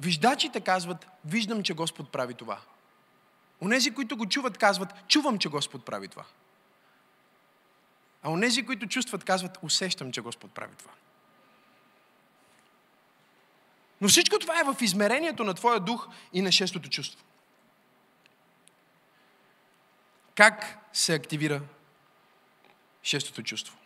Виждачите 0.01 0.61
казват, 0.61 1.07
виждам, 1.25 1.63
че 1.63 1.75
Господ 1.75 2.13
прави 2.13 2.35
това. 2.35 2.61
Онези, 3.61 3.91
които 3.91 4.17
го 4.17 4.27
чуват, 4.27 4.59
казват, 4.59 5.09
чувам, 5.09 5.39
че 5.39 5.49
Господ 5.49 5.85
прави 5.85 6.09
това. 6.09 6.25
А 8.23 8.31
онези, 8.31 8.67
които 8.67 8.87
чувстват, 8.87 9.25
казват, 9.25 9.59
усещам, 9.63 10.13
че 10.13 10.21
Господ 10.21 10.53
прави 10.53 10.75
това. 10.79 10.91
Но 14.01 14.09
всичко 14.09 14.39
това 14.39 14.61
е 14.61 14.65
в 14.65 14.77
измерението 14.81 15.45
на 15.45 15.55
твоя 15.55 15.81
дух 15.81 16.09
и 16.33 16.43
на 16.43 16.53
шестото 16.53 16.89
чувство. 16.89 17.25
Как 20.35 20.79
се 20.93 21.15
активира 21.15 21.61
шестото 23.03 23.43
чувство? 23.43 23.77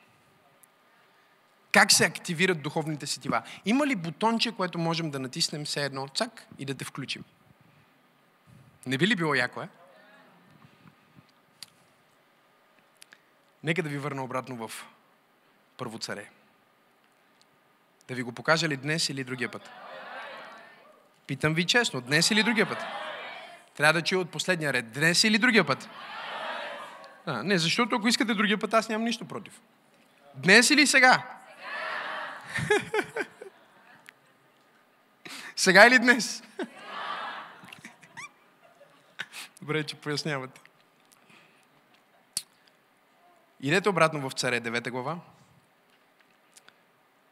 Как 1.72 1.92
се 1.92 2.04
активират 2.04 2.62
духовните 2.62 3.06
сетива? 3.06 3.42
Има 3.64 3.86
ли 3.86 3.96
бутонче, 3.96 4.52
което 4.52 4.78
можем 4.78 5.10
да 5.10 5.18
натиснем 5.18 5.64
все 5.64 5.84
едно, 5.84 6.08
цак, 6.08 6.46
и 6.58 6.64
да 6.64 6.74
те 6.74 6.84
включим? 6.84 7.24
Не 8.86 8.98
би 8.98 9.06
ли 9.06 9.16
било 9.16 9.34
яко, 9.34 9.62
е? 9.62 9.68
Нека 13.64 13.82
да 13.82 13.88
ви 13.88 13.98
върна 13.98 14.24
обратно 14.24 14.68
в 14.68 14.86
Първо 15.76 15.98
царе. 15.98 16.30
Да 18.08 18.14
ви 18.14 18.22
го 18.22 18.32
покажа 18.32 18.68
ли 18.68 18.76
днес 18.76 19.08
или 19.08 19.24
другия 19.24 19.50
път? 19.50 19.70
Питам 21.26 21.54
ви 21.54 21.66
честно, 21.66 22.00
днес 22.00 22.30
или 22.30 22.42
другия 22.42 22.68
път? 22.68 22.78
Трябва 23.76 23.92
да 23.92 24.02
чуя 24.02 24.20
от 24.20 24.30
последния 24.30 24.72
ред. 24.72 24.92
Днес 24.92 25.24
или 25.24 25.38
другия 25.38 25.64
път? 25.64 25.88
А, 27.26 27.42
не, 27.42 27.58
защото 27.58 27.96
ако 27.96 28.08
искате 28.08 28.34
другия 28.34 28.58
път, 28.58 28.74
аз 28.74 28.88
нямам 28.88 29.04
нищо 29.04 29.28
против. 29.28 29.60
Днес 30.34 30.70
или 30.70 30.86
сега? 30.86 31.38
сега 35.56 35.86
или 35.86 35.98
днес? 35.98 36.42
Добре, 39.60 39.84
че 39.84 39.96
пояснявате. 39.96 40.60
Идете 43.62 43.88
обратно 43.88 44.30
в 44.30 44.32
Царе, 44.32 44.60
9 44.60 44.90
глава. 44.90 45.20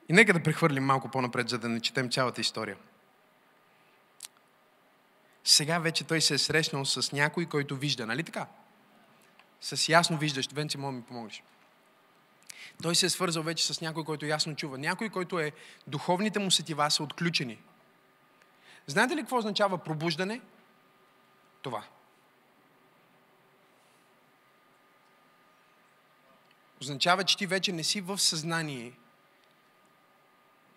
И 0.09 0.12
нека 0.12 0.33
да 0.33 0.43
прехвърлим 0.43 0.85
малко 0.85 1.09
по-напред, 1.09 1.49
за 1.49 1.59
да 1.59 1.68
не 1.68 1.81
четем 1.81 2.11
цялата 2.11 2.41
история. 2.41 2.76
Сега 5.45 5.78
вече 5.78 6.05
той 6.05 6.20
се 6.20 6.35
е 6.35 6.39
срещнал 6.39 6.85
с 6.85 7.12
някой, 7.12 7.47
който 7.47 7.76
вижда, 7.76 8.07
нали 8.07 8.22
така? 8.22 8.47
С 9.61 9.89
ясно 9.89 10.18
виждащ. 10.18 10.53
Венци, 10.53 10.78
мога 10.78 10.93
ми 10.93 11.03
помогнеш. 11.03 11.43
Той 12.83 12.95
се 12.95 13.07
е 13.07 13.11
свързал 13.11 13.43
вече 13.43 13.74
с 13.74 13.81
някой, 13.81 14.05
който 14.05 14.26
ясно 14.26 14.57
чува. 14.57 14.78
Някой, 14.78 15.09
който 15.09 15.39
е... 15.39 15.53
Духовните 15.87 16.39
му 16.39 16.51
сетива 16.51 16.91
са 16.91 17.03
отключени. 17.03 17.59
Знаете 18.87 19.16
ли 19.16 19.20
какво 19.20 19.37
означава 19.37 19.78
пробуждане? 19.78 20.41
Това. 21.62 21.85
Означава, 26.81 27.24
че 27.24 27.37
ти 27.37 27.47
вече 27.47 27.72
не 27.72 27.85
си 27.85 28.01
в 28.01 28.18
съзнание, 28.18 28.93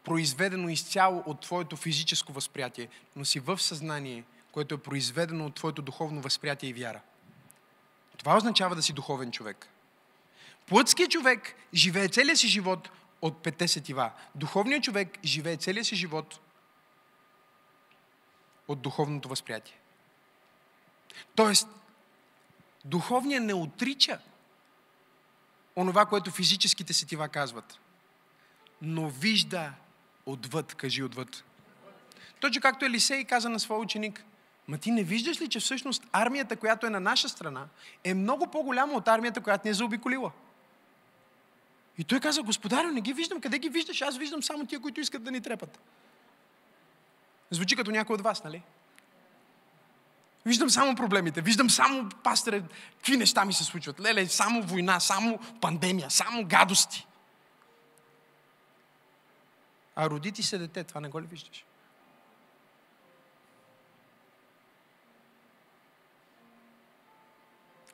произведено 0.04 0.70
изцяло 0.70 1.24
от 1.26 1.42
твоето 1.42 1.78
физическо 1.78 2.34
възприятие, 2.34 2.88
но 3.16 3.26
си 3.26 3.40
в 3.40 3.62
съзнание, 3.62 4.24
което 4.52 4.76
е 4.76 4.78
произведено 4.78 5.46
от 5.46 5.56
твоето 5.56 5.82
духовно 5.82 6.22
възприятие 6.22 6.70
и 6.70 6.74
вяра. 6.74 7.02
Това 8.18 8.38
означава 8.38 8.76
да 8.76 8.82
си 8.82 8.94
духовен 8.94 9.32
човек. 9.32 9.68
Плътският 10.68 11.12
човек 11.12 11.56
живее 11.74 12.10
целия 12.10 12.38
си 12.38 12.48
живот 12.48 12.90
от 13.22 13.44
пете 13.44 13.68
сетива. 13.68 14.12
Духовният 14.36 14.84
човек 14.84 15.20
живее 15.24 15.58
целия 15.58 15.86
си 15.86 15.96
живот 15.96 16.40
от 18.68 18.82
духовното 18.82 19.30
възприятие. 19.30 19.80
Тоест, 21.36 21.68
духовният 22.86 23.44
не 23.44 23.54
отрича 23.54 24.20
онова, 25.76 26.06
което 26.06 26.32
физическите 26.32 26.94
сетива 26.94 27.28
казват. 27.28 27.80
Но 28.82 29.10
вижда 29.10 29.74
отвъд, 30.26 30.76
кажи 30.76 31.04
отвъд. 31.04 31.44
Точно 32.40 32.62
както 32.62 32.86
Елисей 32.86 33.26
каза 33.26 33.50
на 33.50 33.60
своя 33.60 33.82
ученик, 33.82 34.26
Ма 34.68 34.78
ти 34.78 34.92
не 34.92 35.04
виждаш 35.04 35.42
ли, 35.42 35.50
че 35.50 35.60
всъщност 35.60 36.04
армията, 36.12 36.56
която 36.56 36.88
е 36.88 36.90
на 36.90 37.00
наша 37.00 37.30
страна, 37.30 37.68
е 38.04 38.14
много 38.14 38.48
по-голяма 38.48 38.94
от 38.94 39.08
армията, 39.08 39.42
която 39.42 39.62
не 39.66 39.72
е 39.72 39.74
заобиколила? 39.74 40.32
И 41.98 42.04
той 42.04 42.20
каза, 42.20 42.44
господарю, 42.44 42.88
не 42.88 43.02
ги 43.02 43.14
виждам. 43.14 43.42
Къде 43.42 43.60
ги 43.60 43.70
виждаш? 43.70 44.02
Аз 44.02 44.18
виждам 44.18 44.44
само 44.44 44.66
тия, 44.66 44.80
които 44.80 45.00
искат 45.00 45.24
да 45.24 45.32
ни 45.32 45.42
трепат. 45.42 45.80
Звучи 47.52 47.76
като 47.76 47.92
някой 47.92 48.14
от 48.14 48.22
вас, 48.22 48.44
нали? 48.44 48.62
Виждам 50.46 50.70
само 50.70 50.96
проблемите, 50.96 51.42
виждам 51.42 51.70
само, 51.70 52.10
пастре, 52.24 52.64
какви 52.98 53.18
неща 53.18 53.46
ми 53.46 53.54
се 53.54 53.64
случват. 53.64 54.00
Леле, 54.00 54.28
само 54.28 54.62
война, 54.62 55.00
само 55.00 55.40
пандемия, 55.62 56.10
само 56.10 56.46
гадости. 56.46 57.08
А 59.96 60.10
роди 60.10 60.32
ти 60.32 60.44
се 60.44 60.58
дете, 60.58 60.84
това 60.84 61.02
не 61.02 61.10
го 61.10 61.22
ли 61.22 61.26
виждаш? 61.26 61.66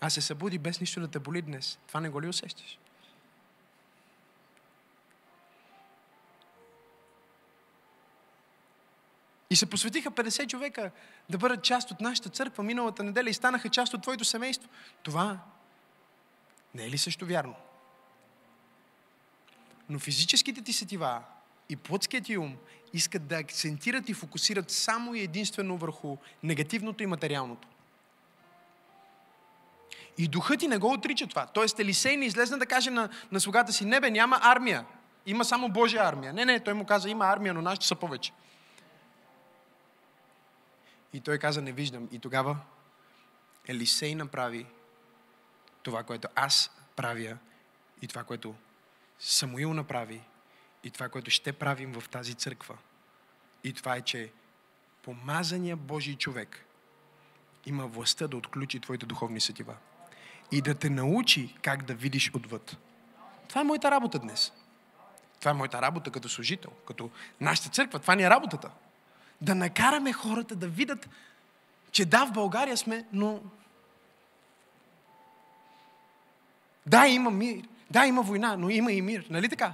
А 0.02 0.10
се 0.10 0.22
събуди 0.22 0.58
без 0.58 0.82
нищо 0.82 1.00
да 1.00 1.08
те 1.08 1.20
боли 1.20 1.42
днес. 1.42 1.80
Това 1.88 2.00
не 2.00 2.10
го 2.10 2.22
ли 2.22 2.28
усещаш? 2.28 2.80
И 9.50 9.56
се 9.56 9.66
посветиха 9.66 10.12
50 10.12 10.48
човека 10.48 10.92
да 11.30 11.38
бъдат 11.38 11.64
част 11.64 11.92
от 11.92 12.02
нашата 12.02 12.30
църква 12.30 12.64
миналата 12.64 13.04
неделя 13.04 13.30
и 13.30 13.34
станаха 13.34 13.70
част 13.70 13.94
от 13.94 14.02
твоето 14.02 14.26
семейство. 14.26 14.70
Това 15.04 15.40
не 16.76 16.86
е 16.86 16.90
ли 16.90 16.98
също 16.98 17.26
вярно? 17.26 17.56
Но 19.90 20.00
физическите 20.00 20.62
ти 20.62 20.74
сетива 20.74 21.22
и 21.70 21.76
плътският 21.76 22.26
ти 22.26 22.38
ум 22.38 22.56
искат 22.94 23.28
да 23.28 23.38
акцентират 23.38 24.10
и 24.10 24.14
фокусират 24.14 24.72
само 24.72 25.16
и 25.16 25.22
единствено 25.22 25.78
върху 25.78 26.18
негативното 26.44 27.04
и 27.04 27.06
материалното. 27.06 27.68
И 30.18 30.28
духът 30.28 30.60
ти 30.60 30.68
не 30.68 30.78
го 30.78 30.94
отрича 30.94 31.28
това. 31.28 31.46
Тоест 31.46 31.80
Елисей 31.80 32.18
не 32.18 32.26
излезна 32.26 32.58
да 32.58 32.66
каже 32.66 32.90
на, 32.90 33.10
на 33.32 33.40
слугата 33.40 33.74
си, 33.74 33.86
небе, 33.86 34.12
няма 34.12 34.40
армия. 34.42 34.86
Има 35.26 35.46
само 35.46 35.70
Божия 35.70 36.04
армия. 36.04 36.34
Не, 36.34 36.46
не, 36.46 36.60
той 36.60 36.74
му 36.74 36.86
каза, 36.86 37.10
има 37.10 37.26
армия, 37.26 37.54
но 37.54 37.62
нашите 37.62 37.88
са 37.88 37.96
повече. 37.96 38.32
И 41.14 41.22
той 41.22 41.38
каза, 41.38 41.62
не 41.62 41.72
виждам. 41.72 42.10
И 42.12 42.20
тогава 42.20 42.58
Елисей 43.68 44.16
направи 44.16 44.66
това, 45.84 46.04
което 46.04 46.28
аз 46.36 46.72
правя 46.96 47.38
и 48.02 48.08
това, 48.08 48.24
което 48.24 48.56
Самуил 49.20 49.74
направи 49.74 50.22
и 50.84 50.92
това, 50.92 51.10
което 51.10 51.32
ще 51.32 51.54
правим 51.54 51.94
в 51.94 52.10
тази 52.10 52.34
църква. 52.34 52.78
И 53.64 53.74
това 53.74 53.96
е, 53.96 54.02
че 54.02 54.32
помазания 55.04 55.76
Божий 55.76 56.16
човек 56.16 56.66
има 57.66 57.88
властта 57.88 58.28
да 58.28 58.38
отключи 58.38 58.80
твоите 58.80 59.06
духовни 59.06 59.42
сетива 59.42 59.76
и 60.52 60.62
да 60.62 60.76
те 60.76 60.90
научи 60.90 61.56
как 61.62 61.84
да 61.84 61.94
видиш 61.94 62.32
отвъд. 62.34 62.78
Това 63.48 63.62
е 63.62 63.64
моята 63.64 63.92
работа 63.92 64.20
днес. 64.20 64.52
Това 65.40 65.52
е 65.52 65.54
моята 65.54 65.82
работа 65.82 66.12
като 66.12 66.30
служител, 66.30 66.72
като 66.88 67.12
нашата 67.42 67.70
църква. 67.70 68.00
Това 68.00 68.16
ни 68.16 68.24
е 68.24 68.30
работата 68.30 68.72
да 69.42 69.56
накараме 69.56 70.14
хората 70.14 70.56
да 70.56 70.68
видят 70.68 71.10
че 71.92 72.06
да, 72.06 72.26
в 72.26 72.32
България 72.32 72.78
сме, 72.78 73.06
но 73.14 73.42
да, 76.86 77.08
има 77.08 77.32
мир, 77.32 77.64
да, 77.92 78.06
има 78.06 78.22
война, 78.22 78.58
но 78.58 78.70
има 78.70 78.92
и 78.92 79.02
мир, 79.02 79.26
нали 79.30 79.50
така? 79.50 79.74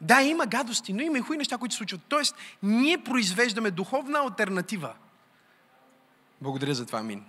Да, 0.00 0.22
има 0.22 0.46
гадости, 0.46 0.92
но 0.92 1.02
има 1.02 1.18
и 1.18 1.20
хубави 1.20 1.38
неща, 1.38 1.58
които 1.58 1.74
се 1.74 1.78
случват. 1.78 2.00
Тоест, 2.08 2.36
ние 2.62 2.98
произвеждаме 2.98 3.70
духовна 3.70 4.18
альтернатива. 4.18 4.94
Благодаря 6.40 6.74
за 6.74 6.86
това, 6.86 6.98
Амин. 6.98 7.24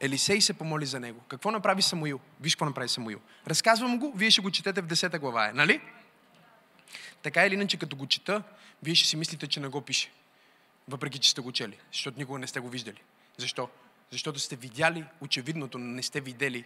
Елисей 0.00 0.40
се 0.40 0.52
помоли 0.52 0.86
за 0.86 1.00
него. 1.00 1.20
Какво 1.28 1.50
направи 1.50 1.82
Самуил? 1.82 2.20
Виж 2.40 2.54
какво 2.54 2.64
направи 2.64 2.88
Самуил. 2.88 3.18
Разказвам 3.46 3.98
го, 3.98 4.12
вие 4.16 4.30
ще 4.30 4.42
го 4.42 4.50
четете 4.50 4.82
в 4.82 4.86
10 4.86 5.18
глава, 5.18 5.48
е, 5.48 5.52
нали? 5.52 5.80
Така 7.22 7.46
или 7.46 7.54
иначе, 7.54 7.76
като 7.76 7.96
го 7.96 8.06
чета, 8.06 8.42
вие 8.82 8.94
ще 8.94 9.08
си 9.08 9.16
мислите, 9.16 9.46
че 9.46 9.60
не 9.60 9.68
го 9.68 9.80
пише. 9.80 10.10
Въпреки, 10.88 11.18
че 11.18 11.30
сте 11.30 11.40
го 11.40 11.52
чели. 11.52 11.78
Защото 11.92 12.18
никога 12.18 12.38
не 12.38 12.46
сте 12.46 12.60
го 12.60 12.68
виждали. 12.68 13.02
Защо? 13.36 13.68
Защото 14.10 14.38
сте 14.38 14.56
видяли 14.56 15.04
очевидното, 15.20 15.78
но 15.78 15.84
не 15.84 16.02
сте 16.02 16.20
видели. 16.20 16.64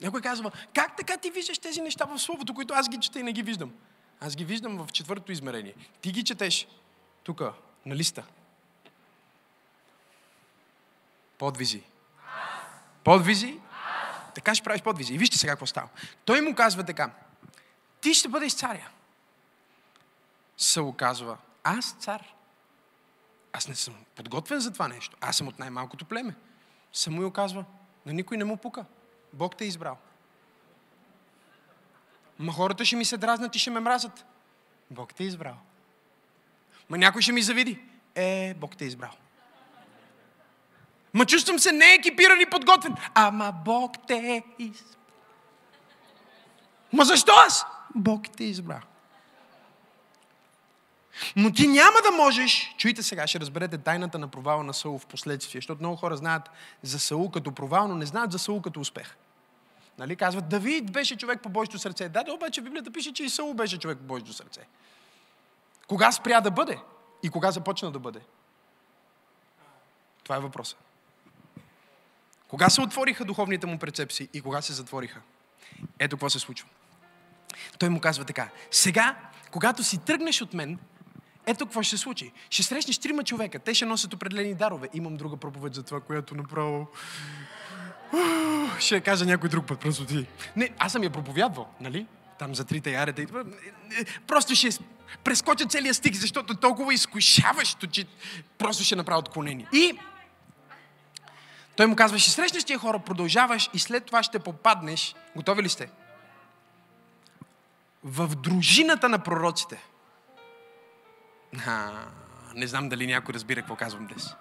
Някой 0.00 0.20
казва, 0.20 0.52
как 0.74 0.96
така 0.96 1.16
ти 1.16 1.30
виждаш 1.30 1.58
тези 1.58 1.80
неща 1.80 2.04
в 2.04 2.18
Словото, 2.18 2.54
които 2.54 2.74
аз 2.74 2.88
ги 2.88 3.00
чета 3.00 3.20
и 3.20 3.22
не 3.22 3.32
ги 3.32 3.42
виждам? 3.42 3.72
Аз 4.20 4.36
ги 4.36 4.44
виждам 4.44 4.86
в 4.86 4.92
четвъртото 4.92 5.32
измерение. 5.32 5.74
Ти 6.00 6.12
ги 6.12 6.24
четеш 6.24 6.66
тук, 7.24 7.42
на 7.86 7.96
листа. 7.96 8.24
Подвизи. 11.38 11.82
Подвизи? 13.04 13.58
Така 14.34 14.54
ще 14.54 14.64
правиш 14.64 14.82
подвизи. 14.82 15.14
И 15.14 15.18
вижте 15.18 15.38
сега 15.38 15.52
какво 15.52 15.66
става. 15.66 15.88
Той 16.24 16.40
му 16.40 16.54
казва 16.54 16.84
така. 16.84 17.10
Ти 18.00 18.14
ще 18.14 18.28
бъдеш 18.28 18.54
царя. 18.54 18.88
Саул 20.56 20.92
казва, 20.92 21.36
аз 21.64 21.96
цар. 22.00 22.34
Аз 23.52 23.68
не 23.68 23.74
съм 23.74 23.94
подготвен 24.14 24.60
за 24.60 24.72
това 24.72 24.88
нещо. 24.88 25.16
Аз 25.20 25.36
съм 25.36 25.48
от 25.48 25.58
най-малкото 25.58 26.04
племе. 26.04 26.34
Самуил 26.92 27.30
казва, 27.30 27.64
на 28.06 28.12
никой 28.12 28.36
не 28.36 28.44
му 28.44 28.56
пука. 28.56 28.84
Бог 29.32 29.56
те 29.56 29.64
е 29.64 29.68
избрал. 29.68 29.98
Ма 32.38 32.52
хората 32.52 32.84
ще 32.84 32.96
ми 32.96 33.04
се 33.04 33.16
дразнат 33.16 33.56
и 33.56 33.58
ще 33.58 33.70
ме 33.70 33.80
мразят. 33.80 34.24
Бог 34.90 35.14
те 35.14 35.22
е 35.22 35.26
избрал. 35.26 35.56
Ма 36.88 36.98
някой 36.98 37.22
ще 37.22 37.32
ми 37.32 37.42
завиди. 37.42 37.80
Е, 38.14 38.54
Бог 38.54 38.76
те 38.76 38.84
е 38.84 38.88
избрал. 38.88 39.12
Ма 41.14 41.26
чувствам 41.26 41.58
се 41.58 41.72
не 41.72 41.94
екипиран 41.94 42.40
и 42.40 42.50
подготвен. 42.50 42.94
Ама 43.14 43.52
Бог 43.64 43.92
те 44.06 44.14
е 44.14 44.42
избрал. 44.58 44.94
Ма 46.92 47.04
защо 47.04 47.32
аз? 47.46 47.66
Бог 47.98 48.22
те 48.36 48.44
избрал. 48.44 48.80
Но 51.36 51.52
ти 51.52 51.66
няма 51.66 51.98
да 52.02 52.10
можеш, 52.10 52.74
чуйте 52.78 53.02
сега, 53.02 53.26
ще 53.26 53.40
разберете 53.40 53.78
тайната 53.78 54.18
на 54.18 54.28
провала 54.28 54.64
на 54.64 54.74
Саул 54.74 54.98
в 54.98 55.06
последствие, 55.06 55.58
защото 55.58 55.82
много 55.82 55.96
хора 55.96 56.16
знаят 56.16 56.50
за 56.82 56.98
Саул 56.98 57.30
като 57.30 57.52
провал, 57.52 57.88
но 57.88 57.94
не 57.94 58.06
знаят 58.06 58.32
за 58.32 58.38
Саул 58.38 58.62
като 58.62 58.80
успех. 58.80 59.16
Нали? 59.98 60.16
Казват, 60.16 60.48
Давид 60.48 60.92
беше 60.92 61.16
човек 61.16 61.42
по 61.42 61.48
Божието 61.48 61.78
сърце. 61.78 62.08
Да, 62.08 62.22
да, 62.22 62.32
обаче 62.32 62.60
Библията 62.60 62.90
пише, 62.90 63.12
че 63.12 63.24
и 63.24 63.28
Саул 63.28 63.54
беше 63.54 63.78
човек 63.78 63.98
по 63.98 64.04
Божието 64.04 64.32
сърце. 64.32 64.60
Кога 65.88 66.12
спря 66.12 66.40
да 66.40 66.50
бъде? 66.50 66.78
И 67.22 67.30
кога 67.30 67.50
започна 67.50 67.90
да 67.90 67.98
бъде? 67.98 68.20
Това 70.24 70.36
е 70.36 70.40
въпросът. 70.40 70.78
Кога 72.48 72.70
се 72.70 72.80
отвориха 72.80 73.24
духовните 73.24 73.66
му 73.66 73.78
прецепции 73.78 74.28
и 74.34 74.40
кога 74.40 74.62
се 74.62 74.72
затвориха? 74.72 75.20
Ето 75.98 76.16
какво 76.16 76.30
се 76.30 76.38
случва. 76.38 76.68
Той 77.78 77.88
му 77.88 78.00
казва 78.00 78.24
така. 78.24 78.48
Сега, 78.70 79.16
когато 79.50 79.84
си 79.84 79.98
тръгнеш 79.98 80.42
от 80.42 80.54
мен, 80.54 80.78
ето 81.46 81.66
какво 81.66 81.82
ще 81.82 81.96
се 81.96 82.02
случи. 82.02 82.32
Ще 82.50 82.62
срещнеш 82.62 82.98
трима 82.98 83.24
човека. 83.24 83.58
Те 83.58 83.74
ще 83.74 83.86
носят 83.86 84.14
определени 84.14 84.54
дарове. 84.54 84.88
Имам 84.94 85.16
друга 85.16 85.36
проповед 85.36 85.74
за 85.74 85.82
това, 85.82 86.00
която 86.00 86.34
направо... 86.34 86.86
Ще 88.78 88.94
я 88.94 89.00
кажа 89.00 89.24
някой 89.24 89.48
друг 89.48 89.66
път, 89.66 89.80
просто 89.80 90.04
ти. 90.04 90.26
Не, 90.56 90.70
аз 90.78 90.92
съм 90.92 91.02
я 91.02 91.10
проповядвал, 91.10 91.68
нали? 91.80 92.06
Там 92.38 92.54
за 92.54 92.64
трите 92.64 92.90
ярета. 92.90 93.26
Просто 94.26 94.54
ще 94.54 94.70
прескоча 95.24 95.66
целия 95.66 95.94
стих, 95.94 96.14
защото 96.14 96.52
е 96.52 96.56
толкова 96.56 96.94
изкушаващо, 96.94 97.86
че 97.86 98.06
просто 98.58 98.84
ще 98.84 98.96
направя 98.96 99.18
отклонение. 99.18 99.66
И 99.72 99.98
той 101.76 101.86
му 101.86 101.96
казва, 101.96 102.18
ще 102.18 102.30
срещнеш 102.30 102.64
тия 102.64 102.78
хора, 102.78 102.98
продължаваш 102.98 103.70
и 103.74 103.78
след 103.78 104.04
това 104.04 104.22
ще 104.22 104.38
попаднеш. 104.38 105.14
Готови 105.36 105.62
ли 105.62 105.68
сте? 105.68 105.88
В 108.10 108.36
дружината 108.36 109.08
на 109.08 109.18
пророците. 109.18 109.82
А, 111.66 112.04
не 112.54 112.66
знам 112.66 112.88
дали 112.88 113.06
някой 113.06 113.34
разбира 113.34 113.60
какво 113.60 113.76
казвам 113.76 114.06
днес. 114.06 114.34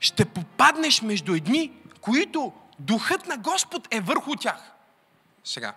Ще 0.00 0.24
попаднеш 0.24 1.02
между 1.02 1.34
едни, 1.34 1.72
които 2.00 2.52
духът 2.78 3.26
на 3.26 3.36
Господ 3.38 3.88
е 3.90 4.00
върху 4.00 4.36
тях. 4.36 4.72
Сега. 5.44 5.74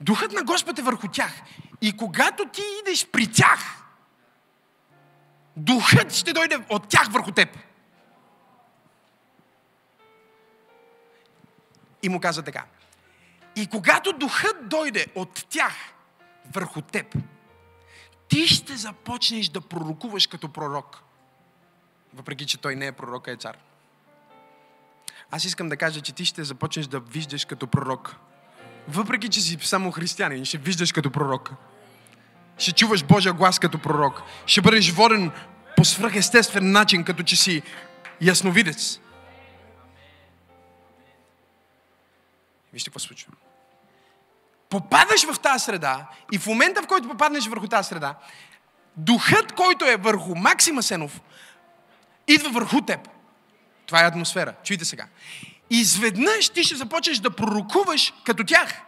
Духът 0.00 0.32
на 0.32 0.42
Господ 0.42 0.78
е 0.78 0.82
върху 0.82 1.08
тях. 1.08 1.32
И 1.80 1.96
когато 1.96 2.48
ти 2.48 2.62
идеш 2.80 3.06
при 3.06 3.32
тях, 3.32 3.82
духът 5.56 6.12
ще 6.12 6.32
дойде 6.32 6.58
от 6.68 6.88
тях 6.88 7.12
върху 7.12 7.32
теб. 7.32 7.58
И 12.02 12.08
му 12.08 12.20
каза 12.20 12.42
така. 12.42 12.64
И 13.58 13.66
когато 13.66 14.12
духът 14.12 14.68
дойде 14.68 15.06
от 15.14 15.46
тях 15.48 15.74
върху 16.54 16.80
теб, 16.82 17.16
ти 18.28 18.48
ще 18.48 18.76
започнеш 18.76 19.48
да 19.48 19.60
пророкуваш 19.60 20.26
като 20.26 20.48
пророк. 20.48 21.02
Въпреки, 22.14 22.46
че 22.46 22.58
той 22.58 22.76
не 22.76 22.86
е 22.86 22.92
пророк, 22.92 23.28
а 23.28 23.30
е 23.30 23.36
цар. 23.36 23.56
Аз 25.30 25.44
искам 25.44 25.68
да 25.68 25.76
кажа, 25.76 26.00
че 26.00 26.12
ти 26.12 26.24
ще 26.24 26.44
започнеш 26.44 26.86
да 26.86 27.00
виждаш 27.00 27.44
като 27.44 27.66
пророк. 27.66 28.16
Въпреки, 28.88 29.28
че 29.28 29.40
си 29.40 29.58
само 29.62 29.90
християнин, 29.90 30.44
ще 30.44 30.58
виждаш 30.58 30.92
като 30.92 31.10
пророк. 31.10 31.50
Ще 32.58 32.72
чуваш 32.72 33.04
Божия 33.04 33.32
глас 33.32 33.58
като 33.58 33.78
пророк. 33.78 34.22
Ще 34.46 34.60
бъдеш 34.60 34.92
воден 34.92 35.30
по 35.76 35.84
свръхестествен 35.84 36.72
начин, 36.72 37.04
като 37.04 37.22
че 37.22 37.36
си 37.36 37.62
ясновидец. 38.20 39.00
Вижте 42.72 42.90
какво 42.90 42.98
случва. 42.98 43.32
Попадаш 44.68 45.24
в 45.24 45.38
тази 45.38 45.64
среда 45.64 46.06
и 46.32 46.38
в 46.38 46.46
момента, 46.46 46.82
в 46.82 46.86
който 46.86 47.08
попаднеш 47.08 47.46
върху 47.46 47.68
тази 47.68 47.88
среда, 47.88 48.14
духът, 48.96 49.52
който 49.52 49.84
е 49.84 49.96
върху 49.96 50.34
Максима 50.34 50.82
Сенов, 50.82 51.20
идва 52.26 52.50
върху 52.50 52.80
теб. 52.80 53.08
Това 53.86 54.00
е 54.04 54.06
атмосфера. 54.06 54.54
Чуйте 54.64 54.84
сега. 54.84 55.06
Изведнъж 55.70 56.48
ти 56.48 56.64
ще 56.64 56.76
започнеш 56.76 57.18
да 57.18 57.30
пророкуваш 57.30 58.14
като 58.24 58.44
тях. 58.44 58.80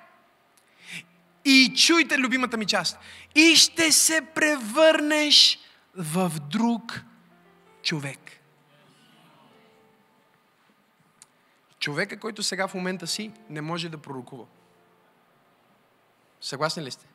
И 1.44 1.74
чуйте 1.76 2.18
любимата 2.18 2.56
ми 2.56 2.66
част. 2.66 2.98
И 3.34 3.56
ще 3.56 3.92
се 3.92 4.20
превърнеш 4.20 5.58
в 5.94 6.32
друг 6.40 7.04
човек. 7.82 8.18
Човека, 11.78 12.18
който 12.18 12.42
сега 12.42 12.68
в 12.68 12.74
момента 12.74 13.06
си, 13.06 13.32
не 13.50 13.60
може 13.60 13.88
да 13.88 13.98
пророкува. 13.98 14.44
Съгласни 16.40 16.82
ли 16.82 16.90
сте? 16.90 17.06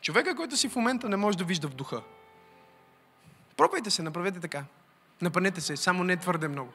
Човека, 0.00 0.36
който 0.36 0.56
си 0.56 0.68
в 0.68 0.76
момента 0.76 1.08
не 1.08 1.16
може 1.16 1.38
да 1.38 1.44
вижда 1.44 1.68
в 1.68 1.74
духа. 1.74 2.02
Пробвайте 3.56 3.90
се, 3.90 4.02
направете 4.02 4.40
така. 4.40 4.64
Напънете 5.22 5.60
се, 5.60 5.76
само 5.76 6.04
не 6.04 6.16
твърде 6.16 6.48
много. 6.48 6.72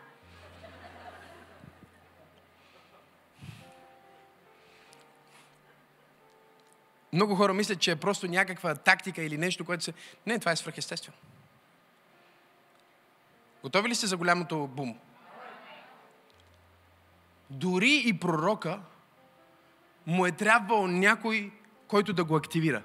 Много 7.13 7.35
хора 7.35 7.53
мислят, 7.53 7.79
че 7.79 7.91
е 7.91 7.95
просто 7.95 8.27
някаква 8.27 8.75
тактика 8.75 9.23
или 9.23 9.37
нещо, 9.37 9.65
което 9.65 9.83
се... 9.83 9.93
Не, 10.25 10.39
това 10.39 10.51
е 10.51 10.55
свръхестествено. 10.55 11.17
Готови 13.63 13.89
ли 13.89 13.95
сте 13.95 14.07
за 14.07 14.17
голямото 14.17 14.67
бум? 14.67 14.99
Дори 17.49 18.03
и 18.05 18.19
пророка 18.19 18.79
му 20.07 20.25
е 20.25 20.31
трябвал 20.31 20.87
някой, 20.87 21.51
който 21.87 22.13
да 22.13 22.23
го 22.23 22.35
активира. 22.35 22.81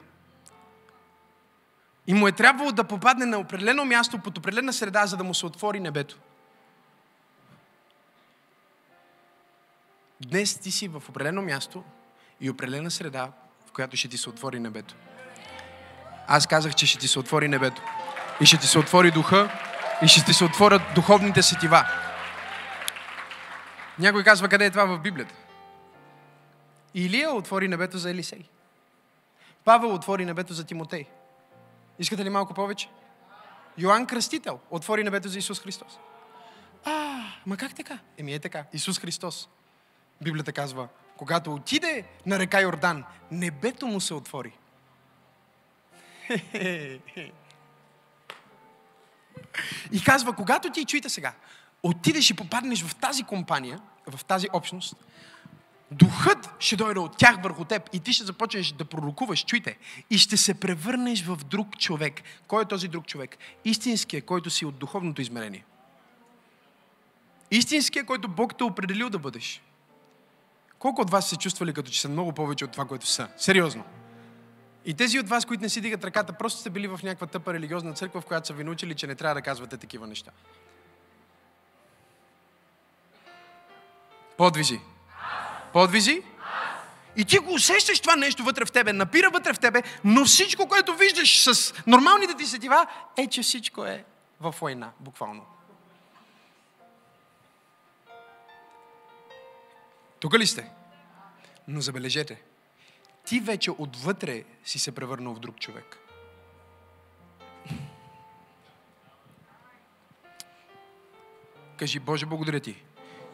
И 2.07 2.15
му 2.15 2.29
е 2.29 2.33
трябвало 2.33 2.73
да 2.73 2.85
попадне 2.85 3.27
на 3.27 3.39
определено 3.39 3.85
място, 3.85 4.19
под 4.19 4.39
определена 4.39 4.73
среда, 4.73 5.07
за 5.07 5.17
да 5.17 5.25
му 5.25 5.35
се 5.35 5.47
отвори 5.47 5.81
небето. 5.81 6.19
Днес 10.21 10.59
ти 10.59 10.71
си 10.71 10.89
в 10.89 11.03
определено 11.09 11.43
място 11.43 11.85
и 12.41 12.51
определена 12.51 12.91
среда, 12.91 13.29
в 13.69 13.73
която 13.73 13.97
ще 13.97 14.09
ти 14.09 14.19
се 14.19 14.29
отвори 14.29 14.61
небето. 14.61 14.95
Аз 16.29 16.47
казах, 16.47 16.75
че 16.75 16.87
ще 16.87 16.99
ти 16.99 17.09
се 17.09 17.19
отвори 17.19 17.49
небето. 17.49 17.83
И 18.41 18.47
ще 18.47 18.57
ти 18.57 18.67
се 18.67 18.79
отвори 18.79 19.11
духа, 19.11 19.51
и 20.03 20.09
ще 20.09 20.25
ти 20.25 20.35
се 20.35 20.45
отворят 20.45 20.83
духовните 20.95 21.43
сетива. 21.43 21.87
Някой 23.99 24.25
казва, 24.25 24.49
къде 24.49 24.67
е 24.67 24.71
това 24.71 24.85
в 24.85 24.99
Библията? 24.99 25.35
Илия 26.97 27.35
отвори 27.35 27.69
небето 27.69 27.99
за 27.99 28.11
Елисей. 28.11 28.45
Павел 29.65 29.95
отвори 29.95 30.25
небето 30.25 30.55
за 30.55 30.65
Тимотей. 30.65 31.05
Искате 31.99 32.25
ли 32.25 32.31
малко 32.31 32.55
повече? 32.55 32.89
Йоанн 33.79 34.07
Кръстител 34.07 34.61
отвори 34.71 35.05
небето 35.05 35.29
за 35.29 35.39
Исус 35.39 35.61
Христос. 35.61 35.99
А, 36.85 37.23
ма 37.47 37.57
как 37.57 37.75
така? 37.75 37.99
Еми 38.19 38.35
е 38.35 38.39
така. 38.39 38.65
Исус 38.73 38.99
Христос. 38.99 39.49
Библията 40.23 40.53
казва, 40.53 40.89
когато 41.17 41.55
отиде 41.55 42.05
на 42.27 42.39
река 42.39 42.61
Йордан, 42.61 43.05
небето 43.31 43.87
му 43.87 44.01
се 44.01 44.15
отвори. 44.15 44.53
И 49.93 50.03
казва, 50.05 50.33
когато 50.33 50.71
ти, 50.71 50.85
чуйте 50.85 51.09
сега, 51.09 51.33
отидеш 51.83 52.31
и 52.31 52.37
попаднеш 52.37 52.85
в 52.85 52.95
тази 52.95 53.23
компания, 53.25 53.81
в 54.07 54.25
тази 54.25 54.49
общност, 54.53 54.95
Духът 55.91 56.51
ще 56.59 56.77
дойде 56.77 57.01
от 57.01 57.17
тях 57.17 57.43
върху 57.43 57.65
теб 57.65 57.89
и 57.93 58.01
ти 58.01 58.13
ще 58.13 58.25
започнеш 58.25 58.73
да 58.73 58.85
пророкуваш, 58.85 59.45
чуйте, 59.45 59.79
и 60.11 60.19
ще 60.19 60.37
се 60.37 60.61
превърнеш 60.61 61.25
в 61.25 61.37
друг 61.37 61.79
човек. 61.79 62.23
Кой 62.47 62.63
е 62.63 62.67
този 62.67 62.89
друг 62.89 63.07
човек? 63.07 63.39
Истинският, 63.65 64.25
който 64.25 64.51
си 64.51 64.67
от 64.67 64.79
духовното 64.79 65.23
измерение. 65.23 65.65
Истинският, 67.51 68.07
който 68.07 68.29
Бог 68.29 68.59
те 68.59 68.65
е 68.65 68.67
определил 68.67 69.11
да 69.11 69.19
бъдеш. 69.19 69.63
Колко 70.79 71.03
от 71.03 71.11
вас 71.11 71.29
се 71.29 71.37
чувствали 71.37 71.73
като 71.73 71.91
че 71.91 72.01
са 72.01 72.09
много 72.09 72.33
повече 72.33 72.65
от 72.65 72.73
това, 72.73 72.85
което 72.85 73.07
са? 73.07 73.29
Сериозно. 73.37 73.85
И 74.85 74.95
тези 74.95 75.19
от 75.19 75.29
вас, 75.29 75.45
които 75.45 75.63
не 75.63 75.69
си 75.69 75.81
дигат 75.81 76.05
ръката, 76.05 76.33
просто 76.33 76.61
сте 76.61 76.71
били 76.71 76.89
в 76.89 77.01
някаква 77.03 77.27
тъпа 77.27 77.53
религиозна 77.55 77.93
църква, 77.93 78.21
в 78.21 78.27
която 78.27 78.47
са 78.47 78.53
ви 78.53 78.65
научили, 78.65 78.95
че 78.95 79.07
не 79.07 79.15
трябва 79.15 79.35
да 79.35 79.43
казвате 79.43 79.77
такива 79.77 80.07
неща. 80.07 80.31
Подвижи. 84.37 84.81
Подвижи. 85.73 86.23
И 87.17 87.25
ти 87.25 87.39
го 87.39 87.55
усещаш 87.55 88.01
това 88.01 88.17
нещо 88.17 88.45
вътре 88.45 88.65
в 88.65 88.73
тебе, 88.73 88.93
напира 88.93 89.31
вътре 89.31 89.53
в 89.53 89.59
тебе, 89.59 89.83
но 90.05 90.25
всичко, 90.25 90.69
което 90.69 90.95
виждаш 90.95 91.43
с 91.43 91.75
нормалните 91.87 92.35
ти 92.35 92.47
сетива, 92.47 92.87
е, 93.17 93.27
че 93.27 93.43
всичко 93.43 93.85
е 93.85 94.05
в 94.41 94.55
война, 94.61 94.91
буквално. 95.01 95.47
Тук 100.21 100.35
ли 100.35 100.47
сте? 100.47 100.71
Но 101.69 101.81
забележете, 101.81 102.43
ти 103.25 103.41
вече 103.41 103.71
отвътре 103.71 104.45
си 104.65 104.79
се 104.79 104.95
превърнал 104.95 105.35
в 105.35 105.39
друг 105.41 105.59
човек. 105.59 105.99
Кажи, 111.77 111.99
Боже, 111.99 112.27
благодаря 112.27 112.61
ти, 112.61 112.83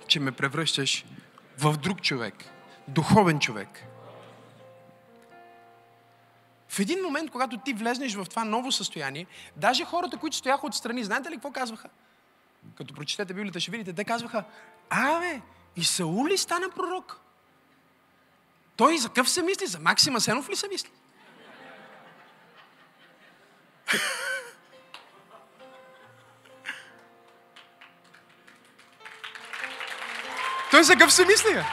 че 0.06 0.20
ме 0.20 0.32
превръщаш 0.32 1.04
в 1.58 1.76
друг 1.76 2.00
човек, 2.00 2.34
духовен 2.88 3.40
човек. 3.40 3.68
В 6.68 6.78
един 6.78 7.02
момент, 7.02 7.30
когато 7.30 7.58
ти 7.58 7.72
влезнеш 7.72 8.14
в 8.14 8.26
това 8.30 8.44
ново 8.44 8.72
състояние, 8.72 9.26
даже 9.56 9.84
хората, 9.84 10.16
които 10.16 10.36
стояха 10.36 10.66
отстрани, 10.66 11.04
знаете 11.04 11.30
ли 11.30 11.34
какво 11.34 11.50
казваха? 11.50 11.88
Като 12.76 12.94
прочетете 12.94 13.34
Библията, 13.34 13.60
ще 13.60 13.70
видите, 13.70 13.92
те 13.92 14.04
казваха, 14.04 14.44
абе, 14.90 15.40
и 15.76 15.84
Саул 15.84 16.26
ли 16.26 16.38
стана 16.38 16.70
пророк? 16.70 17.20
Той 18.76 18.98
за 18.98 19.08
къв 19.08 19.30
се 19.30 19.42
мисли? 19.42 19.66
За 19.66 19.78
Максима 19.78 20.20
Сенов 20.20 20.48
ли 20.48 20.56
се 20.56 20.68
мисли? 20.68 20.90
Той 30.72 30.82
за 30.82 30.96
къв 30.96 31.12
се 31.12 31.24
мисли? 31.24 31.64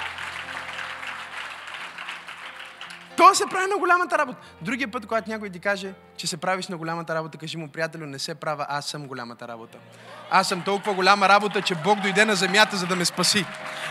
Той 3.18 3.36
се 3.36 3.44
прави 3.52 3.66
на 3.68 3.78
голямата 3.78 4.18
работа. 4.18 4.38
Другия 4.62 4.92
път, 4.92 5.06
когато 5.06 5.30
някой 5.30 5.50
ти 5.50 5.60
каже, 5.60 5.94
че 6.18 6.28
се 6.28 6.38
правиш 6.38 6.68
на 6.68 6.78
голямата 6.78 7.16
работа, 7.16 7.38
кажи 7.38 7.58
му, 7.58 7.68
приятелю, 7.68 8.06
не 8.06 8.20
се 8.20 8.36
права, 8.36 8.66
аз 8.70 8.86
съм 8.86 9.08
голямата 9.08 9.48
работа. 9.48 9.78
Аз 10.32 10.48
съм 10.48 10.62
толкова 10.62 10.94
голяма 10.94 11.30
работа, 11.30 11.62
че 11.62 11.76
Бог 11.76 12.00
дойде 12.00 12.26
на 12.26 12.36
земята, 12.36 12.78
за 12.78 12.86
да 12.86 12.96
ме 12.96 13.06
спаси. 13.06 13.46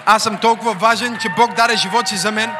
Аз 0.07 0.23
съм 0.23 0.39
толкова 0.39 0.75
важен, 0.75 1.19
че 1.19 1.29
Бог 1.37 1.55
даде 1.55 1.77
живот 1.77 2.09
си 2.09 2.17
за 2.17 2.33
мен. 2.33 2.51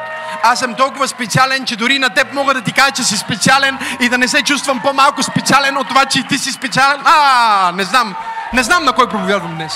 Аз 0.43 0.59
съм 0.59 0.75
толкова 0.75 1.07
специален, 1.07 1.65
че 1.65 1.75
дори 1.75 1.99
на 1.99 2.13
теб 2.13 2.33
мога 2.33 2.53
да 2.53 2.61
ти 2.61 2.73
кажа, 2.73 2.91
че 2.91 3.03
си 3.03 3.17
специален 3.17 3.77
и 4.01 4.09
да 4.09 4.17
не 4.17 4.27
се 4.27 4.43
чувствам 4.43 4.81
по-малко 4.81 5.23
специален 5.23 5.77
от 5.77 5.87
това, 5.89 6.05
че 6.05 6.19
и 6.19 6.27
ти 6.27 6.37
си 6.37 6.51
специален. 6.51 7.01
А, 7.05 7.71
не 7.75 7.83
знам. 7.83 8.15
Не 8.53 8.63
знам 8.63 8.85
на 8.85 8.93
кой 8.93 9.09
проповядвам 9.09 9.55
днес. 9.55 9.73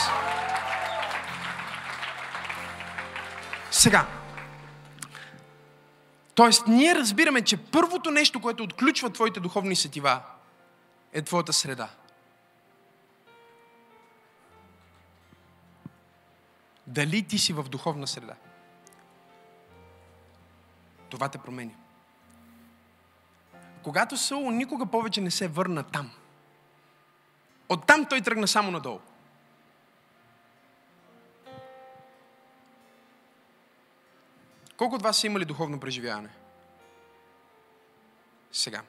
Сега. 3.84 4.08
Тоест, 6.36 6.68
ние 6.68 6.96
разбираме, 6.96 7.42
че 7.42 7.58
първото 7.58 8.12
нещо, 8.12 8.42
което 8.42 8.64
отключва 8.64 9.10
твоите 9.10 9.40
духовни 9.40 9.76
сетива, 9.76 10.22
е 11.14 11.22
твоята 11.22 11.54
среда. 11.54 11.90
Дали 16.88 17.24
ти 17.24 17.38
си 17.38 17.54
в 17.54 17.64
духовна 17.64 18.08
среда? 18.08 18.34
Това 21.10 21.30
те 21.30 21.38
променя. 21.38 21.74
Когато 23.84 24.18
Саул 24.18 24.52
никога 24.52 24.86
повече 24.86 25.22
не 25.22 25.32
се 25.32 25.48
върна 25.48 25.84
там. 25.84 26.12
Оттам 27.70 28.06
той 28.06 28.22
тръгна 28.22 28.48
само 28.48 28.72
надолу. 28.72 29.00
Колко 34.84 34.96
от 34.96 35.02
вас 35.02 35.18
са 35.18 35.28
имали 35.28 35.46
духовно 35.46 35.80
преживяване? 35.80 36.30
Сега. 38.52 38.82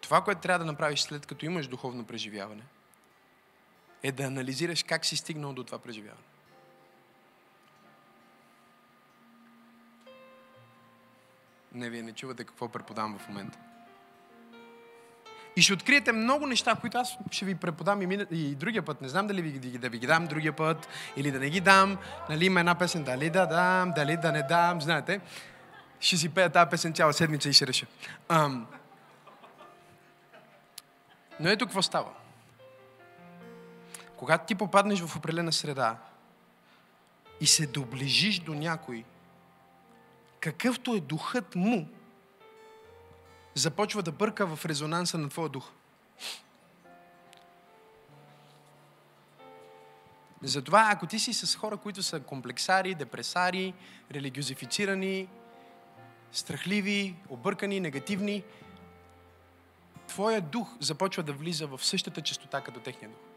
Това, 0.00 0.24
което 0.24 0.40
трябва 0.40 0.58
да 0.58 0.64
направиш 0.64 1.00
след 1.00 1.26
като 1.26 1.46
имаш 1.46 1.66
духовно 1.66 2.04
преживяване, 2.04 2.62
е 4.02 4.12
да 4.12 4.24
анализираш 4.24 4.82
как 4.82 5.04
си 5.04 5.16
стигнал 5.16 5.52
до 5.52 5.64
това 5.64 5.78
преживяване. 5.78 6.22
Не, 11.72 11.90
вие 11.90 12.02
не 12.02 12.12
чувате 12.12 12.44
какво 12.44 12.68
преподавам 12.68 13.18
в 13.18 13.28
момента. 13.28 13.58
И 15.58 15.62
ще 15.62 15.72
откриете 15.72 16.12
много 16.12 16.46
неща, 16.46 16.74
които 16.74 16.98
аз 16.98 17.18
ще 17.30 17.44
ви 17.44 17.54
преподам 17.54 18.02
и, 18.02 18.06
мина, 18.06 18.26
и 18.30 18.54
другия 18.54 18.82
път. 18.82 19.00
Не 19.00 19.08
знам 19.08 19.26
дали 19.26 19.42
ви, 19.42 19.78
да 19.78 19.88
ви 19.88 19.98
ги 19.98 20.06
дам 20.06 20.26
другия 20.26 20.52
път 20.52 20.88
или 21.16 21.30
да 21.30 21.38
не 21.38 21.50
ги 21.50 21.60
дам. 21.60 21.98
Нали, 22.28 22.46
има 22.46 22.60
една 22.60 22.74
песен, 22.74 23.04
дали 23.04 23.30
да 23.30 23.46
дам, 23.46 23.92
дали 23.96 24.16
да 24.16 24.32
не 24.32 24.42
дам, 24.42 24.80
знаете. 24.80 25.20
Ще 26.00 26.16
си 26.16 26.28
пея 26.28 26.50
тази 26.50 26.70
песен 26.70 26.92
цяла 26.92 27.12
седмица 27.12 27.48
и 27.48 27.52
ще 27.52 27.66
реша. 27.66 27.86
Ам... 28.28 28.66
Но 31.40 31.48
ето 31.48 31.66
какво 31.66 31.82
става. 31.82 32.10
Когато 34.16 34.46
ти 34.46 34.54
попаднеш 34.54 35.00
в 35.00 35.16
определена 35.16 35.52
среда 35.52 35.96
и 37.40 37.46
се 37.46 37.66
доближиш 37.66 38.38
до 38.38 38.54
някой, 38.54 39.04
какъвто 40.40 40.94
е 40.94 41.00
духът 41.00 41.54
му, 41.54 41.88
започва 43.58 44.02
да 44.02 44.12
бърка 44.12 44.56
в 44.56 44.66
резонанса 44.66 45.18
на 45.18 45.28
твоя 45.28 45.48
дух. 45.48 45.70
Затова, 50.42 50.88
ако 50.92 51.06
ти 51.06 51.18
си 51.18 51.32
с 51.32 51.56
хора, 51.56 51.76
които 51.76 52.02
са 52.02 52.20
комплексари, 52.20 52.94
депресари, 52.94 53.74
религиозифицирани, 54.12 55.28
страхливи, 56.32 57.16
объркани, 57.28 57.80
негативни, 57.80 58.44
твоя 60.06 60.40
дух 60.40 60.68
започва 60.80 61.22
да 61.22 61.32
влиза 61.32 61.66
в 61.66 61.84
същата 61.84 62.20
частота 62.20 62.60
като 62.60 62.80
техния 62.80 63.10
дух. 63.10 63.27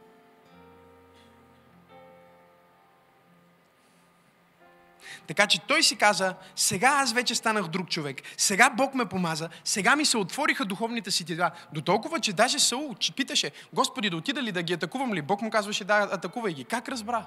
Така 5.27 5.47
че 5.47 5.61
той 5.61 5.83
си 5.83 5.95
каза, 5.95 6.35
сега 6.55 6.87
аз 6.87 7.13
вече 7.13 7.35
станах 7.35 7.67
друг 7.67 7.89
човек. 7.89 8.21
Сега 8.37 8.69
Бог 8.69 8.93
ме 8.93 9.05
помаза. 9.05 9.49
Сега 9.63 9.95
ми 9.95 10.05
се 10.05 10.17
отвориха 10.17 10.65
духовните 10.65 11.11
си 11.11 11.25
тела. 11.25 11.51
До 11.73 11.81
толкова, 11.81 12.19
че 12.19 12.33
даже 12.33 12.59
Саул 12.59 12.95
питаше, 13.15 13.51
Господи, 13.73 14.09
да 14.09 14.17
отида 14.17 14.43
ли 14.43 14.51
да 14.51 14.63
ги 14.63 14.73
атакувам 14.73 15.13
ли? 15.13 15.21
Бог 15.21 15.41
му 15.41 15.49
казваше, 15.49 15.83
да, 15.83 16.09
атакувай 16.11 16.53
ги. 16.53 16.63
Как 16.63 16.89
разбра? 16.89 17.25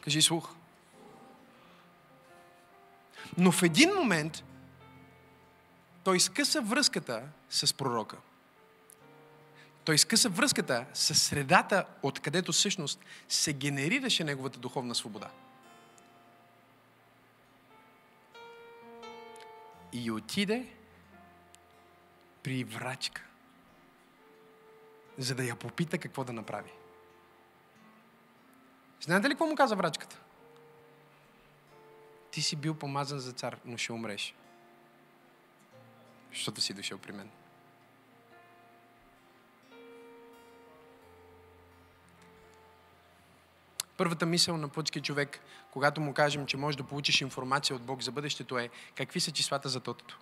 Кажи 0.00 0.22
слух. 0.22 0.54
Но 3.38 3.52
в 3.52 3.62
един 3.62 3.90
момент 3.94 4.44
той 6.04 6.20
скъса 6.20 6.60
връзката 6.60 7.22
с 7.50 7.74
пророка. 7.74 8.16
Той 9.84 9.98
скъса 9.98 10.28
връзката 10.28 10.84
с 10.94 11.14
средата, 11.14 11.84
откъдето 12.02 12.52
всъщност 12.52 13.00
се 13.28 13.52
генерираше 13.52 14.24
неговата 14.24 14.58
духовна 14.58 14.94
свобода. 14.94 15.30
И 19.92 20.10
отиде 20.10 20.76
при 22.42 22.64
врачка, 22.64 23.22
за 25.18 25.34
да 25.34 25.44
я 25.44 25.56
попита 25.56 25.98
какво 25.98 26.24
да 26.24 26.32
направи. 26.32 26.72
Знаете 29.00 29.28
ли 29.28 29.32
какво 29.32 29.46
му 29.46 29.54
каза 29.54 29.76
врачката? 29.76 30.20
Ти 32.30 32.42
си 32.42 32.56
бил 32.56 32.74
помазан 32.74 33.18
за 33.18 33.32
цар, 33.32 33.58
но 33.64 33.76
ще 33.76 33.92
умреш. 33.92 34.34
Защото 36.30 36.60
си 36.60 36.74
дошъл 36.74 36.98
при 36.98 37.12
мен. 37.12 37.30
Първата 44.02 44.26
мисъл 44.26 44.56
на 44.56 44.68
плътския 44.68 45.02
човек, 45.02 45.40
когато 45.70 46.00
му 46.00 46.14
кажем, 46.14 46.46
че 46.46 46.56
може 46.56 46.76
да 46.76 46.84
получиш 46.84 47.20
информация 47.20 47.76
от 47.76 47.82
Бог 47.82 48.02
за 48.02 48.12
бъдещето 48.12 48.58
е 48.58 48.70
какви 48.94 49.20
са 49.20 49.32
числата 49.32 49.68
за 49.68 49.80
тотото. 49.80 50.18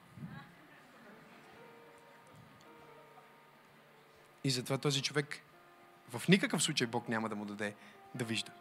И 4.45 4.51
затова 4.51 4.78
този 4.78 5.03
човек 5.03 5.43
в 6.12 6.28
никакъв 6.28 6.62
случай 6.62 6.87
Бог 6.87 7.09
няма 7.09 7.28
да 7.28 7.37
му 7.37 7.45
даде 7.45 7.74
да 8.14 8.24
вижда. 8.24 8.53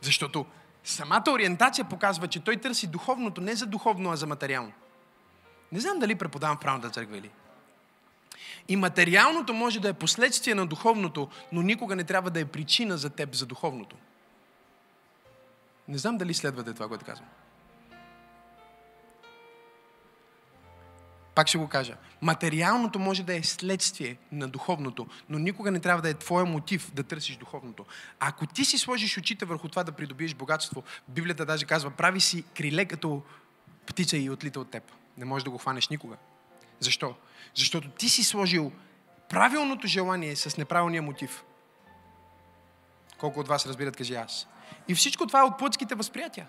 Защото 0.00 0.46
самата 0.84 1.30
ориентация 1.30 1.84
показва, 1.84 2.28
че 2.28 2.44
той 2.44 2.56
търси 2.56 2.86
духовното 2.86 3.40
не 3.40 3.54
за 3.54 3.66
духовно, 3.66 4.10
а 4.10 4.16
за 4.16 4.26
материално. 4.26 4.72
Не 5.72 5.80
знам 5.80 5.98
дали 5.98 6.14
преподавам 6.14 6.56
в 6.56 6.60
правната 6.60 6.90
църква 6.90 7.18
или. 7.18 7.30
И 8.68 8.76
материалното 8.76 9.54
може 9.54 9.80
да 9.80 9.88
е 9.88 9.92
последствие 9.92 10.54
на 10.54 10.66
духовното, 10.66 11.28
но 11.52 11.62
никога 11.62 11.96
не 11.96 12.04
трябва 12.04 12.30
да 12.30 12.40
е 12.40 12.44
причина 12.44 12.98
за 12.98 13.10
теб 13.10 13.34
за 13.34 13.46
духовното. 13.46 13.96
Не 15.88 15.98
знам 15.98 16.18
дали 16.18 16.34
следвате 16.34 16.74
това, 16.74 16.88
което 16.88 17.04
казвам. 17.04 17.28
Пак 21.34 21.48
ще 21.48 21.58
го 21.58 21.68
кажа. 21.68 21.96
Материалното 22.22 22.98
може 22.98 23.22
да 23.22 23.36
е 23.36 23.42
следствие 23.42 24.16
на 24.32 24.48
духовното, 24.48 25.06
но 25.28 25.38
никога 25.38 25.70
не 25.70 25.80
трябва 25.80 26.02
да 26.02 26.08
е 26.08 26.14
твоя 26.14 26.46
мотив 26.46 26.90
да 26.94 27.02
търсиш 27.02 27.36
духовното. 27.36 27.86
Ако 28.20 28.46
ти 28.46 28.64
си 28.64 28.78
сложиш 28.78 29.18
очите 29.18 29.44
върху 29.44 29.68
това 29.68 29.84
да 29.84 29.92
придобиеш 29.92 30.34
богатство, 30.34 30.82
Библията 31.08 31.46
даже 31.46 31.66
казва, 31.66 31.90
прави 31.90 32.20
си 32.20 32.44
криле 32.56 32.84
като 32.84 33.22
птица 33.86 34.16
и 34.16 34.30
отлита 34.30 34.60
от 34.60 34.70
теб. 34.70 34.82
Не 35.16 35.24
можеш 35.24 35.44
да 35.44 35.50
го 35.50 35.58
хванеш 35.58 35.88
никога. 35.88 36.16
Защо? 36.80 37.14
Защото 37.54 37.88
ти 37.88 38.08
си 38.08 38.24
сложил 38.24 38.72
правилното 39.28 39.86
желание 39.86 40.36
с 40.36 40.56
неправилния 40.56 41.02
мотив. 41.02 41.44
Колко 43.18 43.40
от 43.40 43.48
вас 43.48 43.66
разбират, 43.66 43.96
кажи 43.96 44.14
аз. 44.14 44.46
И 44.88 44.94
всичко 44.94 45.26
това 45.26 45.40
е 45.40 45.42
от 45.42 45.58
плътските 45.58 45.94
възприятия. 45.94 46.48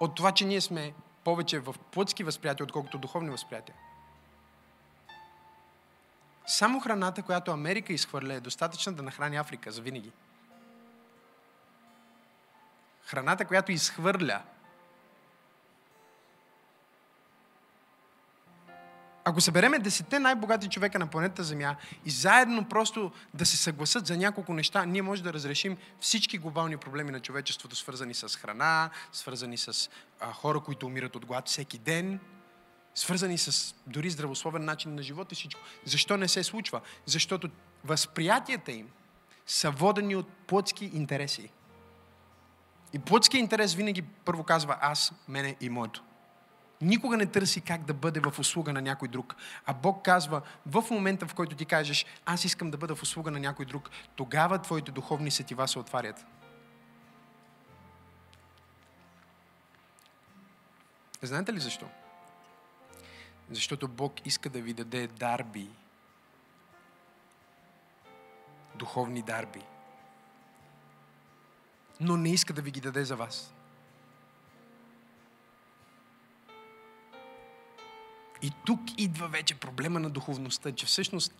От 0.00 0.14
това, 0.14 0.32
че 0.32 0.44
ние 0.44 0.60
сме 0.60 0.94
повече 1.24 1.58
в 1.58 1.74
плътски 1.92 2.24
възприятия, 2.24 2.64
отколкото 2.64 2.98
духовни 2.98 3.30
възприятия. 3.30 3.74
Само 6.46 6.80
храната, 6.80 7.22
която 7.22 7.50
Америка 7.50 7.92
изхвърля, 7.92 8.34
е 8.34 8.40
достатъчна 8.40 8.92
да 8.92 9.02
нахрани 9.02 9.36
Африка 9.36 9.72
за 9.72 9.82
винаги. 9.82 10.12
Храната, 13.04 13.44
която 13.44 13.72
изхвърля, 13.72 14.42
Ако 19.24 19.40
събереме 19.40 19.78
десете 19.78 20.18
най-богати 20.18 20.68
човека 20.68 20.98
на 20.98 21.06
планета 21.06 21.44
Земя 21.44 21.76
и 22.04 22.10
заедно 22.10 22.64
просто 22.64 23.12
да 23.34 23.46
се 23.46 23.56
съгласат 23.56 24.06
за 24.06 24.16
няколко 24.16 24.54
неща, 24.54 24.84
ние 24.84 25.02
може 25.02 25.22
да 25.22 25.32
разрешим 25.32 25.76
всички 26.00 26.38
глобални 26.38 26.76
проблеми 26.76 27.10
на 27.10 27.20
човечеството, 27.20 27.76
свързани 27.76 28.14
с 28.14 28.28
храна, 28.28 28.90
свързани 29.12 29.58
с 29.58 29.90
а, 30.20 30.32
хора, 30.32 30.60
които 30.60 30.86
умират 30.86 31.16
от 31.16 31.26
глад 31.26 31.48
всеки 31.48 31.78
ден, 31.78 32.20
свързани 32.94 33.38
с 33.38 33.74
дори 33.86 34.10
здравословен 34.10 34.64
начин 34.64 34.94
на 34.94 35.02
живота 35.02 35.28
и 35.32 35.34
всичко. 35.34 35.60
Защо 35.84 36.16
не 36.16 36.28
се 36.28 36.42
случва? 36.42 36.80
Защото 37.06 37.48
възприятията 37.84 38.72
им 38.72 38.88
са 39.46 39.70
водени 39.70 40.16
от 40.16 40.28
плътски 40.46 40.84
интереси. 40.84 41.50
И 42.92 42.98
плътския 42.98 43.38
интерес 43.38 43.74
винаги 43.74 44.02
първо 44.02 44.44
казва 44.44 44.76
аз, 44.80 45.12
мене 45.28 45.56
и 45.60 45.68
моето 45.68 46.02
никога 46.82 47.16
не 47.16 47.26
търси 47.26 47.60
как 47.60 47.84
да 47.84 47.94
бъде 47.94 48.20
в 48.20 48.38
услуга 48.38 48.72
на 48.72 48.82
някой 48.82 49.08
друг. 49.08 49.36
А 49.66 49.74
Бог 49.74 50.04
казва, 50.04 50.42
в 50.66 50.84
момента, 50.90 51.26
в 51.26 51.34
който 51.34 51.56
ти 51.56 51.64
кажеш, 51.64 52.06
аз 52.26 52.44
искам 52.44 52.70
да 52.70 52.76
бъда 52.76 52.94
в 52.94 53.02
услуга 53.02 53.30
на 53.30 53.40
някой 53.40 53.64
друг, 53.64 53.90
тогава 54.16 54.58
твоите 54.58 54.92
духовни 54.92 55.30
сетива 55.30 55.68
се 55.68 55.78
отварят. 55.78 56.26
Знаете 61.22 61.52
ли 61.52 61.60
защо? 61.60 61.86
Защото 63.50 63.88
Бог 63.88 64.26
иска 64.26 64.50
да 64.50 64.60
ви 64.60 64.72
даде 64.72 65.06
дарби. 65.06 65.68
Духовни 68.74 69.22
дарби. 69.22 69.62
Но 72.00 72.16
не 72.16 72.32
иска 72.32 72.52
да 72.52 72.62
ви 72.62 72.70
ги 72.70 72.80
даде 72.80 73.04
за 73.04 73.16
вас. 73.16 73.54
И 78.42 78.52
тук 78.64 78.80
идва 78.98 79.28
вече 79.28 79.54
проблема 79.54 80.00
на 80.00 80.10
духовността, 80.10 80.72
че 80.72 80.86
всъщност 80.86 81.34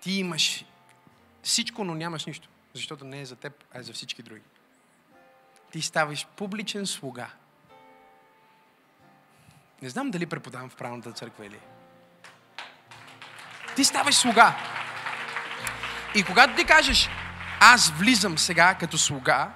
ти 0.00 0.12
имаш 0.12 0.64
всичко, 1.42 1.84
но 1.84 1.94
нямаш 1.94 2.26
нищо. 2.26 2.48
Защото 2.74 3.04
не 3.04 3.20
е 3.20 3.26
за 3.26 3.36
теб, 3.36 3.64
а 3.74 3.78
е 3.78 3.82
за 3.82 3.92
всички 3.92 4.22
други. 4.22 4.42
Ти 5.72 5.82
ставаш 5.82 6.26
публичен 6.36 6.86
слуга. 6.86 7.30
Не 9.82 9.88
знам 9.88 10.10
дали 10.10 10.26
преподавам 10.26 10.70
в 10.70 10.76
правилната 10.76 11.12
църква 11.12 11.46
или. 11.46 11.58
Ти 13.76 13.84
ставаш 13.84 14.14
слуга. 14.14 14.56
И 16.14 16.22
когато 16.22 16.56
ти 16.56 16.64
кажеш, 16.64 17.08
аз 17.60 17.90
влизам 17.90 18.38
сега 18.38 18.74
като 18.74 18.98
слуга, 18.98 19.52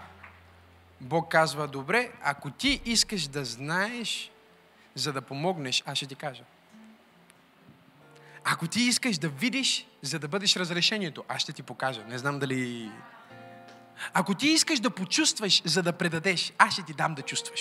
Бог 1.00 1.30
казва, 1.30 1.68
добре, 1.68 2.12
ако 2.22 2.50
ти 2.50 2.80
искаш 2.84 3.26
да 3.26 3.44
знаеш 3.44 4.30
за 4.96 5.12
да 5.12 5.22
помогнеш, 5.22 5.82
аз 5.86 5.96
ще 5.96 6.06
ти 6.06 6.14
кажа. 6.14 6.42
Ако 8.44 8.66
ти 8.66 8.80
искаш 8.80 9.18
да 9.18 9.28
видиш, 9.28 9.86
за 10.02 10.18
да 10.18 10.28
бъдеш 10.28 10.56
разрешението, 10.56 11.24
аз 11.28 11.42
ще 11.42 11.52
ти 11.52 11.62
покажа. 11.62 12.04
Не 12.04 12.18
знам 12.18 12.38
дали... 12.38 12.90
Ако 14.12 14.34
ти 14.34 14.48
искаш 14.48 14.80
да 14.80 14.90
почувстваш, 14.90 15.62
за 15.64 15.82
да 15.82 15.92
предадеш, 15.92 16.52
аз 16.58 16.72
ще 16.72 16.82
ти 16.82 16.92
дам 16.92 17.14
да 17.14 17.22
чувстваш. 17.22 17.60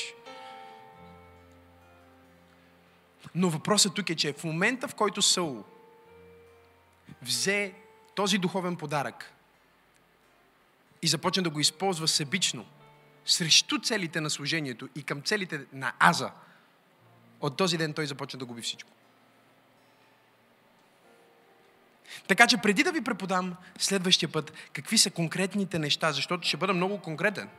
Но 3.36 3.50
въпросът 3.50 3.94
тук 3.94 4.10
е, 4.10 4.16
че 4.16 4.34
в 4.34 4.44
момента, 4.44 4.88
в 4.88 4.96
който 4.96 5.22
Саул 5.22 5.64
взе 7.22 7.74
този 8.16 8.38
духовен 8.38 8.76
подарък 8.76 9.34
и 11.02 11.08
започна 11.08 11.44
да 11.44 11.50
го 11.50 11.60
използва 11.60 12.08
себично 12.08 12.66
срещу 13.26 13.82
целите 13.82 14.22
на 14.22 14.30
служението 14.30 14.90
и 14.96 15.04
към 15.04 15.22
целите 15.22 15.66
на 15.74 15.94
Аза– 16.00 16.32
от 17.46 17.58
този 17.58 17.78
ден 17.78 17.94
той 17.94 18.08
започва 18.08 18.40
да 18.40 18.46
губи 18.46 18.62
всичко. 18.62 18.92
Така 22.28 22.48
че 22.48 22.58
преди 22.58 22.84
да 22.84 22.92
ви 22.92 23.02
преподам 23.02 23.56
следващия 23.78 24.32
път 24.32 24.54
какви 24.74 24.98
са 24.98 25.12
конкретните 25.12 25.80
неща, 25.80 26.12
защото 26.12 26.48
ще 26.48 26.58
бъда 26.58 26.74
много 26.74 27.02
конкретен. 27.02 27.50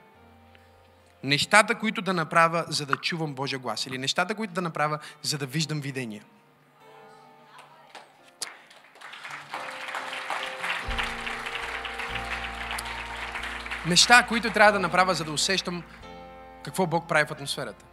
Нещата, 1.22 1.78
които 1.78 2.02
да 2.02 2.12
направя, 2.12 2.64
за 2.68 2.86
да 2.86 2.96
чувам 2.96 3.34
Божия 3.34 3.58
глас. 3.58 3.86
Или 3.86 3.98
нещата, 3.98 4.34
които 4.34 4.52
да 4.52 4.62
направя, 4.62 4.98
за 5.22 5.38
да 5.38 5.46
виждам 5.46 5.80
видения. 5.80 6.24
Неща, 13.86 14.26
които 14.28 14.50
трябва 14.50 14.72
да 14.72 14.78
направя, 14.78 15.14
за 15.14 15.24
да 15.24 15.32
усещам 15.32 15.82
какво 16.64 16.86
Бог 16.86 17.08
прави 17.08 17.26
в 17.26 17.30
атмосферата 17.30 17.84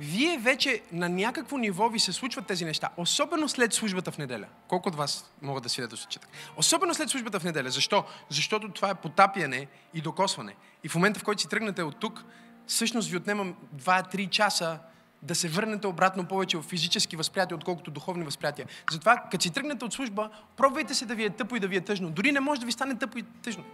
вие 0.00 0.38
вече 0.38 0.82
на 0.92 1.08
някакво 1.08 1.58
ниво 1.58 1.88
ви 1.88 1.98
се 1.98 2.12
случват 2.12 2.46
тези 2.46 2.64
неща. 2.64 2.88
Особено 2.96 3.48
след 3.48 3.72
службата 3.72 4.10
в 4.10 4.18
неделя. 4.18 4.46
Колко 4.68 4.88
от 4.88 4.94
вас 4.94 5.32
могат 5.42 5.62
да 5.62 5.68
си 5.68 5.86
да 5.88 5.96
случат? 5.96 6.28
Особено 6.56 6.94
след 6.94 7.08
службата 7.10 7.40
в 7.40 7.44
неделя. 7.44 7.70
Защо? 7.70 8.04
Защото 8.28 8.68
това 8.68 8.90
е 8.90 8.94
потапяне 8.94 9.66
и 9.94 10.00
докосване. 10.00 10.54
И 10.84 10.88
в 10.88 10.94
момента, 10.94 11.20
в 11.20 11.24
който 11.24 11.42
си 11.42 11.48
тръгнете 11.48 11.82
от 11.82 11.96
тук, 11.96 12.24
всъщност 12.66 13.08
ви 13.08 13.16
отнемам 13.16 13.54
2-3 13.76 14.30
часа 14.30 14.78
да 15.22 15.34
се 15.34 15.48
върнете 15.48 15.86
обратно 15.86 16.24
повече 16.24 16.56
в 16.56 16.62
физически 16.62 17.16
възприятия, 17.16 17.56
отколкото 17.56 17.90
духовни 17.90 18.24
възприятия. 18.24 18.66
Затова, 18.90 19.24
като 19.30 19.42
си 19.42 19.50
тръгнете 19.50 19.84
от 19.84 19.92
служба, 19.92 20.30
пробвайте 20.56 20.94
се 20.94 21.06
да 21.06 21.14
ви 21.14 21.24
е 21.24 21.30
тъпо 21.30 21.56
и 21.56 21.60
да 21.60 21.68
ви 21.68 21.76
е 21.76 21.80
тъжно. 21.80 22.10
Дори 22.10 22.32
не 22.32 22.40
може 22.40 22.60
да 22.60 22.66
ви 22.66 22.72
стане 22.72 22.98
тъпо 22.98 23.18
и 23.18 23.22
тъжно. 23.22 23.64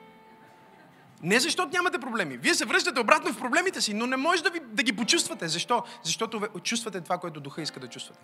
Не 1.23 1.41
защото 1.41 1.73
нямате 1.73 1.99
проблеми. 1.99 2.37
Вие 2.37 2.55
се 2.55 2.65
връщате 2.65 3.01
обратно 3.01 3.33
в 3.33 3.39
проблемите 3.39 3.81
си, 3.81 3.95
но 3.95 4.07
не 4.07 4.17
може 4.17 4.43
да, 4.43 4.51
ви, 4.51 4.61
да 4.65 4.83
ги 4.83 4.97
почувствате. 4.97 5.49
Защо? 5.49 5.83
Защото 6.03 6.49
чувствате 6.63 7.01
това, 7.01 7.19
което 7.19 7.41
духа 7.41 7.63
иска 7.63 7.81
да 7.81 7.89
чувствате. 7.89 8.21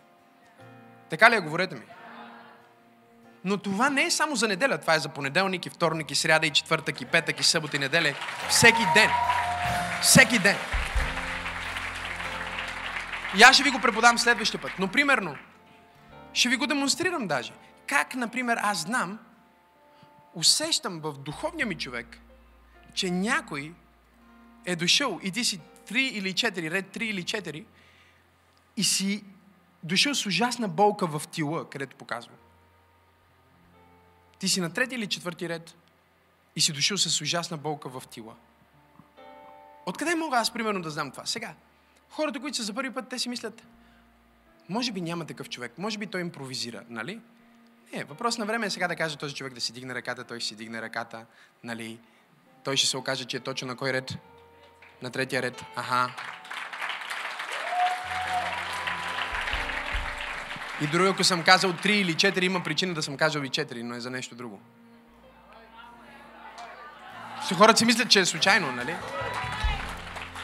Така 1.11 1.31
ли 1.31 1.35
е? 1.35 1.41
Говорете 1.41 1.75
ми. 1.75 1.83
Но 3.45 3.59
това 3.59 3.91
не 3.91 4.05
е 4.05 4.11
само 4.11 4.37
за 4.37 4.49
неделя. 4.49 4.79
Това 4.79 4.95
е 4.95 4.99
за 4.99 5.09
понеделник 5.09 5.67
и 5.67 5.71
вторник 5.71 6.11
и 6.11 6.15
сряда 6.15 6.47
и 6.47 6.51
четвъртък 6.51 7.01
и 7.01 7.05
петък 7.05 7.41
и 7.41 7.45
събота 7.45 7.77
и 7.77 7.81
неделя. 7.81 8.15
Всеки 8.49 8.83
ден. 8.95 9.11
Всеки 10.03 10.39
ден. 10.39 10.57
И 13.39 13.43
аз 13.43 13.55
ще 13.55 13.63
ви 13.63 13.71
го 13.71 13.81
преподам 13.81 14.19
следващия 14.19 14.61
път. 14.61 14.73
Но 14.79 14.89
примерно, 14.89 15.37
ще 16.33 16.49
ви 16.49 16.57
го 16.57 16.67
демонстрирам 16.67 17.29
даже. 17.29 17.53
Как, 17.87 18.15
например, 18.15 18.59
аз 18.63 18.79
знам, 18.79 19.19
усещам 20.35 21.01
в 21.01 21.13
духовния 21.13 21.67
ми 21.67 21.75
човек, 21.75 22.19
че 22.95 23.11
някой 23.11 23.75
е 24.65 24.77
дошъл 24.77 25.21
и 25.23 25.31
ти 25.31 25.45
си 25.45 25.61
3 25.89 25.97
или 25.97 26.33
4, 26.33 26.71
ред 26.71 26.97
3 26.97 27.03
или 27.03 27.25
4 27.25 27.65
и 28.77 28.85
си 28.85 29.25
дошъл 29.83 30.15
с 30.15 30.27
ужасна 30.27 30.69
болка 30.69 31.07
в 31.07 31.29
тила, 31.29 31.71
където 31.71 31.97
показва. 31.97 32.33
Ти 34.39 34.49
си 34.49 34.61
на 34.61 34.73
трети 34.73 34.95
или 34.95 35.07
четвърти 35.07 35.49
ред 35.49 35.75
и 36.57 36.61
си 36.61 36.73
дошъл 36.73 36.99
с 36.99 37.21
ужасна 37.21 37.57
болка 37.57 37.89
в 37.89 38.03
тила. 38.11 38.35
Откъде 39.87 40.15
мога 40.15 40.37
аз, 40.37 40.53
примерно, 40.53 40.83
да 40.83 40.91
знам 40.91 41.11
това? 41.11 41.27
Сега, 41.27 41.55
хората, 42.11 42.41
които 42.41 42.57
са 42.57 42.63
за 42.63 42.75
първи 42.75 42.95
път, 42.95 43.09
те 43.09 43.19
си 43.19 43.29
мислят, 43.29 43.63
може 44.69 44.93
би 44.93 45.01
няма 45.01 45.25
такъв 45.25 45.49
човек, 45.49 45.79
може 45.79 45.99
би 45.99 46.07
той 46.07 46.21
импровизира, 46.21 46.85
нали? 46.89 47.21
Не, 47.93 48.05
въпрос 48.05 48.39
на 48.39 48.47
време 48.47 48.67
е 48.67 48.71
сега 48.71 48.89
да 48.89 48.97
каже 48.97 49.17
този 49.17 49.35
човек 49.35 49.55
да 49.55 49.61
си 49.61 49.73
дигне 49.73 49.95
ръката, 49.95 50.25
той 50.25 50.41
си 50.41 50.57
дигне 50.57 50.83
ръката, 50.83 51.27
нали? 51.65 51.99
Той 52.65 52.77
ще 52.77 52.87
се 52.87 52.97
окаже, 52.97 53.25
че 53.25 53.37
е 53.37 53.41
точно 53.41 53.69
на 53.69 53.77
кой 53.77 53.93
ред? 53.93 54.15
На 55.03 55.11
третия 55.11 55.43
ред. 55.43 55.65
Аха. 55.77 56.13
И 60.81 60.87
друго, 60.87 61.11
ако 61.11 61.25
съм 61.25 61.43
казал 61.43 61.73
3 61.73 61.87
или 61.89 62.15
4, 62.15 62.43
има 62.43 62.63
причина 62.63 62.95
да 62.95 63.03
съм 63.03 63.17
казал 63.17 63.41
и 63.41 63.51
4, 63.51 63.83
но 63.83 63.95
е 63.95 64.01
за 64.01 64.11
нещо 64.11 64.35
друго. 64.35 64.61
Хората 67.57 67.79
си 67.79 67.85
мислят, 67.85 68.11
че 68.11 68.21
е 68.21 68.27
случайно, 68.27 68.73
нали? 68.73 68.97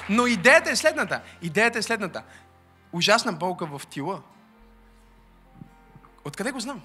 Но 0.09 0.27
идеята 0.27 0.71
е 0.71 0.77
следната. 0.77 1.21
Идеята 1.43 1.79
е 1.79 1.83
следната. 1.83 2.23
Ужасна 2.93 3.33
болка 3.33 3.66
в 3.66 3.87
тила. 3.87 4.23
Откъде 6.25 6.51
го 6.51 6.61
знам? 6.61 6.83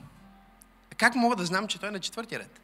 Как 0.98 1.16
мога 1.16 1.36
да 1.36 1.46
знам, 1.46 1.68
че 1.68 1.80
той 1.80 1.90
е 1.90 1.92
на 1.92 2.00
четвъртия 2.00 2.40
ред? 2.40 2.62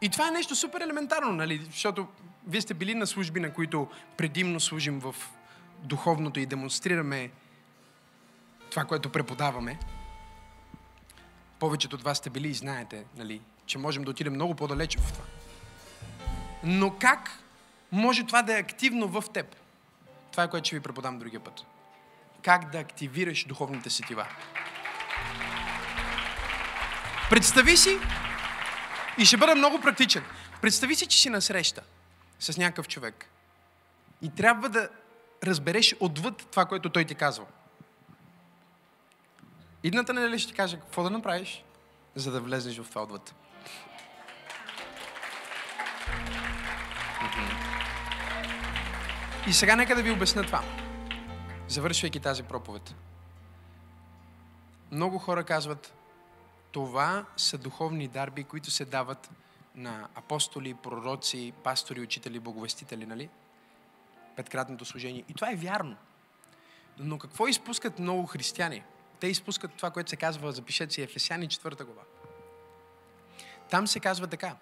И 0.00 0.08
това 0.08 0.28
е 0.28 0.30
нещо 0.30 0.56
супер 0.56 0.80
елементарно, 0.80 1.32
нали? 1.32 1.64
Защото 1.64 2.06
вие 2.46 2.60
сте 2.60 2.74
били 2.74 2.94
на 2.94 3.06
служби, 3.06 3.40
на 3.40 3.52
които 3.52 3.88
предимно 4.16 4.60
служим 4.60 5.00
в 5.00 5.14
духовното 5.82 6.40
и 6.40 6.46
демонстрираме 6.46 7.30
това, 8.70 8.84
което 8.84 9.12
преподаваме. 9.12 9.78
Повечето 11.58 11.96
от 11.96 12.02
вас 12.02 12.18
сте 12.18 12.30
били 12.30 12.48
и 12.48 12.54
знаете, 12.54 13.04
нали, 13.16 13.40
че 13.66 13.78
можем 13.78 14.04
да 14.04 14.10
отидем 14.10 14.32
много 14.32 14.54
по-далече 14.54 14.98
в 14.98 15.12
това. 15.12 15.24
Но 16.64 16.90
как 16.98 17.30
може 17.92 18.26
това 18.26 18.42
да 18.42 18.56
е 18.56 18.60
активно 18.60 19.08
в 19.08 19.24
теб? 19.32 19.56
Това 20.30 20.42
е 20.42 20.50
което 20.50 20.66
ще 20.66 20.76
ви 20.76 20.82
преподам 20.82 21.18
другия 21.18 21.40
път. 21.40 21.64
Как 22.42 22.70
да 22.70 22.78
активираш 22.78 23.44
духовните 23.44 23.90
сетива. 23.90 24.26
Представи 27.30 27.76
си, 27.76 27.98
и 29.18 29.24
ще 29.24 29.36
бъда 29.36 29.54
много 29.54 29.80
практичен, 29.80 30.24
представи 30.62 30.94
си, 30.94 31.06
че 31.06 31.18
си 31.18 31.30
насреща 31.30 31.82
с 32.38 32.58
някакъв 32.58 32.88
човек 32.88 33.30
и 34.22 34.30
трябва 34.34 34.68
да 34.68 34.88
разбереш 35.44 35.94
отвъд 36.00 36.46
това, 36.50 36.64
което 36.64 36.90
той 36.90 37.04
ти 37.04 37.14
казва. 37.14 37.44
Идната 39.82 40.14
неделя 40.14 40.38
ще 40.38 40.50
ти 40.50 40.56
кажа 40.56 40.80
какво 40.80 41.02
да 41.02 41.10
направиш, 41.10 41.64
за 42.14 42.30
да 42.30 42.40
влезеш 42.40 42.78
в 42.78 42.88
това 42.88 43.02
отвъд. 43.02 43.34
И 49.46 49.52
сега 49.52 49.76
нека 49.76 49.94
да 49.96 50.02
ви 50.02 50.10
обясня 50.10 50.42
това, 50.42 50.62
завършвайки 51.68 52.20
тази 52.20 52.42
проповед. 52.42 52.94
Много 54.90 55.18
хора 55.18 55.44
казват, 55.44 55.94
това 56.74 57.24
са 57.36 57.58
духовни 57.58 58.08
дарби, 58.08 58.44
които 58.44 58.70
се 58.70 58.84
дават 58.84 59.30
на 59.74 60.08
апостоли, 60.14 60.74
пророци, 60.74 61.52
пастори, 61.64 62.00
учители, 62.00 62.38
боговестители, 62.38 63.06
нали? 63.06 63.28
Петкратното 64.36 64.84
служение. 64.84 65.24
И 65.28 65.34
това 65.34 65.50
е 65.50 65.56
вярно. 65.56 65.96
Но 66.98 67.18
какво 67.18 67.48
изпускат 67.48 67.98
много 67.98 68.26
християни? 68.26 68.82
Те 69.20 69.26
изпускат 69.26 69.74
това, 69.74 69.90
което 69.90 70.10
се 70.10 70.16
казва, 70.16 70.52
запишете 70.52 70.94
си 70.94 71.02
Ефесяни 71.02 71.48
4 71.48 71.84
глава. 71.84 72.02
Там 73.70 73.86
се 73.86 74.00
казва 74.00 74.26
така, 74.26 74.56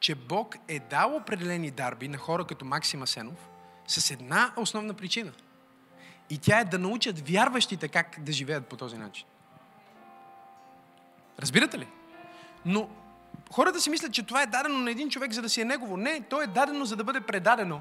че 0.00 0.14
Бог 0.14 0.56
е 0.68 0.78
дал 0.78 1.16
определени 1.16 1.70
дарби 1.70 2.08
на 2.08 2.18
хора 2.18 2.46
като 2.46 2.64
Максима 2.64 3.06
Сенов 3.06 3.48
с 3.86 4.10
една 4.10 4.52
основна 4.56 4.94
причина. 4.94 5.32
И 6.30 6.38
тя 6.38 6.60
е 6.60 6.64
да 6.64 6.78
научат 6.78 7.28
вярващите 7.28 7.88
как 7.88 8.16
да 8.20 8.32
живеят 8.32 8.66
по 8.66 8.76
този 8.76 8.96
начин. 8.96 9.26
Разбирате 11.38 11.78
ли? 11.78 11.86
Но 12.64 12.88
хората 13.52 13.80
си 13.80 13.90
мислят, 13.90 14.12
че 14.12 14.22
това 14.22 14.42
е 14.42 14.46
дадено 14.46 14.78
на 14.78 14.90
един 14.90 15.10
човек, 15.10 15.32
за 15.32 15.42
да 15.42 15.48
си 15.48 15.60
е 15.60 15.64
негово. 15.64 15.96
Не, 15.96 16.20
то 16.20 16.42
е 16.42 16.46
дадено, 16.46 16.84
за 16.84 16.96
да 16.96 17.04
бъде 17.04 17.20
предадено. 17.20 17.80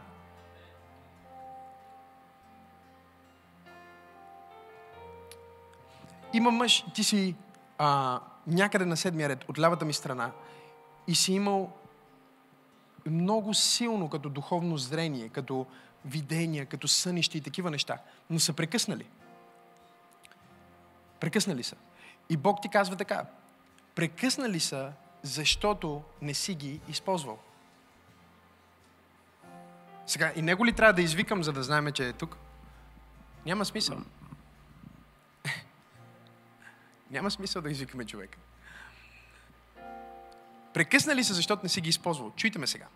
Има 6.34 6.52
мъж, 6.52 6.86
ти 6.94 7.04
си 7.04 7.36
а, 7.78 8.20
някъде 8.48 8.86
на 8.86 8.98
седмия 8.98 9.30
ред, 9.30 9.46
от 9.50 9.60
лявата 9.60 9.86
ми 9.86 9.94
страна, 9.94 10.32
и 11.08 11.16
си 11.16 11.34
имал 11.34 11.72
много 13.06 13.54
силно 13.54 14.10
като 14.10 14.30
духовно 14.30 14.78
зрение, 14.78 15.30
като 15.30 15.66
видения, 16.06 16.66
като 16.66 16.88
сънища 16.88 17.38
и 17.38 17.42
такива 17.42 17.72
неща, 17.72 17.98
но 18.30 18.40
са 18.40 18.54
прекъснали. 18.54 19.06
Прекъснали 21.20 21.64
са. 21.64 21.76
И 22.30 22.38
Бог 22.38 22.62
ти 22.62 22.70
казва 22.70 22.96
така, 22.96 23.26
прекъснали 23.96 24.60
са, 24.60 24.92
защото 25.22 26.04
не 26.22 26.34
си 26.34 26.56
ги 26.56 26.80
използвал. 26.88 27.40
Сега, 30.06 30.34
и 30.36 30.42
него 30.42 30.66
ли 30.66 30.74
трябва 30.74 30.94
да 30.94 31.02
извикам, 31.02 31.44
за 31.44 31.54
да 31.54 31.64
знаем, 31.64 31.92
че 31.92 32.08
е 32.08 32.14
тук? 32.14 32.38
Няма 33.46 33.66
смисъл. 33.66 33.98
Няма 37.12 37.32
смисъл 37.32 37.62
да 37.62 37.72
извикаме 37.72 38.06
човека. 38.06 38.38
Прекъснали 40.74 41.24
са, 41.24 41.34
защото 41.34 41.64
не 41.64 41.70
си 41.70 41.82
ги 41.82 41.90
използвал. 41.90 42.32
Чуйте 42.36 42.60
ме 42.60 42.68
сега. 42.68 42.88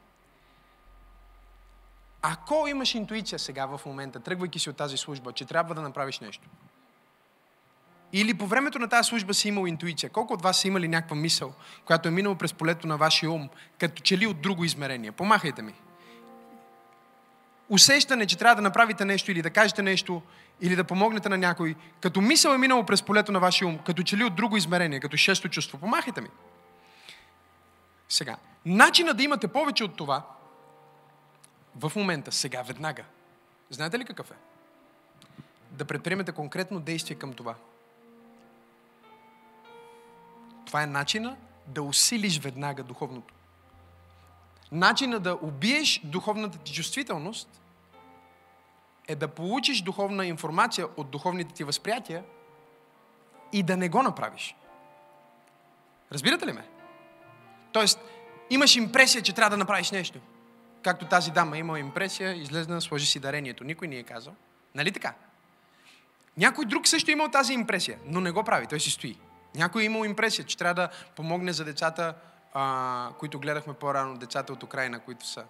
Ако 2.21 2.67
имаш 2.67 2.95
интуиция 2.95 3.39
сега 3.39 3.65
в 3.65 3.81
момента, 3.85 4.19
тръгвайки 4.19 4.59
си 4.59 4.69
от 4.69 4.77
тази 4.77 4.97
служба, 4.97 5.33
че 5.33 5.45
трябва 5.45 5.75
да 5.75 5.81
направиш 5.81 6.19
нещо, 6.19 6.49
или 8.13 8.33
по 8.33 8.47
времето 8.47 8.79
на 8.79 8.87
тази 8.87 9.07
служба 9.07 9.33
си 9.33 9.47
имал 9.47 9.67
интуиция, 9.67 10.09
колко 10.09 10.33
от 10.33 10.41
вас 10.41 10.57
са 10.61 10.67
имали 10.67 10.87
някаква 10.87 11.15
мисъл, 11.15 11.53
която 11.85 12.07
е 12.07 12.11
минала 12.11 12.35
през 12.35 12.53
полето 12.53 12.87
на 12.87 12.97
вашия 12.97 13.31
ум, 13.31 13.49
като 13.77 14.01
че 14.01 14.17
ли 14.17 14.27
от 14.27 14.41
друго 14.41 14.65
измерение? 14.65 15.11
Помахайте 15.11 15.61
ми. 15.61 15.73
Усещане, 17.69 18.25
че 18.25 18.37
трябва 18.37 18.55
да 18.55 18.61
направите 18.61 19.05
нещо 19.05 19.31
или 19.31 19.41
да 19.41 19.49
кажете 19.49 19.81
нещо, 19.81 20.21
или 20.61 20.75
да 20.75 20.83
помогнете 20.83 21.29
на 21.29 21.37
някой, 21.37 21.75
като 22.01 22.21
мисъл 22.21 22.51
е 22.53 22.57
минало 22.57 22.85
през 22.85 23.03
полето 23.03 23.31
на 23.31 23.39
вашия 23.39 23.67
ум, 23.67 23.79
като 23.85 24.03
че 24.03 24.17
ли 24.17 24.23
от 24.23 24.35
друго 24.35 24.57
измерение, 24.57 24.99
като 24.99 25.17
шесто 25.17 25.49
чувство. 25.49 25.77
Помахайте 25.77 26.21
ми. 26.21 26.29
Сега, 28.09 28.37
начина 28.65 29.13
да 29.13 29.23
имате 29.23 29.47
повече 29.47 29.83
от 29.83 29.95
това, 29.95 30.23
в 31.75 31.91
момента, 31.95 32.31
сега, 32.31 32.61
веднага, 32.61 33.03
знаете 33.69 33.99
ли 33.99 34.05
какъв 34.05 34.31
е? 34.31 34.35
Да 35.71 35.85
предприемете 35.85 36.31
конкретно 36.31 36.79
действие 36.79 37.17
към 37.17 37.33
това. 37.33 37.55
Това 40.69 40.83
е 40.83 40.85
начина 40.85 41.37
да 41.67 41.81
усилиш 41.81 42.39
веднага 42.39 42.83
духовното. 42.83 43.33
Начина 44.71 45.19
да 45.19 45.37
убиеш 45.41 46.01
духовната 46.03 46.57
ти 46.57 46.73
чувствителност 46.73 47.61
е 49.07 49.15
да 49.15 49.27
получиш 49.27 49.81
духовна 49.81 50.25
информация 50.25 50.87
от 50.97 51.09
духовните 51.09 51.53
ти 51.53 51.63
възприятия 51.63 52.23
и 53.53 53.63
да 53.63 53.77
не 53.77 53.89
го 53.89 54.03
направиш. 54.03 54.55
Разбирате 56.11 56.47
ли 56.47 56.51
ме? 56.51 56.67
Тоест, 57.71 57.99
имаш 58.49 58.75
импресия, 58.75 59.21
че 59.21 59.33
трябва 59.33 59.49
да 59.49 59.57
направиш 59.57 59.91
нещо. 59.91 60.19
Както 60.83 61.05
тази 61.05 61.31
дама 61.31 61.57
има 61.57 61.79
импресия, 61.79 62.33
излезна, 62.33 62.81
сложи 62.81 63.05
си 63.05 63.19
дарението. 63.19 63.63
Никой 63.63 63.87
не 63.87 63.95
е 63.95 64.03
казал. 64.03 64.33
Нали 64.75 64.91
така? 64.91 65.13
Някой 66.37 66.65
друг 66.65 66.87
също 66.87 67.11
е 67.11 67.13
имал 67.13 67.29
тази 67.29 67.53
импресия, 67.53 67.99
но 68.05 68.21
не 68.21 68.31
го 68.31 68.43
прави. 68.43 68.67
Той 68.67 68.79
си 68.79 68.91
стои. 68.91 69.17
Някой 69.55 69.81
е 69.81 69.85
имал 69.85 70.05
импресия, 70.05 70.45
че 70.45 70.57
трябва 70.57 70.73
да 70.73 70.89
помогне 71.15 71.53
за 71.53 71.65
децата, 71.65 72.15
а, 72.53 73.11
които 73.19 73.39
гледахме 73.39 73.73
по-рано, 73.73 74.17
децата 74.17 74.53
от 74.53 74.63
Украина, 74.63 74.99
които 74.99 75.27
са. 75.27 75.45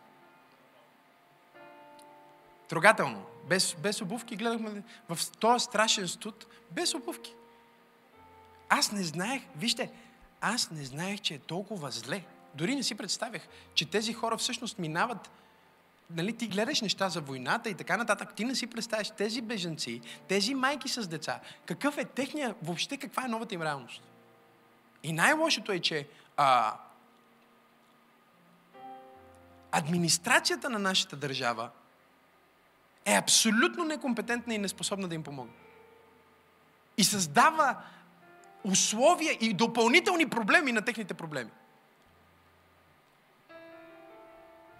Трогателно. 2.70 3.26
Без, 3.50 3.76
без 3.76 4.02
обувки 4.02 4.36
гледахме 4.36 4.84
в 5.10 5.32
този 5.40 5.64
страшен 5.64 6.08
студ, 6.08 6.46
без 6.72 6.94
обувки. 6.94 7.36
Аз 8.70 8.92
не 8.92 9.04
знаех, 9.04 9.44
вижте, 9.56 9.92
аз 10.42 10.72
не 10.72 10.84
знаех, 10.84 11.22
че 11.22 11.34
е 11.34 11.40
толкова 11.40 11.92
зле. 11.92 12.24
Дори 12.56 12.76
не 12.76 12.84
си 12.84 12.96
представях, 12.96 13.48
че 13.74 13.90
тези 13.90 14.14
хора 14.14 14.38
всъщност 14.38 14.80
минават 14.80 15.32
нали, 16.10 16.34
ти 16.34 16.48
гледаш 16.48 16.82
неща 16.82 17.10
за 17.10 17.22
войната 17.22 17.70
и 17.70 17.74
така 17.74 17.98
нататък, 17.98 18.34
ти 18.36 18.46
не 18.46 18.56
си 18.56 18.68
представяш 18.68 19.12
тези 19.12 19.42
беженци, 19.42 20.02
тези 20.28 20.54
майки 20.54 20.90
с 20.90 21.08
деца, 21.08 21.40
какъв 21.66 21.98
е 21.98 22.06
техния, 22.06 22.56
въобще 22.62 22.98
каква 22.98 23.26
е 23.26 23.28
новата 23.28 23.56
им 23.56 23.62
реалност. 23.62 24.02
И 25.04 25.14
най-лошото 25.14 25.72
е, 25.72 25.80
че 25.80 26.08
а, 26.38 26.76
администрацията 29.72 30.70
на 30.70 30.80
нашата 30.80 31.16
държава 31.16 31.70
е 33.06 33.16
абсолютно 33.16 33.84
некомпетентна 33.84 34.54
и 34.54 34.58
неспособна 34.58 35.08
да 35.08 35.16
им 35.16 35.24
помогне. 35.24 35.54
И 36.98 37.04
създава 37.04 37.76
условия 38.64 39.38
и 39.42 39.54
допълнителни 39.54 40.30
проблеми 40.30 40.72
на 40.72 40.82
техните 40.82 41.14
проблеми. 41.14 41.50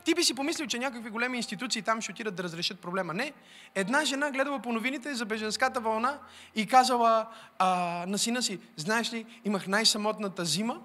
Ти 0.10 0.16
би 0.16 0.24
си 0.24 0.34
помислил, 0.34 0.68
че 0.68 0.80
някакви 0.80 1.10
големи 1.10 1.38
институции 1.38 1.82
там 1.82 2.02
ще 2.02 2.12
отидат 2.12 2.36
да 2.36 2.44
разрешат 2.44 2.80
проблема. 2.80 3.14
Не. 3.14 3.34
Една 3.76 4.06
жена 4.06 4.32
гледала 4.32 4.60
по 4.60 4.74
новините 4.74 5.16
за 5.16 5.26
беженската 5.26 5.80
вълна 5.80 6.20
и 6.56 6.66
казала 6.66 7.28
а, 7.60 8.06
на 8.08 8.18
сина 8.18 8.44
си, 8.44 8.60
знаеш 8.76 9.14
ли, 9.14 9.26
имах 9.46 9.68
най-самотната 9.68 10.46
зима, 10.46 10.78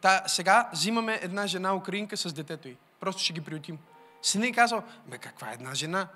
Та, 0.00 0.22
сега 0.26 0.68
взимаме 0.72 1.18
една 1.22 1.46
жена 1.46 1.74
украинка 1.74 2.16
с 2.16 2.32
детето 2.32 2.68
й. 2.68 2.76
Просто 3.00 3.22
ще 3.22 3.32
ги 3.32 3.40
приютим. 3.40 3.78
Сина 4.22 4.46
й 4.46 4.52
казал, 4.52 4.82
бе 5.06 5.18
каква 5.18 5.50
е 5.50 5.54
една 5.54 5.74
жена? 5.74 6.08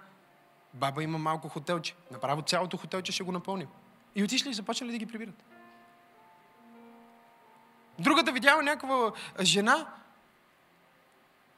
Баба 0.74 1.02
има 1.02 1.18
малко 1.18 1.48
хотелче. 1.48 1.94
Направо 2.10 2.42
цялото 2.42 2.76
хотелче 2.76 3.12
ще 3.12 3.22
го 3.22 3.32
напълним. 3.32 3.68
И 4.14 4.24
отишли 4.24 4.50
и 4.50 4.54
започнали 4.54 4.92
да 4.92 4.98
ги 4.98 5.06
прибират. 5.06 5.44
Другата 7.98 8.32
видяла 8.32 8.62
някаква 8.62 9.12
жена, 9.40 9.86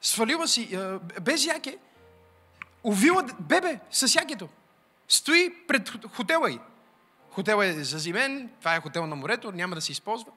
свалила 0.03 0.49
си, 0.49 0.79
без 1.21 1.45
яке, 1.45 1.79
увила 2.85 3.27
бебе 3.41 3.81
с 3.91 4.15
якето. 4.15 4.49
Стои 5.09 5.67
пред 5.67 6.07
хотела 6.15 6.51
й. 6.51 6.59
Хотела 7.31 7.67
е 7.67 7.73
зазимен, 7.73 8.51
това 8.59 8.75
е 8.75 8.81
хотел 8.81 9.07
на 9.07 9.17
морето, 9.17 9.53
няма 9.53 9.75
да 9.75 9.81
се 9.81 9.93
използва. 9.93 10.33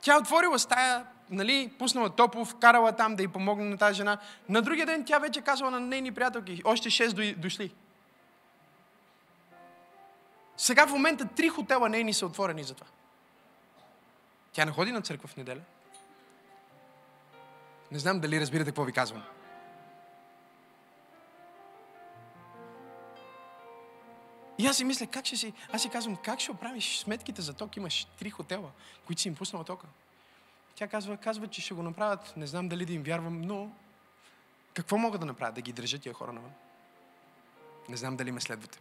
Тя 0.00 0.18
отворила 0.18 0.58
стая, 0.58 1.06
нали, 1.30 1.72
пуснала 1.78 2.10
топов, 2.10 2.54
карала 2.54 2.92
там 2.92 3.16
да 3.16 3.22
й 3.22 3.28
помогне 3.28 3.64
на 3.64 3.78
тази 3.78 3.96
жена. 3.96 4.18
На 4.48 4.62
другия 4.62 4.86
ден 4.86 5.04
тя 5.04 5.18
вече 5.18 5.40
казала 5.40 5.70
на 5.70 5.80
нейни 5.80 6.12
приятелки, 6.12 6.62
още 6.64 6.90
6 6.90 7.36
дошли. 7.36 7.74
Сега 10.56 10.86
в 10.86 10.90
момента 10.90 11.24
три 11.24 11.48
хотела 11.48 11.88
нейни 11.88 12.14
са 12.14 12.26
отворени 12.26 12.64
за 12.64 12.74
това. 12.74 12.86
Тя 14.52 14.64
не 14.64 14.72
ходи 14.72 14.92
на 14.92 15.02
църква 15.02 15.28
в 15.28 15.36
неделя. 15.36 15.60
Не 17.94 18.00
знам 18.00 18.20
дали 18.20 18.40
разбирате 18.40 18.70
какво 18.70 18.84
ви 18.84 18.92
казвам. 18.92 19.22
И 24.58 24.66
аз 24.66 24.76
си 24.76 24.84
мисля, 24.84 25.06
как 25.06 25.26
ще 25.26 25.36
си... 25.36 25.52
Аз 25.72 25.82
си 25.82 25.88
казвам, 25.88 26.16
как 26.16 26.40
ще 26.40 26.50
оправиш 26.50 26.98
сметките 26.98 27.42
за 27.42 27.54
ток? 27.54 27.76
Имаш 27.76 28.06
три 28.18 28.30
хотела, 28.30 28.70
които 29.06 29.22
си 29.22 29.28
им 29.28 29.34
пуснала 29.34 29.64
тока. 29.64 29.86
Тя 30.74 30.88
казва, 30.88 31.16
казва, 31.16 31.46
че 31.46 31.60
ще 31.60 31.74
го 31.74 31.82
направят. 31.82 32.36
Не 32.36 32.46
знам 32.46 32.68
дали 32.68 32.86
да 32.86 32.92
им 32.92 33.02
вярвам, 33.02 33.40
но 33.40 33.70
какво 34.72 34.98
могат 34.98 35.20
да 35.20 35.26
направят? 35.26 35.54
Да 35.54 35.60
ги 35.60 35.72
държат 35.72 36.02
тия 36.02 36.14
хора 36.14 36.32
навън? 36.32 36.52
Не 37.88 37.96
знам 37.96 38.16
дали 38.16 38.32
ме 38.32 38.40
следвате. 38.40 38.78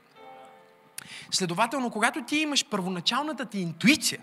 Следователно, 1.32 1.92
когато 1.92 2.26
ти 2.26 2.38
имаш 2.38 2.70
първоначалната 2.70 3.46
ти 3.46 3.60
интуиция, 3.60 4.22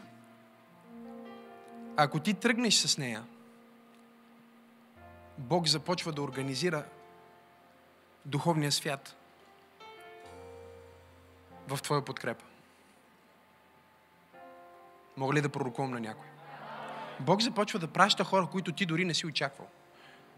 ако 1.97 2.21
ти 2.21 2.35
тръгнеш 2.35 2.75
с 2.75 2.99
нея, 2.99 3.25
Бог 5.41 5.67
започва 5.67 6.13
да 6.13 6.23
организира 6.23 6.85
духовния 8.25 8.73
свят 8.73 9.17
в 11.69 11.83
твоя 11.83 12.05
подкрепа. 12.05 12.45
Мога 15.17 15.35
ли 15.35 15.41
да 15.41 15.49
пророкувам 15.49 15.91
на 15.91 16.01
някой? 16.01 16.27
Бог 17.21 17.43
започва 17.43 17.79
да 17.79 17.89
праща 17.89 18.25
хора, 18.25 18.47
които 18.47 18.73
ти 18.73 18.87
дори 18.87 19.05
не 19.05 19.15
си 19.15 19.27
очаквал. 19.27 19.69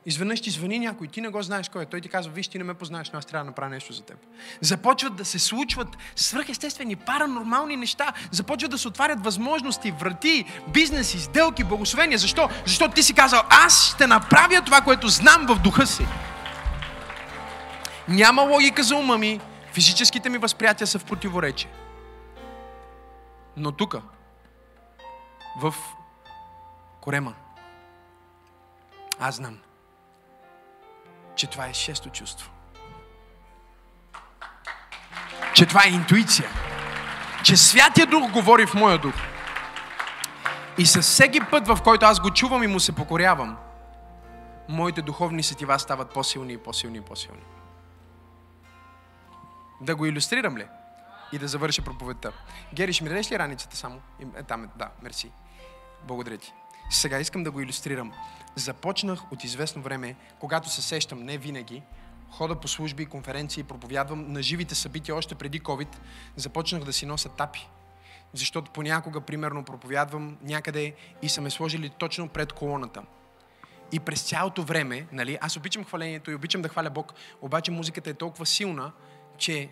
Изведнъж 0.06 0.40
ти 0.40 0.50
звъни 0.50 0.78
някой, 0.78 1.08
ти 1.08 1.20
не 1.20 1.28
го 1.28 1.42
знаеш 1.42 1.68
кой 1.68 1.82
е. 1.82 1.86
Той 1.86 2.00
ти 2.00 2.08
казва, 2.08 2.32
виж, 2.32 2.48
ти 2.48 2.58
не 2.58 2.64
ме 2.64 2.74
познаеш, 2.74 3.10
но 3.10 3.18
аз 3.18 3.26
трябва 3.26 3.44
да 3.44 3.50
направя 3.50 3.70
нещо 3.70 3.92
за 3.92 4.02
теб. 4.02 4.16
Започват 4.60 5.16
да 5.16 5.24
се 5.24 5.38
случват 5.38 5.88
свръхестествени, 6.16 6.96
паранормални 6.96 7.76
неща. 7.76 8.12
Започват 8.30 8.70
да 8.70 8.78
се 8.78 8.88
отварят 8.88 9.24
възможности, 9.24 9.90
врати, 9.90 10.44
бизнеси, 10.68 11.20
сделки, 11.20 11.64
благословения. 11.64 12.18
Защо? 12.18 12.48
Защото 12.66 12.94
ти 12.94 13.02
си 13.02 13.14
казал, 13.14 13.42
аз 13.50 13.94
ще 13.94 14.06
направя 14.06 14.62
това, 14.64 14.80
което 14.80 15.08
знам 15.08 15.46
в 15.48 15.58
духа 15.58 15.86
си. 15.86 16.06
Няма 18.08 18.42
логика 18.42 18.82
за 18.82 18.96
ума 18.96 19.18
ми, 19.18 19.40
физическите 19.72 20.28
ми 20.28 20.38
възприятия 20.38 20.86
са 20.86 20.98
в 20.98 21.04
противоречие. 21.04 21.70
Но 23.56 23.72
тук, 23.72 23.96
в 25.60 25.74
корема, 27.00 27.34
аз 29.20 29.34
знам, 29.34 29.58
че 31.36 31.46
това 31.46 31.66
е 31.66 31.74
шесто 31.74 32.10
чувство. 32.10 32.50
Че 35.54 35.66
това 35.66 35.84
е 35.84 35.90
интуиция. 35.90 36.48
Че 37.44 37.56
Святия 37.56 38.06
Дух 38.06 38.30
говори 38.30 38.66
в 38.66 38.74
моя 38.74 38.98
дух. 38.98 39.14
И 40.78 40.86
със 40.86 41.06
всеки 41.06 41.40
път, 41.50 41.66
в 41.66 41.78
който 41.84 42.06
аз 42.06 42.20
го 42.20 42.30
чувам 42.30 42.62
и 42.62 42.66
му 42.66 42.80
се 42.80 42.92
покорявам, 42.92 43.56
моите 44.68 45.02
духовни 45.02 45.42
сетива 45.42 45.78
стават 45.78 46.14
по-силни 46.14 46.52
и 46.52 46.58
по-силни 46.58 46.98
и 46.98 47.00
по-силни. 47.00 47.42
Да 49.80 49.96
го 49.96 50.06
иллюстрирам 50.06 50.56
ли? 50.56 50.66
И 51.32 51.38
да 51.38 51.48
завърша 51.48 51.82
проповедта. 51.82 52.32
Гери, 52.74 52.92
ще 52.92 53.04
ми 53.04 53.10
дадеш 53.10 53.30
ли 53.30 53.38
раницата 53.38 53.76
само? 53.76 54.00
Е, 54.36 54.42
там 54.42 54.64
е, 54.64 54.68
да, 54.76 54.88
мерси. 55.02 55.32
Благодаря 56.04 56.38
ти. 56.38 56.52
Сега 56.92 57.20
искам 57.20 57.44
да 57.44 57.50
го 57.50 57.60
иллюстрирам. 57.60 58.12
Започнах 58.56 59.32
от 59.32 59.44
известно 59.44 59.82
време, 59.82 60.16
когато 60.38 60.70
се 60.70 60.82
сещам, 60.82 61.22
не 61.22 61.38
винаги, 61.38 61.82
хода 62.30 62.60
по 62.60 62.68
служби, 62.68 63.06
конференции, 63.06 63.62
проповядвам 63.62 64.32
на 64.32 64.42
живите 64.42 64.74
събития 64.74 65.16
още 65.16 65.34
преди 65.34 65.60
COVID, 65.60 65.88
започнах 66.36 66.84
да 66.84 66.92
си 66.92 67.06
нося 67.06 67.28
тапи. 67.28 67.68
Защото 68.32 68.70
понякога, 68.70 69.20
примерно, 69.20 69.64
проповядвам 69.64 70.36
някъде 70.42 70.94
и 71.22 71.28
са 71.28 71.40
ме 71.40 71.50
сложили 71.50 71.90
точно 71.98 72.28
пред 72.28 72.52
колоната. 72.52 73.02
И 73.92 74.00
през 74.00 74.22
цялото 74.22 74.62
време, 74.62 75.06
нали, 75.12 75.38
аз 75.40 75.56
обичам 75.56 75.84
хвалението 75.84 76.30
и 76.30 76.34
обичам 76.34 76.62
да 76.62 76.68
хваля 76.68 76.90
Бог, 76.90 77.14
обаче 77.42 77.70
музиката 77.70 78.10
е 78.10 78.14
толкова 78.14 78.46
силна, 78.46 78.92
че 79.38 79.68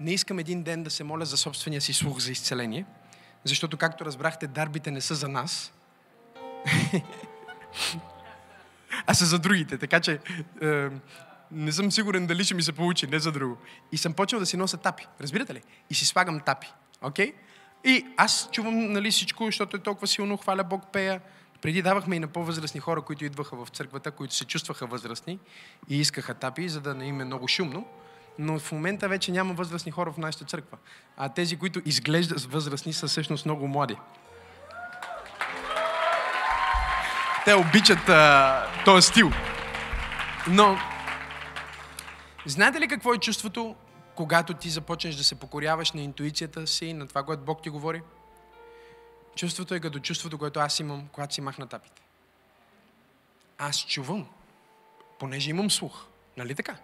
не 0.00 0.12
искам 0.12 0.38
един 0.38 0.62
ден 0.62 0.82
да 0.82 0.90
се 0.90 1.04
моля 1.04 1.24
за 1.24 1.36
собствения 1.36 1.80
си 1.80 1.92
слух 1.92 2.18
за 2.18 2.32
изцеление, 2.32 2.84
защото, 3.44 3.76
както 3.76 4.04
разбрахте, 4.04 4.46
дарбите 4.46 4.90
не 4.90 5.00
са 5.00 5.14
за 5.14 5.28
нас, 5.28 5.72
а 9.06 9.14
са 9.14 9.24
за 9.24 9.38
другите. 9.38 9.78
Така 9.78 10.00
че 10.00 10.20
е, 10.62 10.88
не 11.50 11.72
съм 11.72 11.92
сигурен 11.92 12.26
дали 12.26 12.44
ще 12.44 12.54
ми 12.54 12.62
се 12.62 12.72
получи, 12.72 13.06
не 13.06 13.18
за 13.18 13.32
друго. 13.32 13.56
И 13.92 13.98
съм 13.98 14.12
почел 14.12 14.38
да 14.38 14.46
си 14.46 14.56
нося 14.56 14.76
тапи. 14.76 15.06
Разбирате 15.20 15.54
ли? 15.54 15.62
И 15.90 15.94
си 15.94 16.06
слагам 16.06 16.40
тапи. 16.40 16.72
Окей? 17.02 17.32
Okay? 17.32 17.34
И 17.84 18.06
аз 18.16 18.48
чувам 18.52 18.92
нали, 18.92 19.10
всичко, 19.10 19.44
защото 19.44 19.76
е 19.76 19.80
толкова 19.80 20.06
силно, 20.06 20.36
хваля 20.36 20.64
Бог, 20.64 20.82
пея. 20.92 21.20
Преди 21.62 21.82
давахме 21.82 22.16
и 22.16 22.18
на 22.18 22.28
по-възрастни 22.28 22.80
хора, 22.80 23.02
които 23.02 23.24
идваха 23.24 23.64
в 23.64 23.68
църквата, 23.68 24.10
които 24.10 24.34
се 24.34 24.44
чувстваха 24.44 24.86
възрастни 24.86 25.38
и 25.88 26.00
искаха 26.00 26.34
тапи, 26.34 26.68
за 26.68 26.80
да 26.80 26.94
не 26.94 27.06
им 27.06 27.20
е 27.20 27.24
много 27.24 27.48
шумно. 27.48 27.86
Но 28.38 28.58
в 28.58 28.72
момента 28.72 29.08
вече 29.08 29.32
няма 29.32 29.54
възрастни 29.54 29.92
хора 29.92 30.12
в 30.12 30.18
нашата 30.18 30.44
църква. 30.44 30.78
А 31.16 31.28
тези, 31.28 31.56
които 31.56 31.82
изглеждат 31.84 32.44
възрастни, 32.44 32.92
са 32.92 33.06
всъщност 33.06 33.44
много 33.44 33.68
млади. 33.68 33.96
Те 37.44 37.54
обичат 37.54 38.08
а, 38.08 38.66
този 38.84 39.08
стил. 39.08 39.30
Но, 40.48 40.78
знаете 42.46 42.80
ли 42.80 42.88
какво 42.88 43.14
е 43.14 43.18
чувството, 43.18 43.76
когато 44.14 44.54
ти 44.54 44.70
започнеш 44.70 45.14
да 45.14 45.24
се 45.24 45.34
покоряваш 45.34 45.92
на 45.92 46.00
интуицията 46.00 46.66
си, 46.66 46.92
на 46.92 47.06
това, 47.08 47.22
което 47.22 47.42
Бог 47.42 47.62
ти 47.62 47.70
говори? 47.70 48.02
Чувството 49.36 49.74
е 49.74 49.80
като 49.80 49.98
чувството, 49.98 50.38
което 50.38 50.60
аз 50.60 50.80
имам, 50.80 51.08
когато 51.12 51.34
си 51.34 51.40
махна 51.40 51.66
тапите. 51.66 52.02
Аз 53.58 53.86
чувам, 53.86 54.26
понеже 55.18 55.50
имам 55.50 55.70
слух. 55.70 56.04
Нали 56.36 56.54
така? 56.54 56.76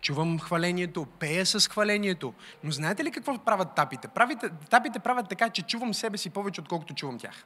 Чувам 0.00 0.40
хвалението, 0.40 1.06
пея 1.06 1.46
с 1.46 1.68
хвалението. 1.68 2.34
Но 2.64 2.70
знаете 2.70 3.04
ли 3.04 3.10
какво 3.10 3.38
правят 3.38 3.74
тапите? 3.74 4.08
Правите, 4.08 4.50
тапите 4.70 4.98
правят 4.98 5.28
така, 5.28 5.50
че 5.50 5.62
чувам 5.62 5.94
себе 5.94 6.18
си 6.18 6.30
повече, 6.30 6.60
отколкото 6.60 6.94
чувам 6.94 7.18
тях. 7.18 7.44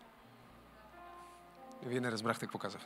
Вие 1.87 2.01
не 2.01 2.13
разбрахте 2.13 2.47
какво 2.47 2.59
казах. 2.59 2.81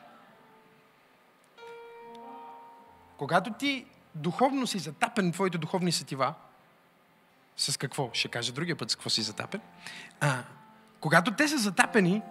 Когато 3.18 3.52
ти 3.52 3.86
духовно 4.14 4.66
си 4.66 4.78
затапен, 4.78 5.32
твоите 5.32 5.58
духовни 5.58 5.92
сетива, 5.92 6.34
с 7.56 7.76
какво? 7.76 8.10
Ще 8.12 8.28
кажа 8.28 8.52
другия 8.52 8.76
път 8.76 8.90
с 8.90 8.96
какво 8.96 9.10
си 9.10 9.22
затапен. 9.22 9.60
А, 10.20 10.42
когато 11.00 11.30
те 11.30 11.48
са 11.48 11.58
затапени, 11.58 12.22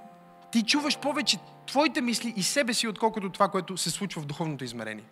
ти 0.51 0.63
чуваш 0.63 0.99
повече 0.99 1.38
твоите 1.67 2.01
мисли 2.01 2.33
и 2.35 2.43
себе 2.43 2.73
си, 2.73 2.88
отколкото 2.88 3.29
това, 3.29 3.49
което 3.49 3.77
се 3.77 3.91
случва 3.91 4.21
в 4.21 4.25
духовното 4.25 4.63
измерение. 4.63 5.05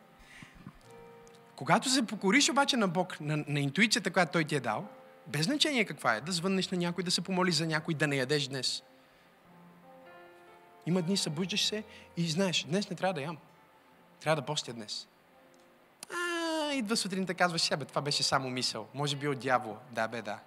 Когато 1.56 1.90
се 1.90 2.06
покориш 2.06 2.50
обаче 2.50 2.78
на 2.78 2.88
Бог, 2.88 3.22
на, 3.22 3.44
на 3.48 3.60
интуицията, 3.60 4.12
която 4.12 4.32
Той 4.32 4.44
ти 4.44 4.56
е 4.56 4.60
дал, 4.60 4.88
без 5.28 5.46
значение 5.46 5.86
каква 5.86 6.16
е, 6.16 6.22
да 6.22 6.32
звъннеш 6.32 6.70
на 6.70 6.78
някой, 6.78 7.04
да 7.04 7.12
се 7.12 7.22
помолиш 7.22 7.56
за 7.56 7.66
някой, 7.66 7.94
да 7.94 8.08
не 8.08 8.16
ядеш 8.16 8.48
днес. 8.48 8.84
Има 10.90 11.02
дни, 11.02 11.18
събуждаш 11.18 11.66
се 11.66 11.84
и 12.18 12.30
знаеш, 12.30 12.64
днес 12.64 12.90
не 12.90 12.96
трябва 12.96 13.14
да 13.14 13.22
ям. 13.22 13.38
Трябва 14.20 14.42
да 14.42 14.46
постя 14.46 14.74
днес. 14.74 15.08
А, 16.14 16.74
идва 16.74 16.98
сутринта, 16.98 17.34
казваш, 17.34 17.62
себе, 17.62 17.86
това 17.86 18.02
беше 18.02 18.24
само 18.24 18.50
мисъл. 18.50 18.88
Може 18.94 19.16
би 19.16 19.28
от 19.28 19.40
дявол. 19.40 19.78
Да, 19.92 20.08
бе, 20.08 20.22
да. 20.22 20.40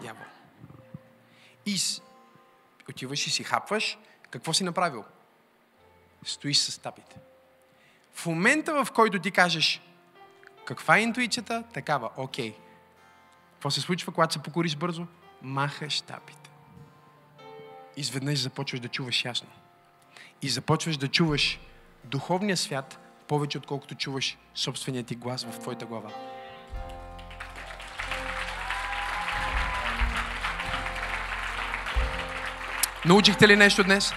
Дявол. 0.00 0.24
И 1.66 1.76
отиваш 2.90 3.26
и 3.26 3.30
си 3.30 3.44
хапваш. 3.44 3.98
Какво 4.30 4.52
си 4.52 4.64
направил? 4.64 5.04
Стоиш 6.24 6.58
с 6.58 6.78
тапите. 6.78 7.16
В 8.12 8.26
момента, 8.26 8.84
в 8.84 8.92
който 8.92 9.18
ти 9.18 9.30
кажеш 9.30 9.82
каква 10.64 10.98
е 10.98 11.02
интуицията, 11.02 11.64
такава, 11.74 12.10
окей. 12.16 12.54
Какво 13.52 13.70
се 13.70 13.80
случва, 13.80 14.12
когато 14.12 14.32
се 14.32 14.42
покориш 14.42 14.76
бързо? 14.76 15.06
Махаш 15.42 16.00
тапите. 16.00 16.37
Изведнъж 17.98 18.42
започваш 18.42 18.80
да 18.80 18.88
чуваш 18.88 19.24
ясно. 19.24 19.48
И 20.42 20.48
започваш 20.48 20.96
да 20.96 21.08
чуваш 21.08 21.60
духовния 22.04 22.56
свят 22.56 22.98
повече, 23.28 23.58
отколкото 23.58 23.94
чуваш 23.94 24.38
собствения 24.54 25.04
ти 25.04 25.14
глас 25.14 25.44
в 25.44 25.58
твоята 25.58 25.86
глава. 25.86 26.10
Научихте 33.06 33.48
ли 33.48 33.56
нещо 33.56 33.84
днес? 33.84 34.12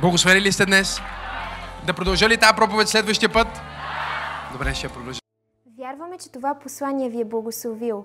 Благословени 0.00 0.40
ли 0.40 0.52
сте 0.52 0.66
днес? 0.66 1.00
Да 1.86 1.94
продължа 1.94 2.28
ли 2.28 2.36
тази 2.36 2.56
проповед 2.56 2.88
следващия 2.88 3.32
път? 3.32 3.48
Добре, 4.52 4.74
ще 4.74 4.86
я 4.86 4.92
продължа. 4.92 5.20
Вярваме, 5.78 6.18
че 6.18 6.32
това 6.32 6.58
послание 6.58 7.10
ви 7.10 7.20
е 7.20 7.24
благословило. 7.24 8.04